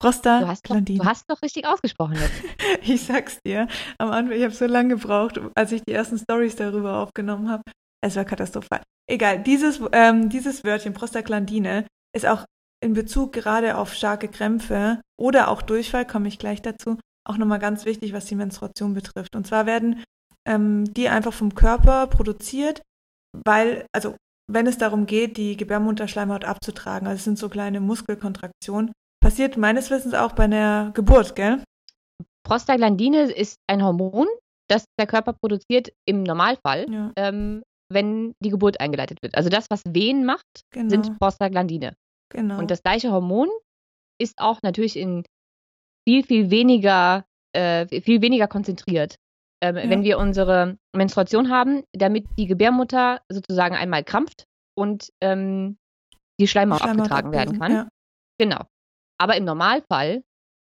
Prostaglandine. 0.00 0.98
Du, 0.98 1.04
du 1.04 1.08
hast 1.08 1.30
doch 1.30 1.40
richtig 1.42 1.66
ausgesprochen 1.66 2.14
jetzt. 2.14 2.42
ich 2.82 3.02
sag's 3.02 3.38
dir. 3.44 3.68
Am 3.98 4.10
Anfang, 4.10 4.36
ich 4.36 4.42
habe 4.42 4.54
so 4.54 4.66
lange 4.66 4.96
gebraucht, 4.96 5.40
als 5.54 5.72
ich 5.72 5.82
die 5.86 5.92
ersten 5.92 6.18
Stories 6.18 6.56
darüber 6.56 6.98
aufgenommen 6.98 7.50
habe. 7.50 7.62
Es 8.02 8.16
war 8.16 8.24
katastrophal. 8.24 8.82
Egal, 9.08 9.42
dieses, 9.42 9.80
ähm, 9.92 10.30
dieses 10.30 10.64
Wörtchen 10.64 10.94
Prostaglandine 10.94 11.86
ist 12.16 12.26
auch 12.26 12.44
in 12.82 12.94
Bezug 12.94 13.32
gerade 13.32 13.76
auf 13.76 13.92
starke 13.92 14.28
Krämpfe 14.28 15.02
oder 15.18 15.48
auch 15.48 15.60
Durchfall, 15.60 16.06
komme 16.06 16.28
ich 16.28 16.38
gleich 16.38 16.62
dazu, 16.62 16.98
auch 17.28 17.36
nochmal 17.36 17.58
ganz 17.58 17.84
wichtig, 17.84 18.14
was 18.14 18.24
die 18.24 18.36
Menstruation 18.36 18.94
betrifft. 18.94 19.36
Und 19.36 19.46
zwar 19.46 19.66
werden 19.66 20.02
ähm, 20.48 20.92
die 20.94 21.10
einfach 21.10 21.34
vom 21.34 21.54
Körper 21.54 22.06
produziert, 22.06 22.80
weil, 23.44 23.84
also 23.92 24.16
wenn 24.50 24.66
es 24.66 24.78
darum 24.78 25.04
geht, 25.04 25.36
die 25.36 25.56
Gebärmutterschleimhaut 25.58 26.46
abzutragen, 26.46 27.06
also 27.06 27.18
es 27.18 27.24
sind 27.24 27.38
so 27.38 27.50
kleine 27.50 27.80
Muskelkontraktionen, 27.80 28.92
passiert 29.20 29.56
meines 29.56 29.90
Wissens 29.90 30.14
auch 30.14 30.32
bei 30.32 30.44
einer 30.44 30.90
Geburt, 30.94 31.36
gell? 31.36 31.62
Prostaglandine 32.44 33.30
ist 33.30 33.56
ein 33.68 33.84
Hormon, 33.84 34.26
das 34.68 34.84
der 34.98 35.06
Körper 35.06 35.34
produziert 35.34 35.92
im 36.06 36.22
Normalfall, 36.22 36.86
ja. 36.90 37.12
ähm, 37.16 37.62
wenn 37.92 38.32
die 38.42 38.50
Geburt 38.50 38.80
eingeleitet 38.80 39.18
wird. 39.22 39.34
Also 39.36 39.48
das, 39.48 39.66
was 39.70 39.82
Wehen 39.86 40.24
macht, 40.24 40.46
genau. 40.72 40.88
sind 40.88 41.18
Prostaglandine. 41.18 41.94
Genau. 42.32 42.58
Und 42.58 42.70
das 42.70 42.82
gleiche 42.82 43.10
Hormon 43.10 43.48
ist 44.20 44.34
auch 44.38 44.60
natürlich 44.62 44.96
in 44.96 45.24
viel, 46.08 46.24
viel 46.24 46.50
weniger, 46.50 47.24
äh, 47.52 47.86
viel 48.00 48.22
weniger 48.22 48.48
konzentriert. 48.48 49.16
Ähm, 49.62 49.76
ja. 49.76 49.90
Wenn 49.90 50.02
wir 50.02 50.18
unsere 50.18 50.76
Menstruation 50.96 51.50
haben, 51.50 51.82
damit 51.92 52.26
die 52.38 52.46
Gebärmutter 52.46 53.20
sozusagen 53.30 53.74
einmal 53.74 54.04
krampft 54.04 54.44
und 54.78 55.10
ähm, 55.20 55.76
die 56.40 56.48
Schleimhaut, 56.48 56.80
Schleimhaut 56.80 57.10
abgetragen 57.10 57.32
werden 57.32 57.58
kann. 57.58 57.72
Ja. 57.72 57.88
Genau. 58.38 58.64
Aber 59.20 59.36
im 59.36 59.44
Normalfall 59.44 60.22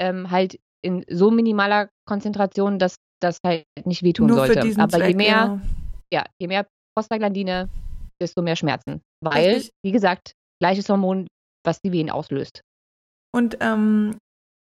ähm, 0.01 0.29
halt 0.29 0.59
in 0.83 1.05
so 1.09 1.31
minimaler 1.31 1.89
Konzentration, 2.05 2.77
dass 2.77 2.97
das 3.21 3.37
halt 3.45 3.65
nicht 3.85 4.03
wehtun 4.03 4.27
Nur 4.27 4.37
sollte. 4.37 4.59
Aber 4.59 4.89
Zweck, 4.89 5.09
je 5.09 5.15
mehr, 5.15 5.27
ja. 5.27 5.61
ja, 6.11 6.25
je 6.39 6.47
mehr 6.47 6.67
Prostaglandine, 6.95 7.69
desto 8.21 8.41
mehr 8.41 8.57
Schmerzen. 8.57 9.01
Weil, 9.23 9.55
Richtig. 9.55 9.71
wie 9.83 9.91
gesagt, 9.91 10.33
gleiches 10.61 10.89
Hormon, 10.89 11.27
was 11.65 11.79
die 11.79 11.91
Wehen 11.91 12.09
auslöst. 12.09 12.61
Und 13.33 13.57
ähm, 13.61 14.17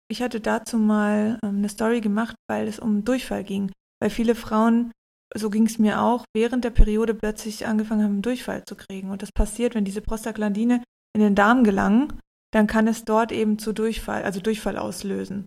ich 0.09 0.21
hatte 0.21 0.41
dazu 0.41 0.77
mal 0.77 1.39
ähm, 1.43 1.57
eine 1.57 1.69
Story 1.69 2.01
gemacht, 2.01 2.35
weil 2.49 2.67
es 2.67 2.79
um 2.79 3.05
Durchfall 3.05 3.43
ging. 3.43 3.71
Weil 4.01 4.09
viele 4.09 4.35
Frauen, 4.35 4.91
so 5.35 5.49
ging 5.49 5.65
es 5.65 5.77
mir 5.77 6.01
auch, 6.01 6.25
während 6.35 6.63
der 6.63 6.71
Periode 6.71 7.13
plötzlich 7.13 7.67
angefangen 7.67 8.03
haben, 8.03 8.21
Durchfall 8.21 8.63
zu 8.65 8.75
kriegen. 8.75 9.11
Und 9.11 9.21
das 9.21 9.31
passiert, 9.31 9.75
wenn 9.75 9.85
diese 9.85 10.01
Prostaglandine 10.01 10.83
in 11.15 11.21
den 11.21 11.35
Darm 11.35 11.63
gelangen, 11.63 12.19
dann 12.51 12.67
kann 12.67 12.87
es 12.87 13.05
dort 13.05 13.31
eben 13.31 13.59
zu 13.59 13.73
Durchfall, 13.73 14.23
also 14.23 14.39
Durchfall 14.39 14.77
auslösen. 14.77 15.45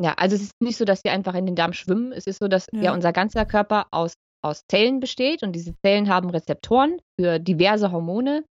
Ja, 0.00 0.14
also 0.14 0.34
es 0.34 0.42
ist 0.42 0.52
nicht 0.60 0.76
so, 0.76 0.84
dass 0.84 1.00
sie 1.04 1.10
einfach 1.10 1.34
in 1.34 1.46
den 1.46 1.54
Darm 1.54 1.72
schwimmen. 1.72 2.12
Es 2.12 2.26
ist 2.26 2.38
so, 2.40 2.48
dass 2.48 2.66
ja, 2.72 2.82
ja 2.82 2.94
unser 2.94 3.12
ganzer 3.12 3.44
Körper 3.46 3.86
aus, 3.90 4.14
aus 4.44 4.62
Zellen 4.70 5.00
besteht 5.00 5.42
und 5.42 5.52
diese 5.52 5.74
Zellen 5.84 6.08
haben 6.08 6.30
Rezeptoren 6.30 7.00
für 7.18 7.38
diverse 7.38 7.92
Hormone. 7.92 8.44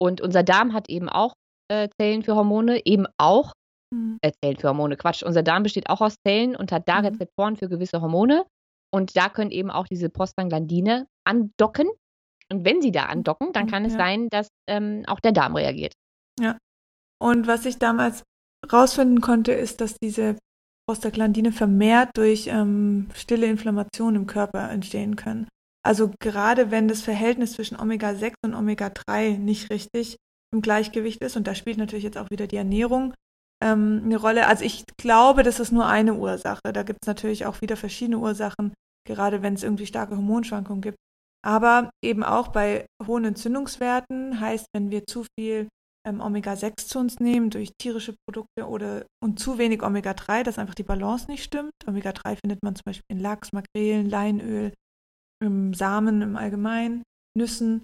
Und 0.00 0.20
unser 0.20 0.42
Darm 0.42 0.72
hat 0.72 0.88
eben 0.88 1.08
auch 1.08 1.34
äh, 1.68 1.88
Zellen 2.00 2.22
für 2.22 2.36
Hormone, 2.36 2.84
eben 2.86 3.06
auch 3.18 3.52
mhm. 3.92 4.18
äh, 4.22 4.32
Zellen 4.42 4.56
für 4.56 4.68
Hormone, 4.68 4.96
Quatsch. 4.96 5.22
Unser 5.22 5.42
Darm 5.42 5.62
besteht 5.62 5.88
auch 5.88 6.00
aus 6.00 6.16
Zellen 6.26 6.56
und 6.56 6.72
hat 6.72 6.88
da 6.88 7.00
mhm. 7.00 7.06
Rezeptoren 7.06 7.56
für 7.56 7.68
gewisse 7.68 8.00
Hormone. 8.00 8.46
Und 8.92 9.16
da 9.16 9.28
können 9.28 9.50
eben 9.50 9.70
auch 9.70 9.86
diese 9.86 10.08
Prostaglandine 10.08 11.06
andocken. 11.24 11.88
Und 12.50 12.64
wenn 12.64 12.80
sie 12.80 12.92
da 12.92 13.04
andocken, 13.06 13.52
dann 13.52 13.66
kann 13.66 13.84
ja. 13.84 13.88
es 13.88 13.94
sein, 13.94 14.28
dass 14.28 14.48
ähm, 14.68 15.02
auch 15.06 15.20
der 15.20 15.32
Darm 15.32 15.56
reagiert. 15.56 15.94
Ja. 16.38 16.56
Und 17.22 17.46
was 17.46 17.64
ich 17.64 17.78
damals 17.78 18.22
rausfinden 18.70 19.20
konnte, 19.20 19.52
ist, 19.52 19.80
dass 19.80 19.96
diese 20.02 20.36
Prostaglandine 20.88 21.52
vermehrt 21.52 22.10
durch 22.14 22.48
ähm, 22.48 23.08
stille 23.14 23.46
Inflammationen 23.46 24.22
im 24.22 24.26
Körper 24.26 24.70
entstehen 24.70 25.16
können. 25.16 25.48
Also 25.84 26.10
gerade 26.20 26.70
wenn 26.70 26.88
das 26.88 27.02
Verhältnis 27.02 27.52
zwischen 27.52 27.78
Omega-6 27.78 28.34
und 28.44 28.54
Omega-3 28.54 29.38
nicht 29.38 29.70
richtig 29.70 30.16
im 30.52 30.62
Gleichgewicht 30.62 31.22
ist, 31.22 31.36
und 31.36 31.46
da 31.46 31.54
spielt 31.54 31.78
natürlich 31.78 32.04
jetzt 32.04 32.18
auch 32.18 32.30
wieder 32.30 32.46
die 32.46 32.56
Ernährung 32.56 33.14
ähm, 33.62 34.02
eine 34.04 34.16
Rolle. 34.16 34.46
Also 34.46 34.64
ich 34.64 34.84
glaube, 34.98 35.42
das 35.42 35.60
ist 35.60 35.72
nur 35.72 35.86
eine 35.86 36.14
Ursache. 36.14 36.72
Da 36.72 36.82
gibt 36.82 37.00
es 37.02 37.06
natürlich 37.06 37.46
auch 37.46 37.60
wieder 37.60 37.76
verschiedene 37.76 38.18
Ursachen, 38.18 38.72
gerade 39.06 39.42
wenn 39.42 39.54
es 39.54 39.62
irgendwie 39.62 39.86
starke 39.86 40.16
Hormonschwankungen 40.16 40.82
gibt. 40.82 40.96
Aber 41.44 41.90
eben 42.02 42.24
auch 42.24 42.48
bei 42.48 42.86
hohen 43.06 43.24
Entzündungswerten 43.24 44.40
heißt, 44.40 44.66
wenn 44.74 44.90
wir 44.90 45.06
zu 45.06 45.26
viel 45.38 45.68
ähm, 46.06 46.20
Omega-6 46.20 46.86
zu 46.86 46.98
uns 46.98 47.18
nehmen 47.18 47.50
durch 47.50 47.72
tierische 47.78 48.14
Produkte 48.26 48.66
oder 48.66 49.06
und 49.22 49.38
zu 49.38 49.58
wenig 49.58 49.82
Omega-3, 49.82 50.42
dass 50.42 50.58
einfach 50.58 50.74
die 50.74 50.82
Balance 50.82 51.30
nicht 51.30 51.44
stimmt. 51.44 51.72
Omega-3 51.86 52.36
findet 52.40 52.62
man 52.62 52.76
zum 52.76 52.82
Beispiel 52.84 53.04
in 53.08 53.20
Lachs, 53.20 53.52
Makrelen, 53.52 54.08
Leinöl, 54.08 54.72
im 55.42 55.74
Samen 55.74 56.22
im 56.22 56.36
Allgemeinen, 56.36 57.02
Nüssen. 57.36 57.82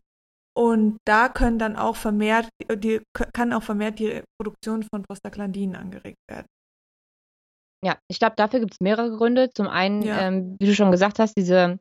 Und 0.57 0.99
da 1.07 1.29
können 1.29 1.59
dann 1.59 1.77
auch 1.77 1.97
vermehrt, 1.97 2.49
die, 2.75 3.01
kann 3.33 3.53
auch 3.53 3.63
vermehrt 3.63 3.99
die 3.99 4.23
Produktion 4.39 4.83
von 4.83 5.03
Prostaglandinen 5.03 5.77
angeregt 5.77 6.19
werden. 6.29 6.47
Ja, 7.85 7.99
ich 8.11 8.19
glaube, 8.19 8.37
dafür 8.37 8.61
gibt 8.61 8.75
es 8.75 8.81
mehrere 8.81 9.17
Gründe. 9.17 9.51
Zum 9.55 9.69
einen, 9.69 10.03
ja. 10.03 10.21
ähm, 10.21 10.57
wie 10.61 10.67
du 10.67 10.75
schon 10.75 10.91
gesagt 10.91 11.19
hast, 11.19 11.35
diese 11.37 11.79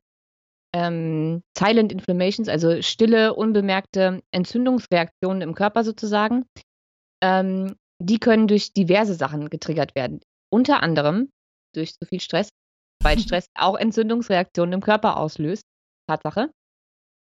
ähm, 0.74 1.42
Silent 1.58 1.92
Inflammations, 1.92 2.48
also 2.48 2.82
stille, 2.82 3.34
unbemerkte 3.34 4.22
Entzündungsreaktionen 4.32 5.42
im 5.42 5.56
Körper 5.56 5.84
sozusagen, 5.84 6.46
ähm, 7.24 7.76
die 8.02 8.20
können 8.20 8.48
durch 8.48 8.74
diverse 8.74 9.16
Sachen 9.16 9.50
getriggert 9.50 9.96
werden. 9.96 10.22
Unter 10.52 10.82
anderem 10.82 11.30
durch 11.76 11.94
zu 11.94 12.06
viel 12.08 12.20
Stress, 12.20 12.50
weil 13.04 13.20
Stress 13.20 13.48
auch 13.56 13.78
Entzündungsreaktionen 13.78 14.74
im 14.74 14.82
Körper 14.82 15.18
auslöst. 15.18 15.64
Tatsache. 16.08 16.52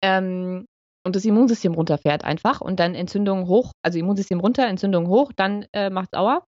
Ähm, 0.03 0.65
und 1.05 1.15
das 1.15 1.25
Immunsystem 1.25 1.73
runterfährt 1.73 2.23
einfach 2.23 2.61
und 2.61 2.79
dann 2.79 2.95
Entzündungen 2.95 3.47
hoch, 3.47 3.71
also 3.83 3.99
Immunsystem 3.99 4.39
runter, 4.39 4.67
Entzündungen 4.67 5.07
hoch, 5.07 5.31
dann 5.35 5.65
äh, 5.73 5.89
macht 5.89 6.09
es 6.11 6.19
Aua. 6.19 6.45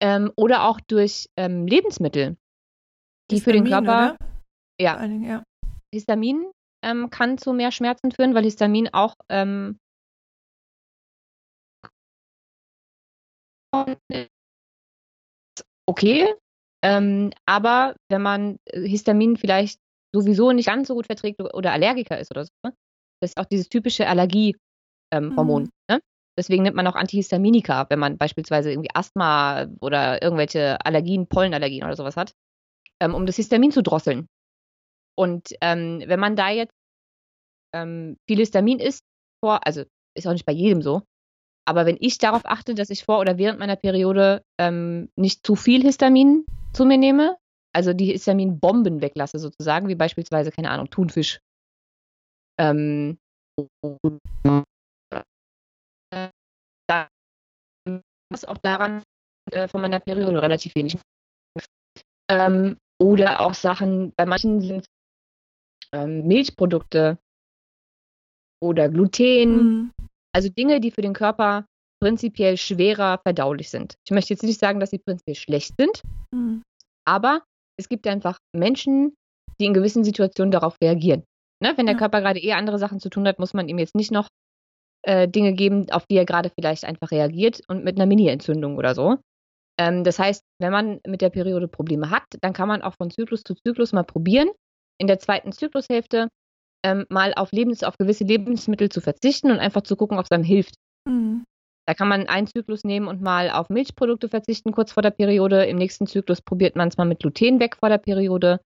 Ähm, 0.00 0.32
oder 0.36 0.64
auch 0.64 0.80
durch 0.88 1.26
ähm, 1.36 1.66
Lebensmittel, 1.66 2.36
die 3.30 3.36
Histamin, 3.36 3.42
für 3.42 3.52
den 3.52 3.72
Körper. 3.72 4.16
Oder? 4.16 4.18
Ja. 4.80 4.96
Dingen, 5.00 5.24
ja. 5.24 5.42
Histamin 5.96 6.50
ähm, 6.82 7.10
kann 7.10 7.38
zu 7.38 7.52
mehr 7.52 7.72
Schmerzen 7.72 8.12
führen, 8.12 8.34
weil 8.34 8.44
Histamin 8.44 8.88
auch 8.92 9.14
ähm, 9.28 9.78
okay, 15.86 16.34
ähm, 16.82 17.32
aber 17.46 17.96
wenn 18.08 18.22
man 18.22 18.58
Histamin 18.72 19.36
vielleicht 19.36 19.80
sowieso 20.14 20.52
nicht 20.52 20.66
ganz 20.66 20.88
so 20.88 20.94
gut 20.94 21.06
verträgt 21.06 21.40
oder 21.40 21.72
Allergiker 21.72 22.18
ist 22.18 22.30
oder 22.30 22.44
so, 22.44 22.50
ne? 22.64 22.72
das 23.20 23.30
ist 23.30 23.38
auch 23.38 23.46
dieses 23.46 23.68
typische 23.68 24.06
Allergiehormon. 24.06 25.64
Mhm. 25.64 25.70
Ne? 25.90 26.00
Deswegen 26.38 26.62
nimmt 26.62 26.76
man 26.76 26.86
auch 26.86 26.94
Antihistaminika, 26.94 27.86
wenn 27.88 27.98
man 27.98 28.18
beispielsweise 28.18 28.70
irgendwie 28.70 28.90
Asthma 28.94 29.66
oder 29.80 30.22
irgendwelche 30.22 30.78
Allergien, 30.84 31.26
Pollenallergien 31.26 31.84
oder 31.84 31.96
sowas 31.96 32.16
hat, 32.16 32.34
ähm, 33.00 33.14
um 33.14 33.26
das 33.26 33.36
Histamin 33.36 33.72
zu 33.72 33.82
drosseln. 33.82 34.28
Und 35.18 35.48
ähm, 35.60 36.02
wenn 36.06 36.20
man 36.20 36.36
da 36.36 36.50
jetzt 36.50 36.74
ähm, 37.74 38.16
viel 38.28 38.38
Histamin 38.38 38.78
isst, 38.78 39.02
vor, 39.42 39.66
also 39.66 39.84
ist 40.14 40.26
auch 40.26 40.32
nicht 40.32 40.46
bei 40.46 40.52
jedem 40.52 40.82
so, 40.82 41.02
aber 41.68 41.84
wenn 41.84 41.96
ich 42.00 42.18
darauf 42.18 42.42
achte, 42.44 42.74
dass 42.74 42.90
ich 42.90 43.04
vor 43.04 43.18
oder 43.18 43.38
während 43.38 43.58
meiner 43.58 43.76
Periode 43.76 44.42
ähm, 44.58 45.10
nicht 45.16 45.44
zu 45.44 45.56
viel 45.56 45.82
Histamin 45.82 46.46
zu 46.72 46.84
mir 46.84 46.96
nehme, 46.96 47.36
also 47.74 47.92
die 47.92 48.06
Histaminbomben 48.06 49.02
weglasse 49.02 49.38
sozusagen, 49.38 49.88
wie 49.88 49.96
beispielsweise, 49.96 50.52
keine 50.52 50.70
Ahnung, 50.70 50.88
Thunfisch. 50.90 51.40
Ähm, 52.58 53.18
was 58.30 58.44
auch 58.44 58.58
daran 58.58 59.02
äh, 59.50 59.68
von 59.68 59.80
meiner 59.80 60.00
Periode 60.00 60.40
relativ 60.40 60.74
wenig. 60.74 60.96
Ähm, 62.30 62.78
oder 63.00 63.40
auch 63.40 63.54
Sachen, 63.54 64.12
bei 64.16 64.24
manchen 64.24 64.60
sind 64.60 64.86
ähm, 65.92 66.26
Milchprodukte 66.26 67.18
oder 68.62 68.88
Gluten. 68.88 69.56
Mhm. 69.56 69.92
Also 70.34 70.48
Dinge, 70.48 70.80
die 70.80 70.90
für 70.90 71.02
den 71.02 71.14
Körper 71.14 71.66
prinzipiell 72.02 72.56
schwerer 72.56 73.18
verdaulich 73.18 73.70
sind. 73.70 73.94
Ich 74.04 74.12
möchte 74.12 74.34
jetzt 74.34 74.42
nicht 74.42 74.60
sagen, 74.60 74.80
dass 74.80 74.90
sie 74.90 74.98
prinzipiell 74.98 75.36
schlecht 75.36 75.74
sind, 75.78 76.02
mhm. 76.30 76.62
aber 77.06 77.42
es 77.78 77.88
gibt 77.88 78.06
einfach 78.06 78.38
Menschen, 78.54 79.14
die 79.58 79.66
in 79.66 79.74
gewissen 79.74 80.04
Situationen 80.04 80.50
darauf 80.50 80.76
reagieren. 80.82 81.24
Ne? 81.62 81.72
Wenn 81.76 81.86
der 81.86 81.94
ja. 81.94 81.98
Körper 81.98 82.20
gerade 82.20 82.40
eh 82.40 82.52
andere 82.52 82.78
Sachen 82.78 83.00
zu 83.00 83.08
tun 83.08 83.26
hat, 83.26 83.38
muss 83.38 83.54
man 83.54 83.68
ihm 83.68 83.78
jetzt 83.78 83.94
nicht 83.94 84.10
noch 84.10 84.28
äh, 85.02 85.28
Dinge 85.28 85.54
geben, 85.54 85.90
auf 85.90 86.06
die 86.06 86.16
er 86.16 86.26
gerade 86.26 86.50
vielleicht 86.50 86.84
einfach 86.84 87.10
reagiert 87.10 87.62
und 87.68 87.84
mit 87.84 87.96
einer 87.96 88.06
Mini-Entzündung 88.06 88.76
oder 88.76 88.94
so. 88.94 89.16
Ähm, 89.78 90.04
das 90.04 90.18
heißt, 90.18 90.42
wenn 90.60 90.72
man 90.72 91.00
mit 91.06 91.22
der 91.22 91.30
Periode 91.30 91.68
Probleme 91.68 92.10
hat, 92.10 92.24
dann 92.40 92.52
kann 92.52 92.68
man 92.68 92.82
auch 92.82 92.94
von 92.94 93.10
Zyklus 93.10 93.42
zu 93.42 93.54
Zyklus 93.54 93.92
mal 93.92 94.04
probieren, 94.04 94.48
in 94.98 95.06
der 95.06 95.18
zweiten 95.18 95.52
Zyklushälfte 95.52 96.28
ähm, 96.84 97.06
mal 97.08 97.34
auf, 97.34 97.52
Lebens-, 97.52 97.82
auf 97.82 97.96
gewisse 97.98 98.24
Lebensmittel 98.24 98.88
zu 98.88 99.00
verzichten 99.00 99.50
und 99.50 99.58
einfach 99.58 99.82
zu 99.82 99.96
gucken, 99.96 100.18
ob 100.18 100.24
es 100.24 100.30
einem 100.30 100.44
hilft. 100.44 100.74
Mhm. 101.08 101.44
Da 101.88 101.94
kann 101.94 102.08
man 102.08 102.26
einen 102.26 102.48
Zyklus 102.48 102.82
nehmen 102.84 103.06
und 103.06 103.22
mal 103.22 103.50
auf 103.50 103.68
Milchprodukte 103.68 104.28
verzichten 104.28 104.72
kurz 104.72 104.92
vor 104.92 105.02
der 105.02 105.12
Periode. 105.12 105.64
Im 105.66 105.76
nächsten 105.76 106.06
Zyklus 106.06 106.42
probiert 106.42 106.74
man 106.74 106.88
es 106.88 106.96
mal 106.96 107.04
mit 107.04 107.20
Gluten 107.20 107.60
weg 107.60 107.76
vor 107.76 107.88
der 107.88 107.98
Periode 107.98 108.60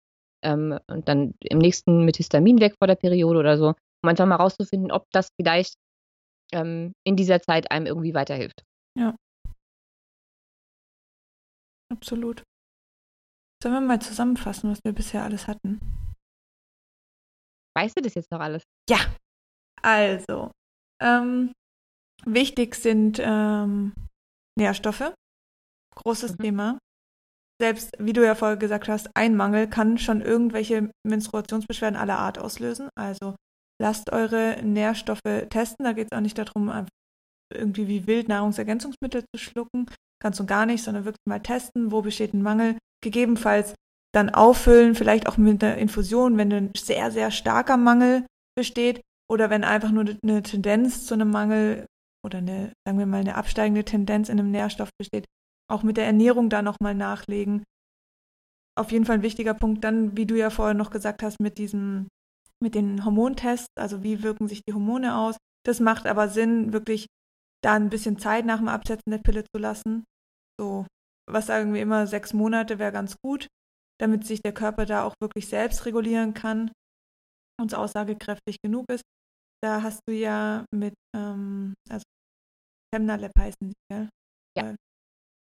ähm, 0.43 0.79
und 0.87 1.07
dann 1.09 1.33
im 1.41 1.57
nächsten 1.57 2.05
mit 2.05 2.17
Histamin 2.17 2.61
weg 2.61 2.75
vor 2.77 2.87
der 2.87 2.95
Periode 2.95 3.39
oder 3.39 3.57
so, 3.57 3.67
um 4.03 4.09
einfach 4.09 4.25
mal 4.25 4.37
rauszufinden, 4.37 4.91
ob 4.91 5.05
das 5.11 5.29
vielleicht 5.35 5.75
ähm, 6.53 6.93
in 7.05 7.17
dieser 7.17 7.41
Zeit 7.41 7.71
einem 7.71 7.85
irgendwie 7.85 8.13
weiterhilft. 8.13 8.63
Ja. 8.97 9.15
Absolut. 11.91 12.43
Sollen 13.61 13.75
wir 13.75 13.81
mal 13.81 14.01
zusammenfassen, 14.01 14.71
was 14.71 14.79
wir 14.85 14.93
bisher 14.93 15.23
alles 15.23 15.47
hatten? 15.47 15.98
Weißt 17.79 17.95
du 17.95 18.01
das 18.01 18.15
jetzt 18.15 18.29
noch 18.31 18.41
alles? 18.41 18.63
Ja. 18.89 18.97
Also, 19.81 20.51
ähm, 21.01 21.53
wichtig 22.25 22.75
sind 22.75 23.21
ähm, 23.23 23.93
Nährstoffe. 24.57 25.13
Großes 25.95 26.33
mhm. 26.33 26.43
Thema. 26.43 26.79
Selbst, 27.61 27.93
wie 27.97 28.11
du 28.11 28.25
ja 28.25 28.35
vorher 28.35 28.57
gesagt 28.57 28.89
hast, 28.89 29.09
ein 29.15 29.37
Mangel 29.37 29.69
kann 29.69 29.97
schon 29.97 30.21
irgendwelche 30.21 30.91
Menstruationsbeschwerden 31.07 31.97
aller 31.97 32.19
Art 32.19 32.37
auslösen. 32.37 32.89
Also 32.97 33.35
lasst 33.81 34.11
eure 34.11 34.61
Nährstoffe 34.61 35.47
testen. 35.49 35.85
Da 35.85 35.93
geht 35.93 36.09
es 36.11 36.17
auch 36.17 36.21
nicht 36.21 36.37
darum, 36.37 36.85
irgendwie 37.53 37.87
wie 37.87 38.07
wild 38.07 38.27
Nahrungsergänzungsmittel 38.27 39.23
zu 39.23 39.41
schlucken, 39.41 39.89
ganz 40.21 40.37
und 40.41 40.47
gar 40.47 40.65
nicht, 40.65 40.83
sondern 40.83 41.05
wirklich 41.05 41.25
mal 41.25 41.41
testen, 41.41 41.93
wo 41.93 42.01
besteht 42.01 42.33
ein 42.33 42.43
Mangel. 42.43 42.77
Gegebenenfalls 43.01 43.73
dann 44.13 44.29
auffüllen, 44.29 44.95
vielleicht 44.95 45.27
auch 45.27 45.37
mit 45.37 45.63
einer 45.63 45.77
Infusion, 45.77 46.37
wenn 46.37 46.51
ein 46.51 46.71
sehr, 46.75 47.11
sehr 47.11 47.31
starker 47.31 47.77
Mangel 47.77 48.25
besteht 48.57 49.01
oder 49.29 49.49
wenn 49.49 49.63
einfach 49.63 49.91
nur 49.91 50.05
eine 50.23 50.43
Tendenz 50.43 51.05
zu 51.05 51.13
einem 51.13 51.29
Mangel 51.29 51.85
oder 52.25 52.39
eine, 52.39 52.73
sagen 52.85 52.97
wir 52.97 53.05
mal, 53.05 53.21
eine 53.21 53.35
absteigende 53.35 53.85
Tendenz 53.85 54.29
in 54.29 54.39
einem 54.39 54.51
Nährstoff 54.51 54.89
besteht, 54.97 55.25
auch 55.71 55.83
mit 55.83 55.97
der 55.97 56.05
Ernährung 56.05 56.49
da 56.49 56.61
nochmal 56.61 56.95
nachlegen. 56.95 57.63
Auf 58.75 58.91
jeden 58.91 59.05
Fall 59.05 59.17
ein 59.17 59.23
wichtiger 59.23 59.53
Punkt. 59.53 59.83
Dann, 59.83 60.17
wie 60.17 60.25
du 60.25 60.35
ja 60.35 60.49
vorher 60.49 60.73
noch 60.73 60.89
gesagt 60.89 61.21
hast, 61.21 61.39
mit 61.39 61.57
diesem, 61.57 62.07
mit 62.61 62.75
den 62.75 63.05
Hormontests, 63.05 63.67
also 63.77 64.03
wie 64.03 64.23
wirken 64.23 64.47
sich 64.47 64.63
die 64.67 64.73
Hormone 64.73 65.15
aus. 65.17 65.37
Das 65.65 65.79
macht 65.79 66.07
aber 66.07 66.29
Sinn, 66.29 66.73
wirklich 66.73 67.07
da 67.63 67.75
ein 67.75 67.89
bisschen 67.89 68.17
Zeit 68.17 68.45
nach 68.45 68.57
dem 68.57 68.69
Absetzen 68.69 69.11
der 69.11 69.19
Pille 69.19 69.43
zu 69.43 69.59
lassen. 69.59 70.05
So, 70.59 70.87
was 71.29 71.45
sagen 71.45 71.73
wir 71.73 71.81
immer, 71.81 72.07
sechs 72.07 72.33
Monate 72.33 72.79
wäre 72.79 72.91
ganz 72.91 73.15
gut 73.23 73.47
damit 73.99 74.25
sich 74.25 74.41
der 74.41 74.53
Körper 74.53 74.85
da 74.85 75.03
auch 75.03 75.15
wirklich 75.21 75.47
selbst 75.47 75.85
regulieren 75.85 76.33
kann 76.33 76.71
und 77.59 77.75
aussagekräftig 77.75 78.57
genug 78.63 78.85
ist. 78.89 79.03
Da 79.61 79.83
hast 79.83 80.01
du 80.07 80.13
ja 80.13 80.65
mit, 80.73 80.93
ähm, 81.15 81.73
also 81.89 82.03
Femnalab 82.93 83.31
heißen 83.37 83.69
die, 83.69 83.73
gell? 83.91 84.09
Ja. 84.57 84.75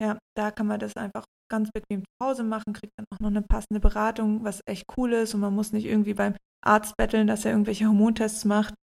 Ja, 0.03 0.19
da 0.35 0.51
kann 0.51 0.67
man 0.67 0.81
das 0.81 0.97
einfach 0.97 1.25
ganz 1.51 1.71
bequem 1.73 2.03
zu 2.03 2.25
Hause 2.27 2.43
machen, 2.43 2.73
kriegt 2.73 2.93
dann 2.97 3.07
auch 3.13 3.21
noch 3.21 3.29
eine 3.29 3.43
passende 3.43 3.81
Beratung, 3.81 4.45
was 4.45 4.61
echt 4.67 4.85
cool 4.97 5.13
ist 5.13 5.35
und 5.35 5.41
man 5.41 5.55
muss 5.55 5.73
nicht 5.73 5.85
irgendwie 5.85 6.15
beim 6.15 6.35
Arzt 6.65 6.97
betteln, 6.97 7.27
dass 7.27 7.45
er 7.45 7.53
irgendwelche 7.53 7.87
Hormontests 7.87 8.45
macht. 8.45 8.75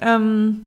Ähm, 0.00 0.62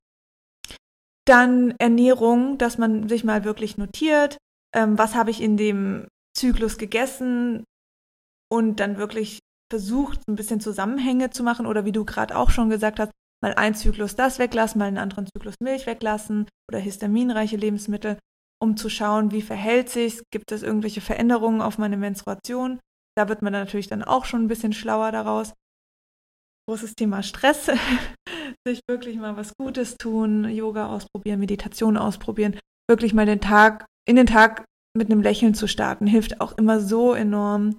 dann 1.26 1.74
Ernährung, 1.78 2.58
dass 2.58 2.78
man 2.78 3.08
sich 3.08 3.24
mal 3.24 3.44
wirklich 3.44 3.76
notiert, 3.76 4.38
ähm, 4.74 4.98
was 4.98 5.14
habe 5.14 5.30
ich 5.30 5.40
in 5.40 5.56
dem 5.56 6.06
Zyklus 6.36 6.78
gegessen, 6.78 7.64
und 8.52 8.80
dann 8.80 8.98
wirklich 8.98 9.38
versucht, 9.72 10.28
ein 10.28 10.36
bisschen 10.36 10.60
Zusammenhänge 10.60 11.30
zu 11.30 11.42
machen 11.42 11.64
oder 11.64 11.86
wie 11.86 11.92
du 11.92 12.04
gerade 12.04 12.36
auch 12.36 12.50
schon 12.50 12.68
gesagt 12.68 13.00
hast, 13.00 13.10
mal 13.42 13.54
einen 13.54 13.74
Zyklus 13.74 14.14
das 14.14 14.38
weglassen, 14.38 14.78
mal 14.78 14.84
einen 14.84 14.98
anderen 14.98 15.26
Zyklus 15.26 15.54
Milch 15.62 15.86
weglassen 15.86 16.46
oder 16.70 16.78
histaminreiche 16.78 17.56
Lebensmittel, 17.56 18.18
um 18.62 18.76
zu 18.76 18.90
schauen, 18.90 19.32
wie 19.32 19.40
verhält 19.40 19.88
sich, 19.88 20.20
gibt 20.30 20.52
es 20.52 20.62
irgendwelche 20.62 21.00
Veränderungen 21.00 21.62
auf 21.62 21.78
meine 21.78 21.96
Menstruation. 21.96 22.78
Da 23.16 23.30
wird 23.30 23.40
man 23.40 23.54
natürlich 23.54 23.88
dann 23.88 24.04
auch 24.04 24.26
schon 24.26 24.44
ein 24.44 24.48
bisschen 24.48 24.74
schlauer 24.74 25.12
daraus. 25.12 25.54
Großes 26.68 26.94
Thema 26.94 27.22
Stress, 27.22 27.70
sich 28.66 28.80
wirklich 28.86 29.16
mal 29.16 29.38
was 29.38 29.54
Gutes 29.58 29.96
tun, 29.96 30.44
Yoga 30.50 30.88
ausprobieren, 30.88 31.40
Meditation 31.40 31.96
ausprobieren, 31.96 32.58
wirklich 32.86 33.14
mal 33.14 33.24
den 33.24 33.40
Tag, 33.40 33.86
in 34.06 34.16
den 34.16 34.26
Tag 34.26 34.66
mit 34.94 35.10
einem 35.10 35.22
Lächeln 35.22 35.54
zu 35.54 35.66
starten, 35.66 36.06
hilft 36.06 36.42
auch 36.42 36.52
immer 36.58 36.80
so 36.80 37.14
enorm. 37.14 37.78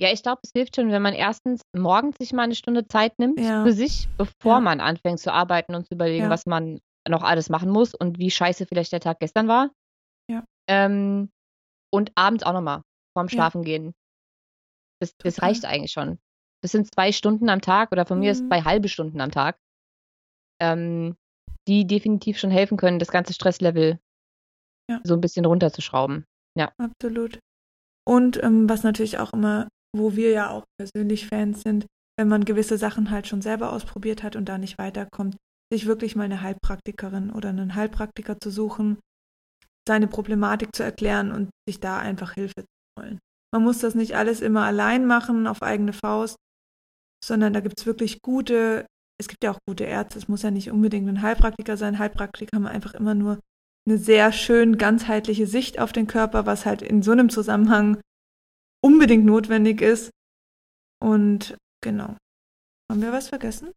Ja, 0.00 0.10
ich 0.12 0.22
glaube, 0.22 0.40
es 0.42 0.50
hilft 0.52 0.76
schon, 0.76 0.90
wenn 0.90 1.02
man 1.02 1.14
erstens 1.14 1.60
morgens 1.74 2.16
sich 2.18 2.32
mal 2.32 2.42
eine 2.42 2.56
Stunde 2.56 2.86
Zeit 2.86 3.18
nimmt 3.18 3.38
ja. 3.38 3.64
für 3.64 3.72
sich, 3.72 4.08
bevor 4.16 4.54
ja. 4.54 4.60
man 4.60 4.80
anfängt 4.80 5.20
zu 5.20 5.32
arbeiten 5.32 5.74
und 5.74 5.86
zu 5.86 5.94
überlegen, 5.94 6.24
ja. 6.24 6.30
was 6.30 6.46
man 6.46 6.80
noch 7.08 7.22
alles 7.22 7.48
machen 7.48 7.70
muss 7.70 7.94
und 7.94 8.18
wie 8.18 8.30
scheiße 8.30 8.66
vielleicht 8.66 8.92
der 8.92 9.00
Tag 9.00 9.20
gestern 9.20 9.46
war. 9.46 9.70
Ja. 10.28 10.44
Ähm, 10.68 11.30
und 11.92 12.10
abends 12.16 12.44
auch 12.44 12.52
nochmal, 12.52 12.82
vorm 13.16 13.28
Schlafengehen. 13.28 13.94
Das, 15.00 15.14
das 15.18 15.42
reicht 15.42 15.64
eigentlich 15.64 15.92
schon. 15.92 16.18
Das 16.62 16.72
sind 16.72 16.92
zwei 16.92 17.12
Stunden 17.12 17.48
am 17.48 17.60
Tag 17.60 17.92
oder 17.92 18.06
von 18.06 18.16
mhm. 18.16 18.24
mir 18.24 18.32
ist 18.32 18.46
zwei 18.46 18.62
halbe 18.62 18.88
Stunden 18.88 19.20
am 19.20 19.30
Tag, 19.30 19.58
ähm, 20.60 21.14
die 21.68 21.86
definitiv 21.86 22.38
schon 22.38 22.50
helfen 22.50 22.78
können, 22.78 22.98
das 22.98 23.12
ganze 23.12 23.34
Stresslevel 23.34 24.00
so 25.02 25.14
ein 25.14 25.20
bisschen 25.20 25.44
runterzuschrauben. 25.44 26.26
Ja. 26.58 26.72
Absolut. 26.78 27.38
Und 28.06 28.42
ähm, 28.42 28.68
was 28.68 28.82
natürlich 28.82 29.18
auch 29.18 29.32
immer 29.32 29.68
wo 29.94 30.16
wir 30.16 30.30
ja 30.30 30.50
auch 30.50 30.64
persönlich 30.78 31.26
Fans 31.26 31.62
sind, 31.62 31.86
wenn 32.18 32.28
man 32.28 32.44
gewisse 32.44 32.78
Sachen 32.78 33.10
halt 33.10 33.26
schon 33.26 33.42
selber 33.42 33.72
ausprobiert 33.72 34.22
hat 34.22 34.36
und 34.36 34.48
da 34.48 34.58
nicht 34.58 34.78
weiterkommt, 34.78 35.36
sich 35.72 35.86
wirklich 35.86 36.16
mal 36.16 36.24
eine 36.24 36.42
Heilpraktikerin 36.42 37.30
oder 37.30 37.48
einen 37.48 37.74
Heilpraktiker 37.74 38.38
zu 38.40 38.50
suchen, 38.50 38.98
seine 39.86 40.06
Problematik 40.06 40.74
zu 40.74 40.82
erklären 40.82 41.32
und 41.32 41.50
sich 41.68 41.80
da 41.80 41.98
einfach 41.98 42.32
Hilfe 42.32 42.62
zu 42.62 43.00
holen. 43.02 43.18
Man 43.52 43.62
muss 43.62 43.78
das 43.78 43.94
nicht 43.94 44.16
alles 44.16 44.40
immer 44.40 44.64
allein 44.64 45.06
machen, 45.06 45.46
auf 45.46 45.62
eigene 45.62 45.92
Faust, 45.92 46.36
sondern 47.24 47.52
da 47.52 47.60
gibt 47.60 47.78
es 47.78 47.86
wirklich 47.86 48.20
gute, 48.20 48.86
es 49.20 49.28
gibt 49.28 49.44
ja 49.44 49.52
auch 49.52 49.58
gute 49.68 49.84
Ärzte, 49.84 50.18
es 50.18 50.28
muss 50.28 50.42
ja 50.42 50.50
nicht 50.50 50.70
unbedingt 50.70 51.08
ein 51.08 51.22
Heilpraktiker 51.22 51.76
sein. 51.76 51.98
Heilpraktiker 51.98 52.56
haben 52.56 52.66
einfach 52.66 52.94
immer 52.94 53.14
nur 53.14 53.38
eine 53.86 53.98
sehr 53.98 54.32
schön 54.32 54.78
ganzheitliche 54.78 55.46
Sicht 55.46 55.78
auf 55.78 55.92
den 55.92 56.06
Körper, 56.06 56.46
was 56.46 56.66
halt 56.66 56.82
in 56.82 57.02
so 57.02 57.12
einem 57.12 57.28
Zusammenhang 57.28 58.00
unbedingt 58.84 59.24
notwendig 59.24 59.80
ist. 59.80 60.10
Und 61.02 61.56
genau. 61.82 62.16
Haben 62.90 63.00
wir 63.00 63.12
was 63.12 63.28
vergessen? 63.28 63.72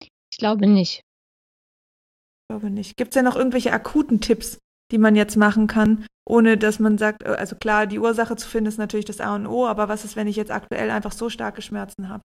Ich 0.00 0.38
glaube 0.38 0.68
nicht. 0.68 1.00
Ich 1.00 2.48
glaube 2.48 2.70
nicht. 2.70 2.96
Gibt 2.96 3.10
es 3.10 3.16
ja 3.16 3.22
noch 3.22 3.34
irgendwelche 3.34 3.72
akuten 3.72 4.20
Tipps, 4.20 4.58
die 4.92 4.98
man 4.98 5.16
jetzt 5.16 5.36
machen 5.36 5.66
kann, 5.66 6.06
ohne 6.28 6.56
dass 6.56 6.78
man 6.78 6.96
sagt, 6.96 7.24
äh, 7.24 7.30
also 7.30 7.56
klar, 7.56 7.86
die 7.86 7.98
Ursache 7.98 8.36
zu 8.36 8.48
finden 8.48 8.68
ist 8.68 8.78
natürlich 8.78 9.04
das 9.04 9.20
A 9.20 9.34
und 9.34 9.48
O, 9.48 9.66
aber 9.66 9.88
was 9.88 10.04
ist, 10.04 10.14
wenn 10.14 10.28
ich 10.28 10.36
jetzt 10.36 10.52
aktuell 10.52 10.90
einfach 10.90 11.12
so 11.12 11.28
starke 11.28 11.60
Schmerzen 11.60 12.08
habe? 12.08 12.22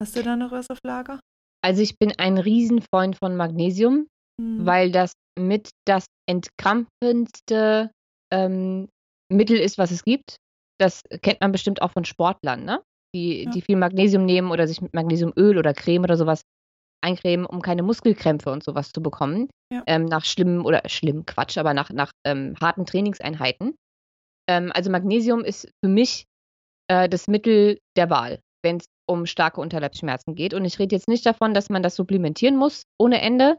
Hast 0.00 0.14
du 0.14 0.22
da 0.22 0.36
noch 0.36 0.52
was 0.52 0.70
auf 0.70 0.78
Lager? 0.84 1.18
Also 1.64 1.82
ich 1.82 1.98
bin 1.98 2.12
ein 2.18 2.38
Riesenfreund 2.38 3.16
von 3.16 3.36
Magnesium, 3.36 4.06
hm. 4.40 4.64
weil 4.64 4.92
das 4.92 5.12
mit 5.36 5.70
das 5.86 6.06
entkrampfendste 6.28 7.90
ähm, 8.32 8.88
Mittel 9.32 9.56
ist, 9.56 9.78
was 9.78 9.90
es 9.90 10.04
gibt. 10.04 10.36
Das 10.84 11.02
kennt 11.22 11.40
man 11.40 11.50
bestimmt 11.50 11.80
auch 11.80 11.92
von 11.92 12.04
Sportlern, 12.04 12.66
ne? 12.66 12.82
Die, 13.14 13.44
ja. 13.44 13.50
die 13.50 13.62
viel 13.62 13.76
Magnesium 13.76 14.26
nehmen 14.26 14.50
oder 14.50 14.66
sich 14.66 14.82
mit 14.82 14.92
Magnesiumöl 14.92 15.56
oder 15.56 15.72
Creme 15.72 16.02
oder 16.02 16.18
sowas 16.18 16.42
eincremen, 17.00 17.46
um 17.46 17.62
keine 17.62 17.82
Muskelkrämpfe 17.82 18.50
und 18.50 18.62
sowas 18.62 18.92
zu 18.92 19.02
bekommen. 19.02 19.48
Ja. 19.72 19.82
Ähm, 19.86 20.04
nach 20.04 20.26
schlimmen 20.26 20.60
oder 20.60 20.82
schlimm 20.86 21.24
Quatsch, 21.24 21.56
aber 21.56 21.72
nach, 21.72 21.88
nach 21.88 22.12
ähm, 22.26 22.54
harten 22.60 22.84
Trainingseinheiten. 22.84 23.76
Ähm, 24.46 24.72
also 24.74 24.90
Magnesium 24.90 25.42
ist 25.42 25.70
für 25.82 25.88
mich 25.88 26.26
äh, 26.88 27.08
das 27.08 27.28
Mittel 27.28 27.78
der 27.96 28.10
Wahl, 28.10 28.40
wenn 28.62 28.76
es 28.76 28.86
um 29.08 29.24
starke 29.24 29.62
Unterleibsschmerzen 29.62 30.34
geht. 30.34 30.52
Und 30.52 30.66
ich 30.66 30.78
rede 30.78 30.94
jetzt 30.94 31.08
nicht 31.08 31.24
davon, 31.24 31.54
dass 31.54 31.70
man 31.70 31.82
das 31.82 31.96
supplementieren 31.96 32.56
muss 32.56 32.82
ohne 32.98 33.22
Ende. 33.22 33.58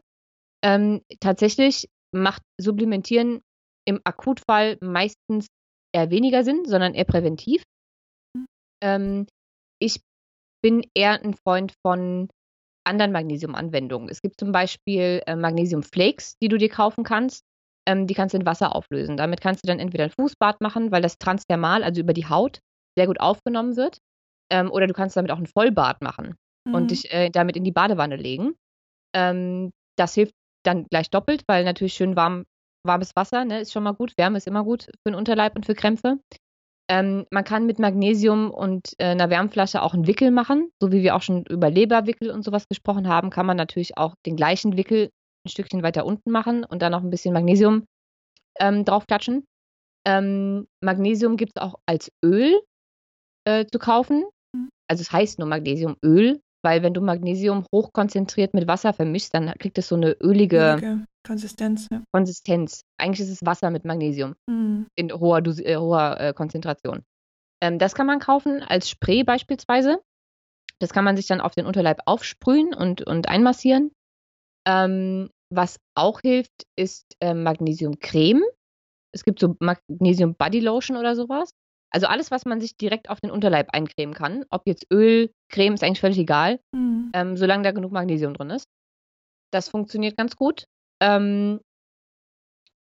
Ähm, 0.63 1.01
tatsächlich 1.19 1.88
macht 2.11 2.43
Supplementieren 2.61 3.41
im 3.88 3.99
Akutfall 4.03 4.78
meistens 4.82 5.47
eher 5.96 6.10
weniger 6.10 6.43
Sinn, 6.43 6.66
sondern 6.66 6.93
eher 6.93 7.06
präventiv. 7.06 7.64
Ähm, 8.84 9.28
ich 9.80 10.02
bin 10.62 10.86
eher 10.93 11.24
ein 11.24 11.34
Freund 11.34 11.74
von 11.86 12.30
anderen 12.86 13.12
Magnesiumanwendungen. 13.12 14.10
Es 14.10 14.22
gibt 14.22 14.39
zum 14.39 14.52
Beispiel 14.52 15.22
äh, 15.26 15.36
Magnesiumflakes, 15.36 16.38
die 16.41 16.50
du 16.50 16.58
dir 16.58 16.70
kaufen 16.70 17.04
kannst. 17.04 17.43
Ähm, 17.88 18.08
die 18.08 18.14
kannst 18.14 18.34
du 18.34 18.39
in 18.39 18.46
Wasser 18.46 18.76
auflösen. 18.76 19.18
Damit 19.18 19.41
kannst 19.41 19.64
du 19.64 19.68
dann 19.68 19.80
entweder 19.80 20.06
ein 20.06 20.12
Fußbad 20.12 20.62
machen, 20.62 20.91
weil 20.91 21.02
das 21.02 21.18
transdermal, 21.18 21.84
also 21.84 22.02
über 22.02 22.14
die 22.14 22.28
Haut, 22.28 22.60
sehr 22.98 23.08
gut 23.08 23.20
aufgenommen 23.20 23.76
wird. 23.76 24.00
Ähm, 24.52 24.72
oder 24.72 24.88
du 24.88 24.93
kannst 24.93 25.18
damit 25.18 25.32
auch 25.32 25.38
ein 25.38 25.48
Vollbad 25.48 26.02
machen. 26.02 26.36
mhm. 26.68 26.76
und 26.76 26.91
dich 26.91 27.12
äh, 27.14 27.30
damit 27.30 27.56
in 27.56 27.64
die 27.64 27.72
Badewanne 27.72 28.16
legen. 28.16 28.56
Ähm, 29.16 29.72
das 29.98 30.14
hilft 30.14 30.34
dann 30.64 30.86
gleich 30.89 31.10
doppelt, 31.10 31.43
weil 31.48 31.64
natürlich 31.64 31.93
schön 31.93 32.16
warm, 32.16 32.46
warmes 32.86 33.15
Wasser 33.15 33.45
ne, 33.45 33.61
ist 33.61 33.71
schon 33.71 33.83
mal 33.83 33.93
gut. 33.93 34.13
Wärme 34.17 34.38
ist 34.38 34.47
immer 34.47 34.63
gut 34.63 34.83
für 34.83 35.11
den 35.11 35.15
Unterleib 35.15 35.55
und 35.55 35.65
für 35.65 35.75
Krämpfe. 35.75 36.19
Ähm, 36.88 37.25
man 37.31 37.43
kann 37.43 37.65
mit 37.65 37.79
Magnesium 37.79 38.51
und 38.51 38.93
äh, 38.99 39.05
einer 39.05 39.29
Wärmflasche 39.29 39.81
auch 39.81 39.93
einen 39.93 40.07
Wickel 40.07 40.29
machen, 40.29 40.69
so 40.79 40.91
wie 40.91 41.01
wir 41.01 41.15
auch 41.15 41.23
schon 41.23 41.43
über 41.45 41.69
Leberwickel 41.71 42.29
und 42.29 42.43
sowas 42.43 42.67
gesprochen 42.67 43.07
haben, 43.07 43.31
kann 43.31 43.47
man 43.47 43.57
natürlich 43.57 43.97
auch 43.97 44.13
den 44.25 44.36
gleichen 44.36 44.77
Wickel 44.77 45.09
ein 45.45 45.49
Stückchen 45.49 45.81
weiter 45.81 46.05
unten 46.05 46.31
machen 46.31 46.63
und 46.63 46.81
dann 46.81 46.91
noch 46.91 47.03
ein 47.03 47.09
bisschen 47.09 47.33
Magnesium 47.33 47.86
ähm, 48.59 48.86
draufklatschen. 48.86 49.45
Ähm, 50.07 50.67
Magnesium 50.81 51.38
gibt 51.38 51.53
es 51.55 51.61
auch 51.61 51.75
als 51.88 52.11
Öl 52.23 52.61
äh, 53.45 53.65
zu 53.65 53.79
kaufen. 53.79 54.23
Mhm. 54.53 54.69
Also 54.88 55.01
es 55.01 55.11
heißt 55.11 55.39
nur 55.39 55.47
Magnesiumöl, 55.47 56.39
weil 56.66 56.82
wenn 56.82 56.95
du 56.95 56.99
Magnesium 56.99 57.63
hochkonzentriert 57.72 58.55
mit 58.55 58.68
Wasser 58.68 58.91
vermischst, 58.91 59.34
dann 59.36 59.53
kriegt 59.59 59.78
es 59.78 59.88
so 59.88 59.95
eine 59.95 60.13
ölige, 60.20 60.74
ölige 60.74 61.05
Konsistenz. 61.26 61.88
Ja. 61.91 62.01
Konsistenz. 62.11 62.82
Eigentlich 62.97 63.22
ist 63.22 63.30
es 63.30 63.45
Wasser 63.45 63.70
mit 63.70 63.86
Magnesium 63.86 64.36
mhm. 64.47 64.88
in 64.95 65.13
hoher, 65.13 65.45
äh, 65.45 65.78
hoher 65.78 66.20
äh, 66.20 66.34
Konzentration. 66.34 67.03
Ähm, 67.61 67.78
das 67.78 67.93
kann 67.93 68.07
man 68.07 68.20
kaufen 68.20 68.63
als 68.63 68.89
Spray 68.89 69.24
beispielsweise. 69.24 70.01
Das 70.80 70.91
kann 70.91 71.05
man 71.05 71.16
sich 71.16 71.28
dann 71.28 71.39
auf 71.39 71.53
den 71.53 71.68
Unterleib 71.68 71.99
aufsprühen 72.07 72.74
und, 72.74 73.05
und 73.05 73.30
einmassieren. 73.30 73.91
Ähm, 74.68 75.30
was 75.53 75.78
auch 75.95 76.22
hilft, 76.22 76.63
ist 76.76 77.05
äh, 77.22 77.36
Magnesiumcreme. 77.36 78.43
Es 79.13 79.24
gibt 79.24 79.39
so 79.39 79.55
Magnesium 79.59 80.34
Body 80.34 80.61
Lotion 80.61 80.97
oder 80.97 81.16
sowas. 81.16 81.51
Also 81.96 82.08
alles, 82.08 82.30
was 82.30 82.43
man 82.43 82.60
sich 82.60 82.76
direkt 82.76 83.10
auf 83.10 83.22
den 83.22 83.32
Unterleib 83.32 83.70
eincremen 83.72 84.14
kann. 84.14 84.43
Ob 84.50 84.64
jetzt 84.68 84.86
Öl, 84.91 85.32
Creme, 85.48 85.76
ist 85.76 85.82
eigentlich 85.82 86.02
völlig 86.02 86.18
egal, 86.18 86.60
mhm. 86.74 87.10
ähm, 87.14 87.38
solange 87.38 87.64
da 87.64 87.72
genug 87.72 87.93
Magnesium 87.93 88.34
drin 88.34 88.50
ist. 88.50 88.68
Das 89.54 89.70
funktioniert 89.70 90.18
ganz 90.18 90.36
gut. 90.36 90.66
Ähm, 91.02 91.62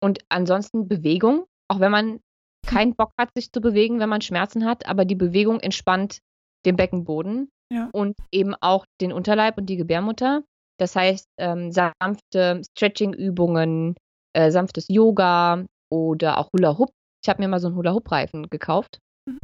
und 0.02 0.22
ansonsten 0.30 0.88
Bewegung, 0.88 1.46
auch 1.68 1.80
wenn 1.80 1.92
man 1.92 2.22
keinen 2.66 2.96
Bock 2.96 3.12
hat, 3.20 3.30
sich 3.36 3.52
zu 3.52 3.62
bewegen, 3.62 4.00
wenn 4.00 4.10
man 4.10 4.22
Schmerzen 4.22 4.66
hat, 4.66 4.88
aber 4.88 5.06
die 5.06 5.14
Bewegung 5.14 5.60
entspannt 5.60 6.22
den 6.66 6.76
Beckenboden 6.76 7.52
ja. 7.72 7.90
und 7.94 8.16
eben 8.32 8.56
auch 8.56 8.88
den 9.00 9.14
Unterleib 9.14 9.60
und 9.60 9.68
die 9.68 9.78
Gebärmutter. 9.78 10.42
Das 10.80 10.96
heißt, 10.96 11.28
ähm, 11.38 11.72
sanfte 11.72 12.64
Stretching-Übungen, 12.72 13.94
äh, 14.34 14.50
sanftes 14.50 14.88
Yoga 14.88 15.66
oder 15.92 16.40
auch 16.40 16.50
Hula 16.52 16.80
Hoop. 16.80 16.90
Ich 17.24 17.30
habe 17.30 17.42
mir 17.42 17.48
mal 17.48 17.60
so 17.60 17.68
einen 17.68 17.76
Hula 17.76 17.94
Hoop-Reifen 17.94 18.50
gekauft. 18.50 19.00
Mhm. 19.28 19.40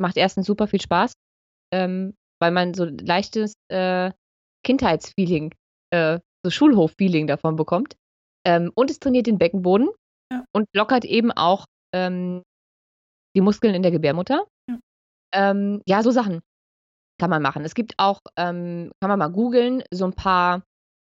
Macht 0.00 0.16
erstens 0.16 0.46
super 0.46 0.66
viel 0.66 0.80
Spaß, 0.80 1.12
ähm, 1.72 2.14
weil 2.40 2.50
man 2.50 2.74
so 2.74 2.84
leichtes 2.84 3.54
äh, 3.68 4.12
Kindheitsfeeling, 4.64 5.54
äh, 5.90 6.20
so 6.44 6.50
Schulhof-Feeling 6.50 7.26
davon 7.26 7.56
bekommt. 7.56 7.96
Ähm, 8.46 8.72
und 8.74 8.90
es 8.90 9.00
trainiert 9.00 9.26
den 9.26 9.38
Beckenboden 9.38 9.88
ja. 10.32 10.44
und 10.54 10.66
lockert 10.74 11.04
eben 11.04 11.32
auch 11.32 11.66
ähm, 11.94 12.42
die 13.36 13.40
Muskeln 13.40 13.74
in 13.74 13.82
der 13.82 13.90
Gebärmutter. 13.90 14.46
Ja. 14.68 14.78
Ähm, 15.34 15.82
ja, 15.86 16.02
so 16.02 16.10
Sachen 16.10 16.40
kann 17.20 17.30
man 17.30 17.42
machen. 17.42 17.64
Es 17.64 17.74
gibt 17.74 17.94
auch, 17.98 18.20
ähm, 18.36 18.92
kann 19.00 19.08
man 19.08 19.18
mal 19.18 19.28
googeln, 19.28 19.82
so 19.90 20.04
ein 20.04 20.14
paar 20.14 20.62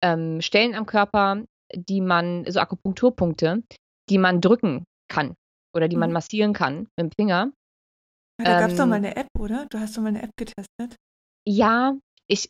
ähm, 0.03 0.41
Stellen 0.41 0.75
am 0.75 0.87
Körper, 0.87 1.45
die 1.75 2.01
man, 2.01 2.51
so 2.51 2.59
Akupunkturpunkte, 2.61 3.63
die 4.09 4.19
man 4.19 4.41
drücken 4.41 4.85
kann 5.09 5.35
oder 5.75 5.89
die 5.89 5.97
man 5.97 6.11
mhm. 6.11 6.15
massieren 6.15 6.53
kann 6.53 6.89
mit 6.97 6.99
dem 6.99 7.11
Finger. 7.19 7.53
Ja, 8.41 8.45
da 8.45 8.61
gab 8.61 8.71
es 8.71 8.77
doch 8.77 8.87
mal 8.87 8.97
ähm, 8.97 9.05
eine 9.05 9.17
App, 9.17 9.29
oder? 9.39 9.67
Du 9.71 9.79
hast 9.79 9.97
doch 9.97 10.03
mal 10.03 10.09
eine 10.09 10.23
App 10.23 10.33
getestet. 10.37 10.97
Ja, 11.47 11.95
ich, 12.27 12.49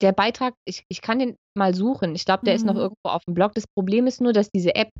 der 0.00 0.12
Beitrag, 0.12 0.54
ich, 0.64 0.84
ich 0.88 1.02
kann 1.02 1.18
den 1.18 1.36
mal 1.56 1.74
suchen. 1.74 2.14
Ich 2.14 2.24
glaube, 2.24 2.44
der 2.44 2.54
mhm. 2.54 2.56
ist 2.56 2.64
noch 2.64 2.74
mhm. 2.74 2.80
irgendwo 2.80 3.08
auf 3.08 3.24
dem 3.24 3.34
Blog. 3.34 3.54
Das 3.54 3.64
Problem 3.76 4.06
ist 4.06 4.20
nur, 4.20 4.32
dass 4.32 4.50
diese 4.50 4.74
App 4.74 4.90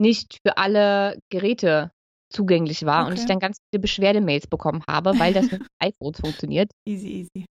nicht 0.00 0.38
für 0.46 0.58
alle 0.58 1.18
Geräte 1.30 1.90
zugänglich 2.32 2.84
war 2.84 3.02
okay. 3.02 3.10
und 3.10 3.18
ich 3.18 3.26
dann 3.26 3.38
ganz 3.38 3.58
viele 3.70 3.80
Beschwerdemails 3.80 4.46
bekommen 4.46 4.82
habe, 4.88 5.18
weil 5.18 5.32
das 5.32 5.50
mit 5.50 5.62
iPhones 5.82 6.20
funktioniert. 6.20 6.70
Easy, 6.86 7.08
easy. 7.08 7.46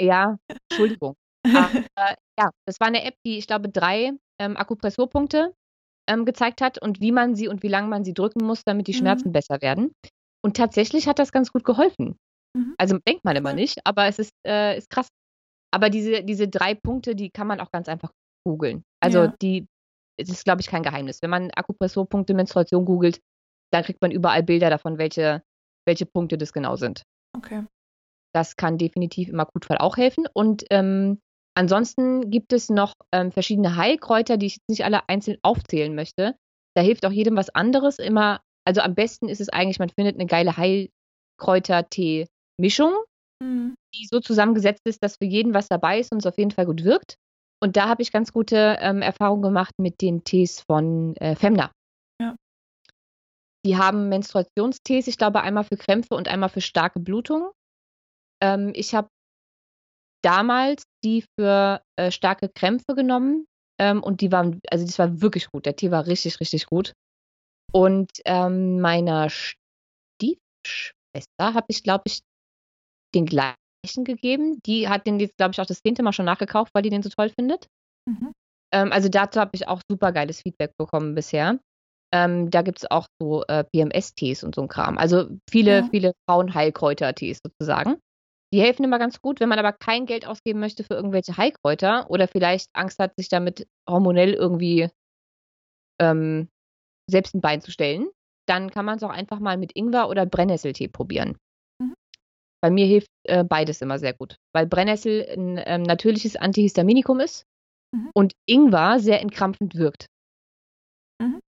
Ja, 0.00 0.36
Entschuldigung. 0.70 1.14
Aber, 1.46 2.14
ja, 2.38 2.50
das 2.66 2.78
war 2.80 2.88
eine 2.88 3.04
App, 3.04 3.14
die, 3.26 3.38
ich 3.38 3.46
glaube, 3.46 3.70
drei 3.70 4.12
ähm, 4.38 4.56
Akupressurpunkte 4.56 5.54
ähm, 6.10 6.24
gezeigt 6.24 6.60
hat 6.60 6.80
und 6.80 7.00
wie 7.00 7.12
man 7.12 7.34
sie 7.34 7.48
und 7.48 7.62
wie 7.62 7.68
lange 7.68 7.88
man 7.88 8.04
sie 8.04 8.14
drücken 8.14 8.44
muss, 8.44 8.64
damit 8.64 8.88
die 8.88 8.92
mhm. 8.92 8.98
Schmerzen 8.98 9.28
mhm. 9.28 9.32
besser 9.32 9.62
werden. 9.62 9.92
Und 10.44 10.56
tatsächlich 10.56 11.06
hat 11.06 11.18
das 11.18 11.32
ganz 11.32 11.52
gut 11.52 11.64
geholfen. 11.64 12.16
Mhm. 12.56 12.74
Also 12.78 12.98
denkt 12.98 13.24
man 13.24 13.36
immer 13.36 13.52
nicht, 13.52 13.78
aber 13.84 14.06
es 14.06 14.18
ist, 14.18 14.32
äh, 14.46 14.76
ist 14.76 14.90
krass. 14.90 15.08
Aber 15.72 15.88
diese, 15.88 16.24
diese 16.24 16.48
drei 16.48 16.74
Punkte, 16.74 17.14
die 17.14 17.30
kann 17.30 17.46
man 17.46 17.60
auch 17.60 17.70
ganz 17.70 17.88
einfach 17.88 18.10
googeln. 18.44 18.82
Also 19.00 19.24
ja. 19.24 19.34
die, 19.40 19.66
es 20.18 20.28
ist, 20.28 20.44
glaube 20.44 20.60
ich, 20.60 20.66
kein 20.66 20.82
Geheimnis. 20.82 21.22
Wenn 21.22 21.30
man 21.30 21.50
Akupressurpunkte 21.52 22.34
Menstruation 22.34 22.84
googelt, 22.84 23.20
dann 23.72 23.84
kriegt 23.84 24.02
man 24.02 24.10
überall 24.10 24.42
Bilder 24.42 24.68
davon, 24.68 24.98
welche, 24.98 25.42
welche 25.86 26.06
Punkte 26.06 26.38
das 26.38 26.52
genau 26.52 26.74
sind. 26.74 27.04
Okay. 27.36 27.64
Das 28.34 28.56
kann 28.56 28.78
definitiv 28.78 29.28
im 29.28 29.38
Akutfall 29.38 29.78
auch 29.78 29.96
helfen. 29.96 30.26
Und 30.32 30.64
ähm, 30.70 31.20
ansonsten 31.54 32.30
gibt 32.30 32.52
es 32.52 32.68
noch 32.68 32.92
ähm, 33.12 33.32
verschiedene 33.32 33.76
Heilkräuter, 33.76 34.36
die 34.36 34.46
ich 34.46 34.56
jetzt 34.56 34.68
nicht 34.68 34.84
alle 34.84 35.08
einzeln 35.08 35.38
aufzählen 35.42 35.94
möchte. 35.94 36.36
Da 36.74 36.82
hilft 36.82 37.06
auch 37.06 37.12
jedem 37.12 37.36
was 37.36 37.50
anderes. 37.50 37.98
Immer, 37.98 38.40
also 38.64 38.80
am 38.80 38.94
besten 38.94 39.28
ist 39.28 39.40
es 39.40 39.48
eigentlich, 39.48 39.78
man 39.78 39.90
findet 39.90 40.16
eine 40.16 40.26
geile 40.26 40.56
Heilkräuter-Tee-Mischung, 40.56 42.92
mhm. 43.42 43.74
die 43.94 44.06
so 44.06 44.20
zusammengesetzt 44.20 44.82
ist, 44.84 45.02
dass 45.02 45.16
für 45.16 45.26
jeden 45.26 45.54
was 45.54 45.68
dabei 45.68 46.00
ist 46.00 46.12
und 46.12 46.18
es 46.18 46.26
auf 46.26 46.38
jeden 46.38 46.52
Fall 46.52 46.66
gut 46.66 46.84
wirkt. 46.84 47.16
Und 47.62 47.76
da 47.76 47.88
habe 47.88 48.02
ich 48.02 48.12
ganz 48.12 48.32
gute 48.32 48.78
ähm, 48.80 49.02
Erfahrungen 49.02 49.42
gemacht 49.42 49.74
mit 49.78 50.00
den 50.00 50.24
Tees 50.24 50.60
von 50.60 51.14
äh, 51.16 51.36
Femna. 51.36 51.70
Die 53.66 53.76
haben 53.76 54.08
Menstruationstees, 54.08 55.06
ich 55.06 55.18
glaube 55.18 55.42
einmal 55.42 55.64
für 55.64 55.76
Krämpfe 55.76 56.14
und 56.14 56.28
einmal 56.28 56.48
für 56.48 56.62
starke 56.62 56.98
Blutung. 56.98 57.50
Ähm, 58.42 58.72
ich 58.74 58.94
habe 58.94 59.08
damals 60.22 60.84
die 61.04 61.24
für 61.38 61.82
äh, 61.96 62.10
starke 62.10 62.48
Krämpfe 62.48 62.94
genommen 62.94 63.46
ähm, 63.78 64.02
und 64.02 64.20
die 64.20 64.32
waren, 64.32 64.60
also 64.70 64.84
das 64.84 64.98
war 64.98 65.20
wirklich 65.20 65.50
gut. 65.50 65.66
Der 65.66 65.76
Tee 65.76 65.90
war 65.90 66.06
richtig, 66.06 66.40
richtig 66.40 66.66
gut. 66.66 66.92
Und 67.72 68.10
ähm, 68.24 68.80
meiner 68.80 69.28
Stiefschwester 69.30 69.54
habe 71.54 71.66
ich, 71.68 71.82
glaube 71.82 72.02
ich, 72.06 72.20
den 73.14 73.26
gleichen 73.26 74.04
gegeben. 74.04 74.60
Die 74.66 74.88
hat 74.88 75.06
den 75.06 75.20
jetzt, 75.20 75.36
glaube 75.36 75.52
ich, 75.52 75.60
auch 75.60 75.66
das 75.66 75.82
zehnte 75.82 76.02
Mal 76.02 76.12
schon 76.12 76.26
nachgekauft, 76.26 76.74
weil 76.74 76.82
die 76.82 76.90
den 76.90 77.02
so 77.02 77.10
toll 77.10 77.30
findet. 77.30 77.66
Mhm. 78.08 78.32
Ähm, 78.72 78.92
also 78.92 79.08
dazu 79.08 79.40
habe 79.40 79.50
ich 79.54 79.68
auch 79.68 79.80
super 79.88 80.12
geiles 80.12 80.42
Feedback 80.42 80.76
bekommen 80.76 81.14
bisher. 81.14 81.58
Ähm, 82.12 82.50
da 82.50 82.62
gibt 82.62 82.78
es 82.78 82.90
auch 82.90 83.06
so 83.20 83.44
äh, 83.46 83.64
PMS-Tees 83.64 84.42
und 84.42 84.54
so 84.54 84.62
ein 84.62 84.68
Kram. 84.68 84.98
Also 84.98 85.28
viele, 85.48 85.78
ja. 85.78 85.88
viele 85.90 86.12
Frauenheilkräuter-Tees 86.28 87.40
sozusagen. 87.44 87.98
Die 88.52 88.60
helfen 88.60 88.84
immer 88.84 88.98
ganz 88.98 89.20
gut, 89.20 89.40
wenn 89.40 89.48
man 89.48 89.58
aber 89.58 89.72
kein 89.72 90.06
Geld 90.06 90.26
ausgeben 90.26 90.60
möchte 90.60 90.82
für 90.82 90.94
irgendwelche 90.94 91.36
Heilkräuter 91.36 92.10
oder 92.10 92.26
vielleicht 92.26 92.68
Angst 92.72 92.98
hat, 92.98 93.14
sich 93.16 93.28
damit 93.28 93.68
hormonell 93.88 94.34
irgendwie 94.34 94.88
ähm, 96.00 96.48
selbst 97.08 97.34
ein 97.34 97.40
Bein 97.40 97.60
zu 97.60 97.70
stellen, 97.70 98.08
dann 98.48 98.70
kann 98.70 98.84
man 98.84 98.96
es 98.96 99.02
auch 99.02 99.10
einfach 99.10 99.38
mal 99.38 99.56
mit 99.56 99.76
Ingwer 99.76 100.08
oder 100.08 100.26
Brennnesseltee 100.26 100.88
probieren. 100.88 101.36
Mhm. 101.80 101.94
Bei 102.60 102.70
mir 102.70 102.86
hilft 102.86 103.10
äh, 103.24 103.44
beides 103.44 103.82
immer 103.82 103.98
sehr 103.98 104.14
gut, 104.14 104.36
weil 104.52 104.66
Brennnessel 104.66 105.26
ein 105.30 105.62
ähm, 105.64 105.82
natürliches 105.82 106.36
Antihistaminikum 106.36 107.20
ist 107.20 107.44
mhm. 107.94 108.10
und 108.14 108.32
Ingwer 108.46 108.98
sehr 108.98 109.20
entkrampfend 109.20 109.76
wirkt. 109.76 110.06
Mhm 111.20 111.40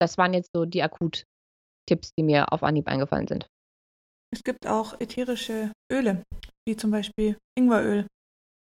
das 0.00 0.18
waren 0.18 0.34
jetzt 0.34 0.50
so 0.54 0.64
die 0.64 0.82
Akut-Tipps, 0.82 2.12
die 2.18 2.22
mir 2.22 2.52
auf 2.52 2.62
Anhieb 2.62 2.88
eingefallen 2.88 3.26
sind. 3.26 3.46
Es 4.32 4.42
gibt 4.42 4.66
auch 4.66 5.00
ätherische 5.00 5.72
Öle, 5.92 6.22
wie 6.66 6.76
zum 6.76 6.90
Beispiel 6.90 7.38
Ingweröl. 7.56 8.06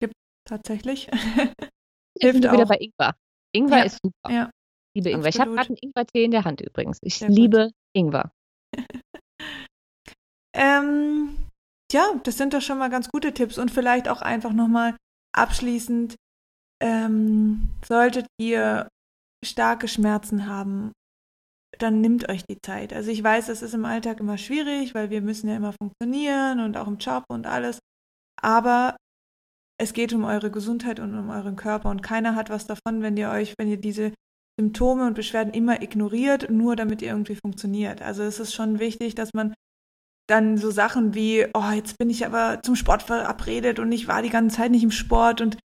Gibt 0.00 0.14
tatsächlich. 0.48 1.06
Hilft 2.20 2.46
auch. 2.46 2.52
wieder 2.52 2.66
bei 2.66 2.76
Ingwer. 2.76 3.14
Ingwer 3.54 3.78
ja. 3.78 3.84
ist 3.84 3.98
super. 4.02 4.30
Ja. 4.30 4.50
Ich 4.94 5.04
liebe 5.04 5.10
Ingwer. 5.10 5.28
Absolut. 5.28 5.34
Ich 5.34 5.40
habe 5.40 5.54
gerade 5.54 5.68
einen 5.68 5.78
Ingwer-Tee 5.82 6.24
in 6.24 6.30
der 6.30 6.44
Hand 6.44 6.60
übrigens. 6.60 6.98
Ich 7.02 7.18
Sehr 7.18 7.28
liebe 7.28 7.64
gut. 7.66 7.74
Ingwer. 7.94 8.32
ähm, 10.54 11.36
ja, 11.92 12.14
das 12.22 12.36
sind 12.36 12.54
doch 12.54 12.62
schon 12.62 12.78
mal 12.78 12.90
ganz 12.90 13.08
gute 13.08 13.34
Tipps 13.34 13.58
und 13.58 13.70
vielleicht 13.70 14.08
auch 14.08 14.22
einfach 14.22 14.52
nochmal 14.52 14.96
abschließend, 15.32 16.16
ähm, 16.82 17.70
solltet 17.84 18.26
ihr 18.38 18.88
starke 19.44 19.88
Schmerzen 19.88 20.46
haben 20.46 20.92
dann 21.78 22.00
nimmt 22.00 22.28
euch 22.28 22.44
die 22.44 22.60
Zeit. 22.60 22.92
Also 22.92 23.10
ich 23.10 23.22
weiß, 23.22 23.48
es 23.48 23.62
ist 23.62 23.74
im 23.74 23.84
Alltag 23.84 24.20
immer 24.20 24.38
schwierig, 24.38 24.94
weil 24.94 25.10
wir 25.10 25.22
müssen 25.22 25.48
ja 25.48 25.56
immer 25.56 25.72
funktionieren 25.72 26.60
und 26.60 26.76
auch 26.76 26.88
im 26.88 26.98
Job 26.98 27.24
und 27.28 27.46
alles. 27.46 27.78
Aber 28.40 28.96
es 29.78 29.92
geht 29.92 30.12
um 30.12 30.24
eure 30.24 30.50
Gesundheit 30.50 31.00
und 31.00 31.16
um 31.16 31.30
euren 31.30 31.56
Körper 31.56 31.90
und 31.90 32.02
keiner 32.02 32.34
hat 32.34 32.50
was 32.50 32.66
davon, 32.66 33.02
wenn 33.02 33.16
ihr 33.16 33.30
euch, 33.30 33.54
wenn 33.58 33.68
ihr 33.68 33.78
diese 33.78 34.12
Symptome 34.58 35.06
und 35.06 35.14
Beschwerden 35.14 35.54
immer 35.54 35.80
ignoriert, 35.80 36.50
nur 36.50 36.76
damit 36.76 37.00
ihr 37.00 37.08
irgendwie 37.08 37.36
funktioniert. 37.36 38.02
Also 38.02 38.22
es 38.22 38.40
ist 38.40 38.52
schon 38.52 38.78
wichtig, 38.78 39.14
dass 39.14 39.32
man 39.32 39.54
dann 40.28 40.58
so 40.58 40.70
Sachen 40.70 41.14
wie, 41.14 41.46
oh, 41.54 41.70
jetzt 41.74 41.96
bin 41.98 42.10
ich 42.10 42.26
aber 42.26 42.62
zum 42.62 42.76
Sport 42.76 43.02
verabredet 43.02 43.78
und 43.78 43.90
ich 43.90 44.06
war 44.06 44.22
die 44.22 44.30
ganze 44.30 44.56
Zeit 44.56 44.70
nicht 44.70 44.84
im 44.84 44.90
Sport 44.90 45.40
und 45.40 45.58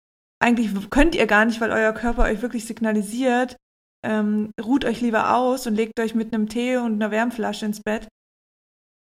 eigentlich 0.40 0.70
könnt 0.90 1.14
ihr 1.14 1.26
gar 1.26 1.44
nicht, 1.44 1.60
weil 1.60 1.70
euer 1.70 1.92
Körper 1.92 2.24
euch 2.24 2.42
wirklich 2.42 2.66
signalisiert, 2.66 3.56
ähm, 4.04 4.52
ruht 4.60 4.84
euch 4.84 5.00
lieber 5.00 5.36
aus 5.36 5.66
und 5.66 5.74
legt 5.74 5.98
euch 6.00 6.14
mit 6.14 6.34
einem 6.34 6.48
Tee 6.48 6.76
und 6.76 6.94
einer 6.94 7.10
Wärmflasche 7.10 7.66
ins 7.66 7.80
Bett, 7.82 8.08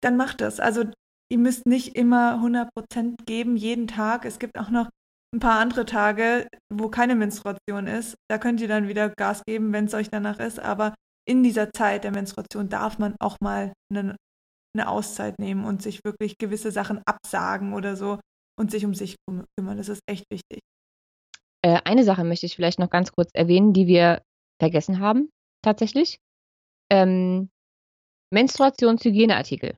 dann 0.02 0.18
macht 0.18 0.42
das. 0.42 0.60
Also 0.60 0.86
ihr 1.32 1.38
müsst 1.38 1.66
nicht 1.66 1.96
immer 1.96 2.40
100% 2.42 3.26
geben, 3.26 3.58
jeden 3.58 3.88
Tag. 3.88 4.26
Es 4.26 4.40
gibt 4.40 4.58
auch 4.58 4.70
noch 4.70 4.90
ein 5.34 5.40
paar 5.40 5.60
andere 5.60 5.86
Tage, 5.86 6.48
wo 6.72 6.90
keine 6.90 7.16
Menstruation 7.16 7.88
ist. 7.88 8.16
Da 8.30 8.38
könnt 8.38 8.62
ihr 8.62 8.68
dann 8.68 8.88
wieder 8.88 9.10
Gas 9.10 9.44
geben, 9.46 9.74
wenn 9.74 9.86
es 9.86 9.94
euch 9.94 10.10
danach 10.10 10.40
ist. 10.40 10.60
Aber 10.60 10.96
in 11.28 11.44
dieser 11.44 11.72
Zeit 11.72 12.04
der 12.04 12.12
Menstruation 12.12 12.70
darf 12.70 13.00
man 13.00 13.16
auch 13.20 13.38
mal 13.42 13.74
eine, 13.92 14.16
eine 14.76 14.88
Auszeit 14.88 15.40
nehmen 15.40 15.66
und 15.66 15.82
sich 15.82 16.02
wirklich 16.06 16.38
gewisse 16.38 16.72
Sachen 16.72 17.02
absagen 17.06 17.74
oder 17.74 17.96
so 17.96 18.20
und 18.58 18.72
sich 18.72 18.86
um 18.86 18.94
sich 18.94 19.16
kümmern. 19.58 19.78
Das 19.78 19.90
ist 19.90 20.02
echt 20.08 20.26
wichtig. 20.32 20.62
Äh, 21.64 21.82
eine 21.84 22.04
Sache 22.04 22.24
möchte 22.24 22.46
ich 22.46 22.56
vielleicht 22.56 22.80
noch 22.80 22.90
ganz 22.90 23.12
kurz 23.12 23.32
erwähnen, 23.34 23.74
die 23.74 23.88
wir 23.88 24.22
vergessen 24.60 25.00
haben, 25.00 25.30
tatsächlich. 25.62 26.20
Ähm, 26.92 27.50
Menstruationshygieneartikel. 28.34 29.78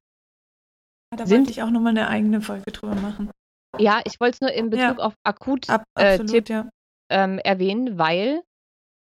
Ja, 1.12 1.18
da 1.18 1.26
sind, 1.26 1.40
wollte 1.40 1.52
ich 1.52 1.64
auch 1.64 1.70
nochmal 1.70 1.92
eine 1.92 2.08
eigene 2.08 2.42
Folge 2.42 2.72
drüber 2.72 2.96
machen. 2.96 3.32
Ja, 3.80 4.02
ich 4.06 4.20
wollte 4.20 4.36
es 4.36 4.42
nur 4.42 4.52
in 4.52 4.70
Bezug 4.70 4.98
ja. 4.98 5.04
auf 5.04 5.14
Akut-Tipp 5.24 5.82
äh, 6.00 6.54
ja. 6.54 6.70
ähm, 7.12 7.40
erwähnen, 7.40 7.98
weil 7.98 8.42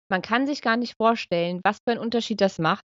man 0.09 0.21
kann 0.21 0.47
sich 0.47 0.61
gar 0.61 0.77
nicht 0.77 0.95
vorstellen, 0.97 1.61
was 1.63 1.77
für 1.77 1.91
einen 1.91 2.01
Unterschied 2.01 2.41
das 2.41 2.59
macht, 2.59 2.83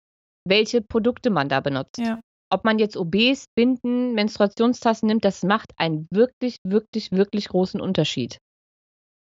welche 0.46 0.80
Produkte 0.80 1.30
man 1.30 1.48
da 1.48 1.60
benutzt. 1.60 1.98
Ja. 1.98 2.20
Ob 2.50 2.64
man 2.64 2.78
jetzt 2.78 2.96
OBs, 2.96 3.46
Binden, 3.54 4.14
Menstruationstassen 4.14 5.06
nimmt, 5.06 5.24
das 5.24 5.42
macht 5.42 5.72
einen 5.76 6.06
wirklich, 6.10 6.58
wirklich, 6.64 7.12
wirklich 7.12 7.48
großen 7.48 7.80
Unterschied. 7.80 8.38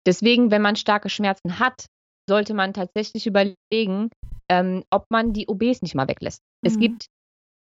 Deswegen, 0.06 0.52
wenn 0.52 0.62
man 0.62 0.76
starke 0.76 1.10
Schmerzen 1.10 1.60
hat, 1.60 1.86
sollte 2.28 2.54
man 2.54 2.74
tatsächlich 2.74 3.28
überlegen, 3.28 4.10
ähm, 4.50 4.84
ob 4.90 5.06
man 5.10 5.34
die 5.34 5.48
OBs 5.48 5.82
nicht 5.82 5.96
mal 5.96 6.08
weglässt. 6.08 6.42
Mhm. 6.62 6.68
Es 6.68 6.80
gibt, 6.80 7.06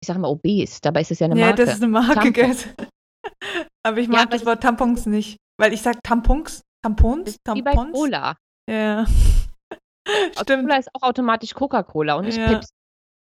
ich 0.03 0.07
sage 0.07 0.18
mal 0.18 0.28
OBs, 0.28 0.80
dabei 0.80 1.03
ist 1.03 1.11
es 1.11 1.18
ja 1.20 1.26
eine 1.26 1.36
Marke. 1.36 1.61
Ja, 1.61 1.66
das 1.66 1.74
ist 1.76 1.82
eine 1.82 1.92
Marke, 1.92 2.32
gell? 2.32 2.57
Aber 3.86 3.98
ich 3.98 4.09
mag 4.09 4.20
ja, 4.20 4.26
das 4.26 4.46
Wort 4.46 4.62
Tampons 4.62 5.07
nicht, 5.07 5.36
weil 5.59 5.72
ich 5.72 5.82
sage 5.82 5.98
Tampons, 6.03 6.62
Tampons, 6.82 7.36
Tampons. 7.44 7.59
Wie 7.59 7.62
bei 7.62 7.74
Cola. 7.74 8.36
Ja. 8.68 9.07
Stimmt. 10.40 10.64
Cola 10.64 10.76
ist 10.76 10.90
auch 10.94 11.03
automatisch 11.03 11.55
Coca-Cola 11.55 12.14
und 12.14 12.24
nicht 12.26 12.38
ja. 12.38 12.48
Pips. 12.48 12.70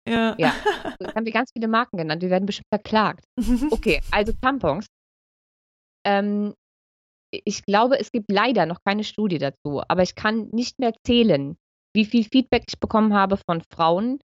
Ja. 0.09 0.35
ja. 0.39 0.55
Jetzt 1.01 1.15
haben 1.17 1.25
wir 1.25 1.33
ganz 1.33 1.51
viele 1.53 1.69
Marken 1.69 1.97
genannt. 1.97 2.23
Wir 2.23 2.31
werden 2.31 2.47
bestimmt 2.47 2.69
verklagt. 2.73 3.25
Okay, 3.71 4.01
also 4.11 4.33
Tampons. 4.41 4.87
Ähm, 6.05 6.55
ich 7.31 7.65
glaube, 7.65 7.99
es 7.99 8.13
gibt 8.13 8.31
leider 8.31 8.67
noch 8.67 8.79
keine 8.85 9.05
Studie 9.05 9.39
dazu, 9.39 9.83
aber 9.89 10.03
ich 10.03 10.15
kann 10.15 10.49
nicht 10.53 10.79
mehr 10.79 10.93
zählen, 11.05 11.57
wie 11.95 12.05
viel 12.05 12.25
Feedback 12.25 12.65
ich 12.69 12.79
bekommen 12.79 13.15
habe 13.15 13.37
von 13.37 13.63
Frauen, 13.73 14.21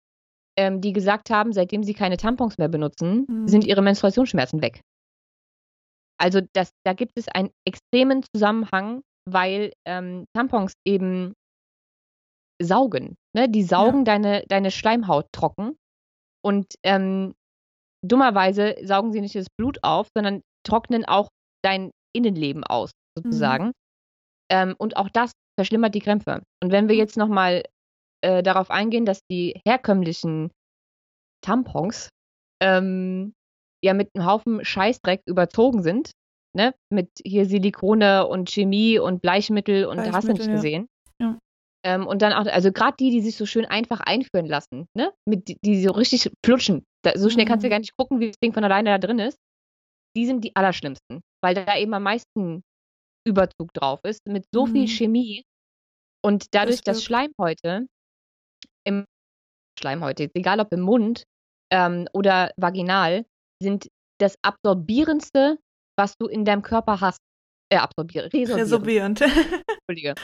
ähm, 0.56 0.80
die 0.80 0.92
gesagt 0.92 1.30
haben, 1.30 1.52
seitdem 1.52 1.82
sie 1.84 1.94
keine 1.94 2.16
Tampons 2.16 2.58
mehr 2.58 2.68
benutzen, 2.68 3.26
mhm. 3.28 3.48
sind 3.48 3.64
ihre 3.64 3.82
Menstruationsschmerzen 3.82 4.62
weg. 4.62 4.80
Also 6.20 6.40
das, 6.52 6.72
da 6.84 6.94
gibt 6.94 7.12
es 7.16 7.28
einen 7.28 7.50
extremen 7.64 8.24
Zusammenhang, 8.34 9.02
weil 9.24 9.72
ähm, 9.86 10.24
Tampons 10.34 10.72
eben 10.84 11.34
saugen. 12.60 13.14
Ne? 13.36 13.48
Die 13.48 13.62
saugen 13.62 13.98
ja. 13.98 14.04
deine, 14.04 14.44
deine 14.48 14.70
Schleimhaut 14.70 15.26
trocken. 15.32 15.76
Und 16.44 16.74
ähm, 16.82 17.34
dummerweise 18.04 18.76
saugen 18.82 19.12
sie 19.12 19.20
nicht 19.20 19.34
das 19.34 19.46
Blut 19.56 19.78
auf, 19.82 20.08
sondern 20.16 20.42
trocknen 20.64 21.04
auch 21.04 21.28
dein 21.62 21.90
Innenleben 22.18 22.64
aus, 22.64 22.90
sozusagen. 23.16 23.66
Mhm. 23.66 23.72
Ähm, 24.50 24.74
und 24.78 24.96
auch 24.96 25.08
das 25.10 25.32
verschlimmert 25.58 25.94
die 25.94 26.00
Krämpfe. 26.00 26.42
Und 26.62 26.72
wenn 26.72 26.88
wir 26.88 26.96
jetzt 26.96 27.16
nochmal 27.16 27.62
äh, 28.22 28.42
darauf 28.42 28.70
eingehen, 28.70 29.04
dass 29.04 29.20
die 29.30 29.60
herkömmlichen 29.66 30.50
Tampons 31.44 32.08
ähm, 32.62 33.32
ja 33.84 33.94
mit 33.94 34.10
einem 34.14 34.26
Haufen 34.26 34.64
Scheißdreck 34.64 35.22
überzogen 35.26 35.82
sind, 35.82 36.10
ne? 36.56 36.74
Mit 36.92 37.10
hier 37.24 37.46
Silikone 37.46 38.26
und 38.26 38.50
Chemie 38.50 38.98
und 38.98 39.22
Bleichmittel 39.22 39.84
und 39.84 39.96
Bleichmittel, 39.96 40.14
hast 40.16 40.28
du 40.28 40.32
nicht 40.32 40.46
ja. 40.46 40.52
gesehen. 40.52 40.88
Ja. 41.20 41.38
Ähm, 41.84 42.06
und 42.06 42.22
dann 42.22 42.32
auch, 42.32 42.46
also 42.46 42.72
gerade 42.72 42.96
die, 42.98 43.10
die 43.10 43.20
sich 43.20 43.36
so 43.36 43.46
schön 43.46 43.64
einfach 43.64 44.00
einführen 44.00 44.46
lassen, 44.46 44.86
ne? 44.96 45.12
Mit, 45.28 45.48
die, 45.48 45.56
die 45.64 45.82
so 45.82 45.92
richtig 45.92 46.30
flutschen. 46.44 46.84
Da, 47.04 47.16
so 47.16 47.30
schnell 47.30 47.44
mhm. 47.44 47.48
kannst 47.48 47.64
du 47.64 47.68
mhm. 47.68 47.70
gar 47.70 47.78
nicht 47.78 47.96
gucken, 47.96 48.20
wie 48.20 48.28
das 48.28 48.38
Ding 48.42 48.52
von 48.52 48.64
alleine 48.64 48.90
da 48.90 48.98
drin 48.98 49.18
ist. 49.18 49.38
Die 50.16 50.26
sind 50.26 50.42
die 50.42 50.56
allerschlimmsten, 50.56 51.20
weil 51.42 51.54
da 51.54 51.76
eben 51.76 51.94
am 51.94 52.02
meisten 52.02 52.62
Überzug 53.26 53.72
drauf 53.74 54.00
ist, 54.04 54.26
mit 54.26 54.46
so 54.52 54.66
mhm. 54.66 54.72
viel 54.72 54.88
Chemie. 54.88 55.44
Und 56.24 56.46
dadurch, 56.52 56.82
das 56.82 56.96
dass 56.96 57.04
Schleimhäute 57.04 57.86
im 58.84 59.04
Schleimhäute, 59.78 60.30
egal 60.34 60.60
ob 60.60 60.72
im 60.72 60.80
Mund 60.80 61.24
ähm, 61.72 62.08
oder 62.12 62.52
vaginal, 62.56 63.24
sind 63.62 63.88
das 64.20 64.34
absorbierendste, 64.42 65.58
was 65.96 66.14
du 66.18 66.26
in 66.26 66.44
deinem 66.44 66.62
Körper 66.62 67.00
hast. 67.00 67.18
Äh, 67.70 67.76
absorbierend. 67.76 68.32
Resorbierend. 68.34 69.20
Entschuldige. 69.90 70.14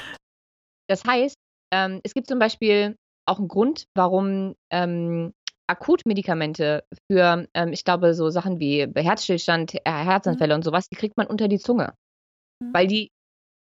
Das 0.88 1.04
heißt, 1.04 1.36
ähm, 1.72 2.00
es 2.04 2.14
gibt 2.14 2.26
zum 2.26 2.38
Beispiel 2.38 2.96
auch 3.26 3.38
einen 3.38 3.48
Grund, 3.48 3.84
warum 3.94 4.54
ähm, 4.70 5.32
Akutmedikamente 5.66 6.84
für, 7.10 7.46
ähm, 7.54 7.72
ich 7.72 7.84
glaube, 7.84 8.14
so 8.14 8.30
Sachen 8.30 8.60
wie 8.60 8.86
Herzstillstand, 8.94 9.74
äh, 9.74 9.80
Herzanfälle 9.84 10.54
mhm. 10.54 10.58
und 10.58 10.62
sowas, 10.64 10.88
die 10.88 10.96
kriegt 10.96 11.16
man 11.16 11.26
unter 11.26 11.48
die 11.48 11.58
Zunge. 11.58 11.94
Mhm. 12.60 12.74
Weil 12.74 12.86
die 12.86 13.10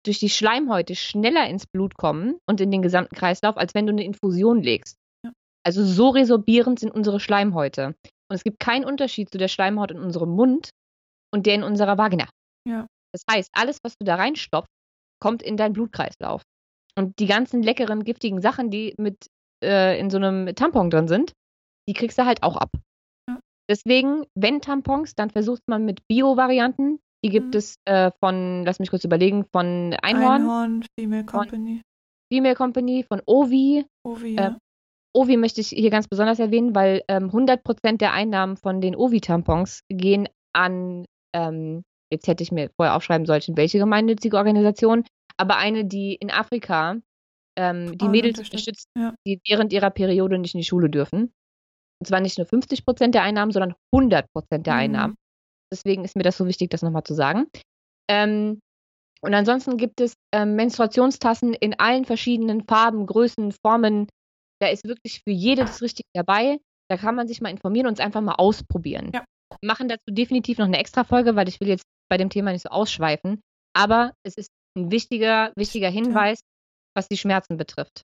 durch 0.07 0.20
die 0.20 0.30
Schleimhäute 0.30 0.94
schneller 0.94 1.49
ins 1.49 1.66
Blut 1.66 1.96
kommen 1.96 2.38
und 2.46 2.61
in 2.61 2.70
den 2.70 2.82
gesamten 2.82 3.14
Kreislauf, 3.14 3.57
als 3.57 3.74
wenn 3.74 3.86
du 3.86 3.92
eine 3.92 4.05
Infusion 4.05 4.62
legst. 4.62 4.96
Ja. 5.24 5.32
Also 5.66 5.84
so 5.84 6.11
resorbierend 6.11 6.78
sind 6.78 6.92
unsere 6.92 7.20
Schleimhäute. 7.20 7.94
Und 8.30 8.34
es 8.34 8.44
gibt 8.44 8.61
keinen 8.61 8.84
Unterschied 8.84 9.30
zu 9.30 9.38
der 9.38 9.49
Schleimhaut 9.49 9.90
in 9.90 9.99
unserem 9.99 10.30
Mund 10.30 10.70
und 11.32 11.46
der 11.46 11.55
in 11.55 11.62
unserer 11.62 11.99
Vagina. 11.99 12.28
Ja. 12.66 12.86
Das 13.12 13.22
heißt, 13.30 13.51
alles, 13.53 13.78
was 13.82 13.94
du 13.99 14.05
da 14.05 14.16
reinstopfst, 14.16 14.70
kommt 15.20 15.42
in 15.42 15.57
deinen 15.57 15.72
Blutkreislauf. 15.72 16.42
Und 16.96 17.18
die 17.18 17.26
ganzen 17.26 17.62
leckeren, 17.62 18.05
giftigen 18.05 18.40
Sachen, 18.40 18.70
die 18.70 18.94
mit 18.99 19.26
äh, 19.64 19.99
in 19.99 20.11
so 20.11 20.18
einem 20.18 20.55
Tampon 20.55 20.90
drin 20.90 21.09
sind, 21.09 21.32
die 21.89 21.95
kriegst 21.95 22.18
du 22.18 22.26
halt 22.26 22.43
auch 22.43 22.57
ab. 22.57 22.70
Ja. 23.28 23.41
Deswegen, 23.68 24.24
wenn 24.34 24.61
Tampons, 24.61 25.14
dann 25.14 25.30
versucht 25.30 25.62
man 25.66 25.84
mit 25.84 26.07
Bio-Varianten. 26.07 27.01
Die 27.24 27.30
gibt 27.30 27.55
mhm. 27.55 27.59
es 27.59 27.76
äh, 27.86 28.12
von, 28.20 28.64
lass 28.64 28.78
mich 28.78 28.91
kurz 28.91 29.05
überlegen, 29.05 29.45
von 29.51 29.97
Einhorn. 30.03 30.43
Einhorn, 30.43 30.84
Female 30.99 31.24
Company. 31.24 31.82
Female 32.32 32.55
Company, 32.55 33.05
von 33.09 33.22
Ovi. 33.26 33.84
Ovi, 34.05 34.36
äh, 34.36 34.43
ja. 34.43 34.59
Ovi 35.14 35.36
möchte 35.36 35.61
ich 35.61 35.68
hier 35.68 35.91
ganz 35.91 36.07
besonders 36.07 36.39
erwähnen, 36.39 36.74
weil 36.74 37.03
ähm, 37.09 37.30
100% 37.30 37.97
der 37.97 38.12
Einnahmen 38.12 38.57
von 38.57 38.80
den 38.80 38.95
Ovi-Tampons 38.95 39.80
gehen 39.89 40.28
an, 40.53 41.07
ähm, 41.34 41.82
jetzt 42.12 42.28
hätte 42.28 42.43
ich 42.43 42.53
mir 42.53 42.70
vorher 42.76 42.95
aufschreiben 42.95 43.26
sollen, 43.26 43.57
welche 43.57 43.78
gemeinnützige 43.78 44.36
Organisation, 44.36 45.05
aber 45.36 45.57
eine, 45.57 45.86
die 45.86 46.14
in 46.14 46.30
Afrika 46.30 46.97
ähm, 47.57 47.99
die 47.99 48.09
Mädels 48.09 48.39
unterstützt, 48.39 48.89
ja. 48.97 49.14
die 49.26 49.41
während 49.49 49.72
ihrer 49.72 49.91
Periode 49.91 50.39
nicht 50.39 50.55
in 50.55 50.61
die 50.61 50.66
Schule 50.66 50.89
dürfen. 50.89 51.32
Und 52.01 52.07
zwar 52.07 52.20
nicht 52.20 52.38
nur 52.38 52.46
50 52.46 52.84
Prozent 52.84 53.14
der 53.14 53.22
Einnahmen, 53.22 53.53
sondern 53.53 53.74
100 53.92 54.26
Prozent 54.32 54.66
der 54.66 54.74
mhm. 54.74 54.80
Einnahmen. 54.80 55.14
Deswegen 55.72 56.05
ist 56.05 56.16
mir 56.16 56.22
das 56.22 56.36
so 56.36 56.46
wichtig, 56.46 56.70
das 56.70 56.82
nochmal 56.82 57.05
zu 57.05 57.14
sagen. 57.14 57.46
Ähm, 58.09 58.61
und 59.20 59.34
ansonsten 59.34 59.76
gibt 59.76 60.01
es 60.01 60.14
ähm, 60.32 60.55
Menstruationstassen 60.55 61.53
in 61.55 61.78
allen 61.78 62.05
verschiedenen 62.05 62.64
Farben, 62.64 63.07
Größen, 63.07 63.53
Formen. 63.53 64.09
Da 64.61 64.68
ist 64.68 64.84
wirklich 64.84 65.22
für 65.24 65.32
jede 65.32 65.62
das 65.62 65.82
Richtige 65.82 66.09
dabei. 66.14 66.59
Da 66.88 66.96
kann 66.96 67.14
man 67.14 67.28
sich 67.28 67.40
mal 67.40 67.51
informieren 67.51 67.86
und 67.86 67.99
es 67.99 68.05
einfach 68.05 68.20
mal 68.20 68.36
ausprobieren. 68.36 69.11
Ja. 69.12 69.24
Wir 69.61 69.66
machen 69.66 69.88
dazu 69.88 70.11
definitiv 70.11 70.59
noch 70.59 70.66
eine 70.66 70.78
extra 70.78 71.05
Folge, 71.05 71.36
weil 71.36 71.49
ich 71.49 71.61
will 71.61 71.68
jetzt 71.68 71.84
bei 72.09 72.16
dem 72.16 72.30
Thema 72.30 72.53
nicht 72.53 72.62
so 72.62 72.70
ausschweifen. 72.70 73.40
Aber 73.74 74.12
es 74.22 74.36
ist 74.36 74.51
ein 74.76 74.90
wichtiger, 74.90 75.53
wichtiger 75.57 75.90
Hinweis, 75.90 76.40
was 76.96 77.09
die 77.09 77.16
Schmerzen 77.16 77.57
betrifft. 77.57 78.03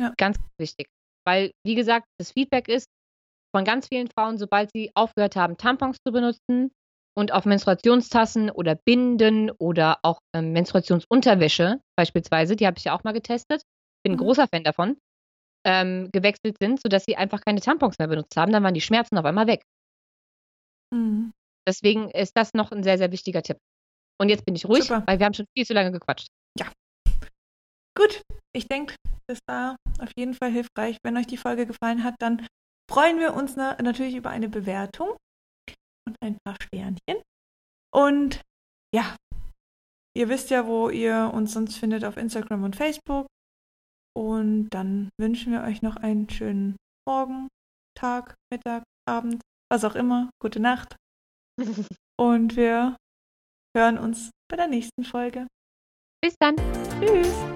Ja. 0.00 0.12
Ganz 0.16 0.38
wichtig. 0.58 0.88
Weil, 1.26 1.50
wie 1.64 1.74
gesagt, 1.74 2.06
das 2.18 2.32
Feedback 2.32 2.68
ist 2.68 2.86
von 3.54 3.64
ganz 3.64 3.88
vielen 3.88 4.08
Frauen, 4.08 4.38
sobald 4.38 4.70
sie 4.74 4.90
aufgehört 4.94 5.36
haben, 5.36 5.56
Tampons 5.56 5.96
zu 6.06 6.12
benutzen 6.12 6.70
und 7.16 7.32
auf 7.32 7.46
Menstruationstassen 7.46 8.50
oder 8.50 8.74
Binden 8.74 9.50
oder 9.50 9.98
auch 10.02 10.18
ähm, 10.34 10.52
Menstruationsunterwäsche 10.52 11.80
beispielsweise, 11.96 12.56
die 12.56 12.66
habe 12.66 12.78
ich 12.78 12.84
ja 12.84 12.94
auch 12.94 13.04
mal 13.04 13.12
getestet, 13.12 13.62
bin 14.04 14.12
ein 14.12 14.16
mhm. 14.16 14.20
großer 14.20 14.46
Fan 14.46 14.62
davon, 14.62 14.98
ähm, 15.66 16.10
gewechselt 16.12 16.56
sind, 16.60 16.80
sodass 16.80 17.04
sie 17.04 17.16
einfach 17.16 17.40
keine 17.40 17.60
Tampons 17.60 17.98
mehr 17.98 18.08
benutzt 18.08 18.36
haben, 18.36 18.52
dann 18.52 18.62
waren 18.62 18.74
die 18.74 18.80
Schmerzen 18.80 19.18
auf 19.18 19.24
einmal 19.24 19.46
weg. 19.46 19.62
Mhm. 20.94 21.32
Deswegen 21.66 22.10
ist 22.10 22.36
das 22.36 22.54
noch 22.54 22.70
ein 22.70 22.84
sehr, 22.84 22.98
sehr 22.98 23.10
wichtiger 23.10 23.42
Tipp. 23.42 23.58
Und 24.20 24.28
jetzt 24.28 24.44
bin 24.44 24.54
ich 24.54 24.66
ruhig, 24.66 24.84
Super. 24.84 25.02
weil 25.06 25.18
wir 25.18 25.26
haben 25.26 25.34
schon 25.34 25.46
viel 25.56 25.66
zu 25.66 25.74
lange 25.74 25.92
gequatscht. 25.92 26.28
Ja. 26.58 26.66
Gut, 27.96 28.22
ich 28.54 28.68
denke, 28.68 28.94
das 29.26 29.38
war 29.48 29.76
auf 30.00 30.10
jeden 30.16 30.34
Fall 30.34 30.50
hilfreich. 30.50 30.98
Wenn 31.02 31.16
euch 31.16 31.26
die 31.26 31.38
Folge 31.38 31.66
gefallen 31.66 32.04
hat, 32.04 32.16
dann 32.18 32.46
freuen 32.90 33.18
wir 33.18 33.34
uns 33.34 33.56
na 33.56 33.80
natürlich 33.82 34.14
über 34.14 34.30
eine 34.30 34.48
Bewertung. 34.48 35.16
und 36.06 36.16
ein 36.22 36.38
paar 36.44 36.56
Sternchen. 36.62 37.22
Und 37.92 38.42
ja, 38.94 39.16
ihr 40.16 40.28
wisst 40.28 40.50
ja, 40.50 40.66
wo 40.66 40.90
ihr 40.90 41.32
uns 41.34 41.52
sonst 41.52 41.76
findet 41.76 42.04
auf 42.04 42.16
Instagram 42.16 42.62
und 42.64 42.76
Facebook. 42.76 43.26
Und 44.16 44.70
dann 44.70 45.10
wünschen 45.20 45.52
wir 45.52 45.62
euch 45.62 45.82
noch 45.82 45.96
einen 45.96 46.28
schönen 46.30 46.76
Morgen, 47.06 47.48
Tag, 47.96 48.34
Mittag, 48.52 48.84
Abend, 49.08 49.42
was 49.70 49.84
auch 49.84 49.94
immer. 49.94 50.30
Gute 50.40 50.60
Nacht. 50.60 50.96
Und 52.18 52.56
wir 52.56 52.96
hören 53.76 53.98
uns 53.98 54.30
bei 54.50 54.56
der 54.56 54.68
nächsten 54.68 55.04
Folge. 55.04 55.46
Bis 56.22 56.34
dann. 56.40 56.56
Tschüss. 57.00 57.55